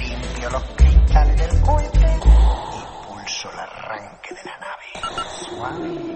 [0.00, 4.86] limpio los cristales del cohete y pulso el arranque de la nave.
[5.28, 6.11] Suave,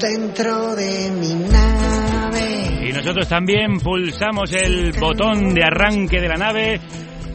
[0.00, 2.88] Dentro de mi nave.
[2.88, 6.80] Y nosotros también pulsamos el botón de arranque de la nave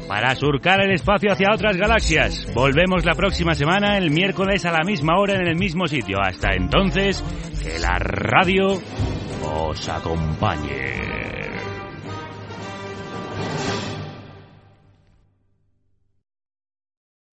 [0.08, 2.48] para surcar el espacio hacia otras galaxias.
[2.56, 6.20] Volvemos la próxima semana, el miércoles a la misma hora en el mismo sitio.
[6.20, 7.24] Hasta entonces,
[7.62, 8.82] que la radio
[9.44, 11.55] os acompañe.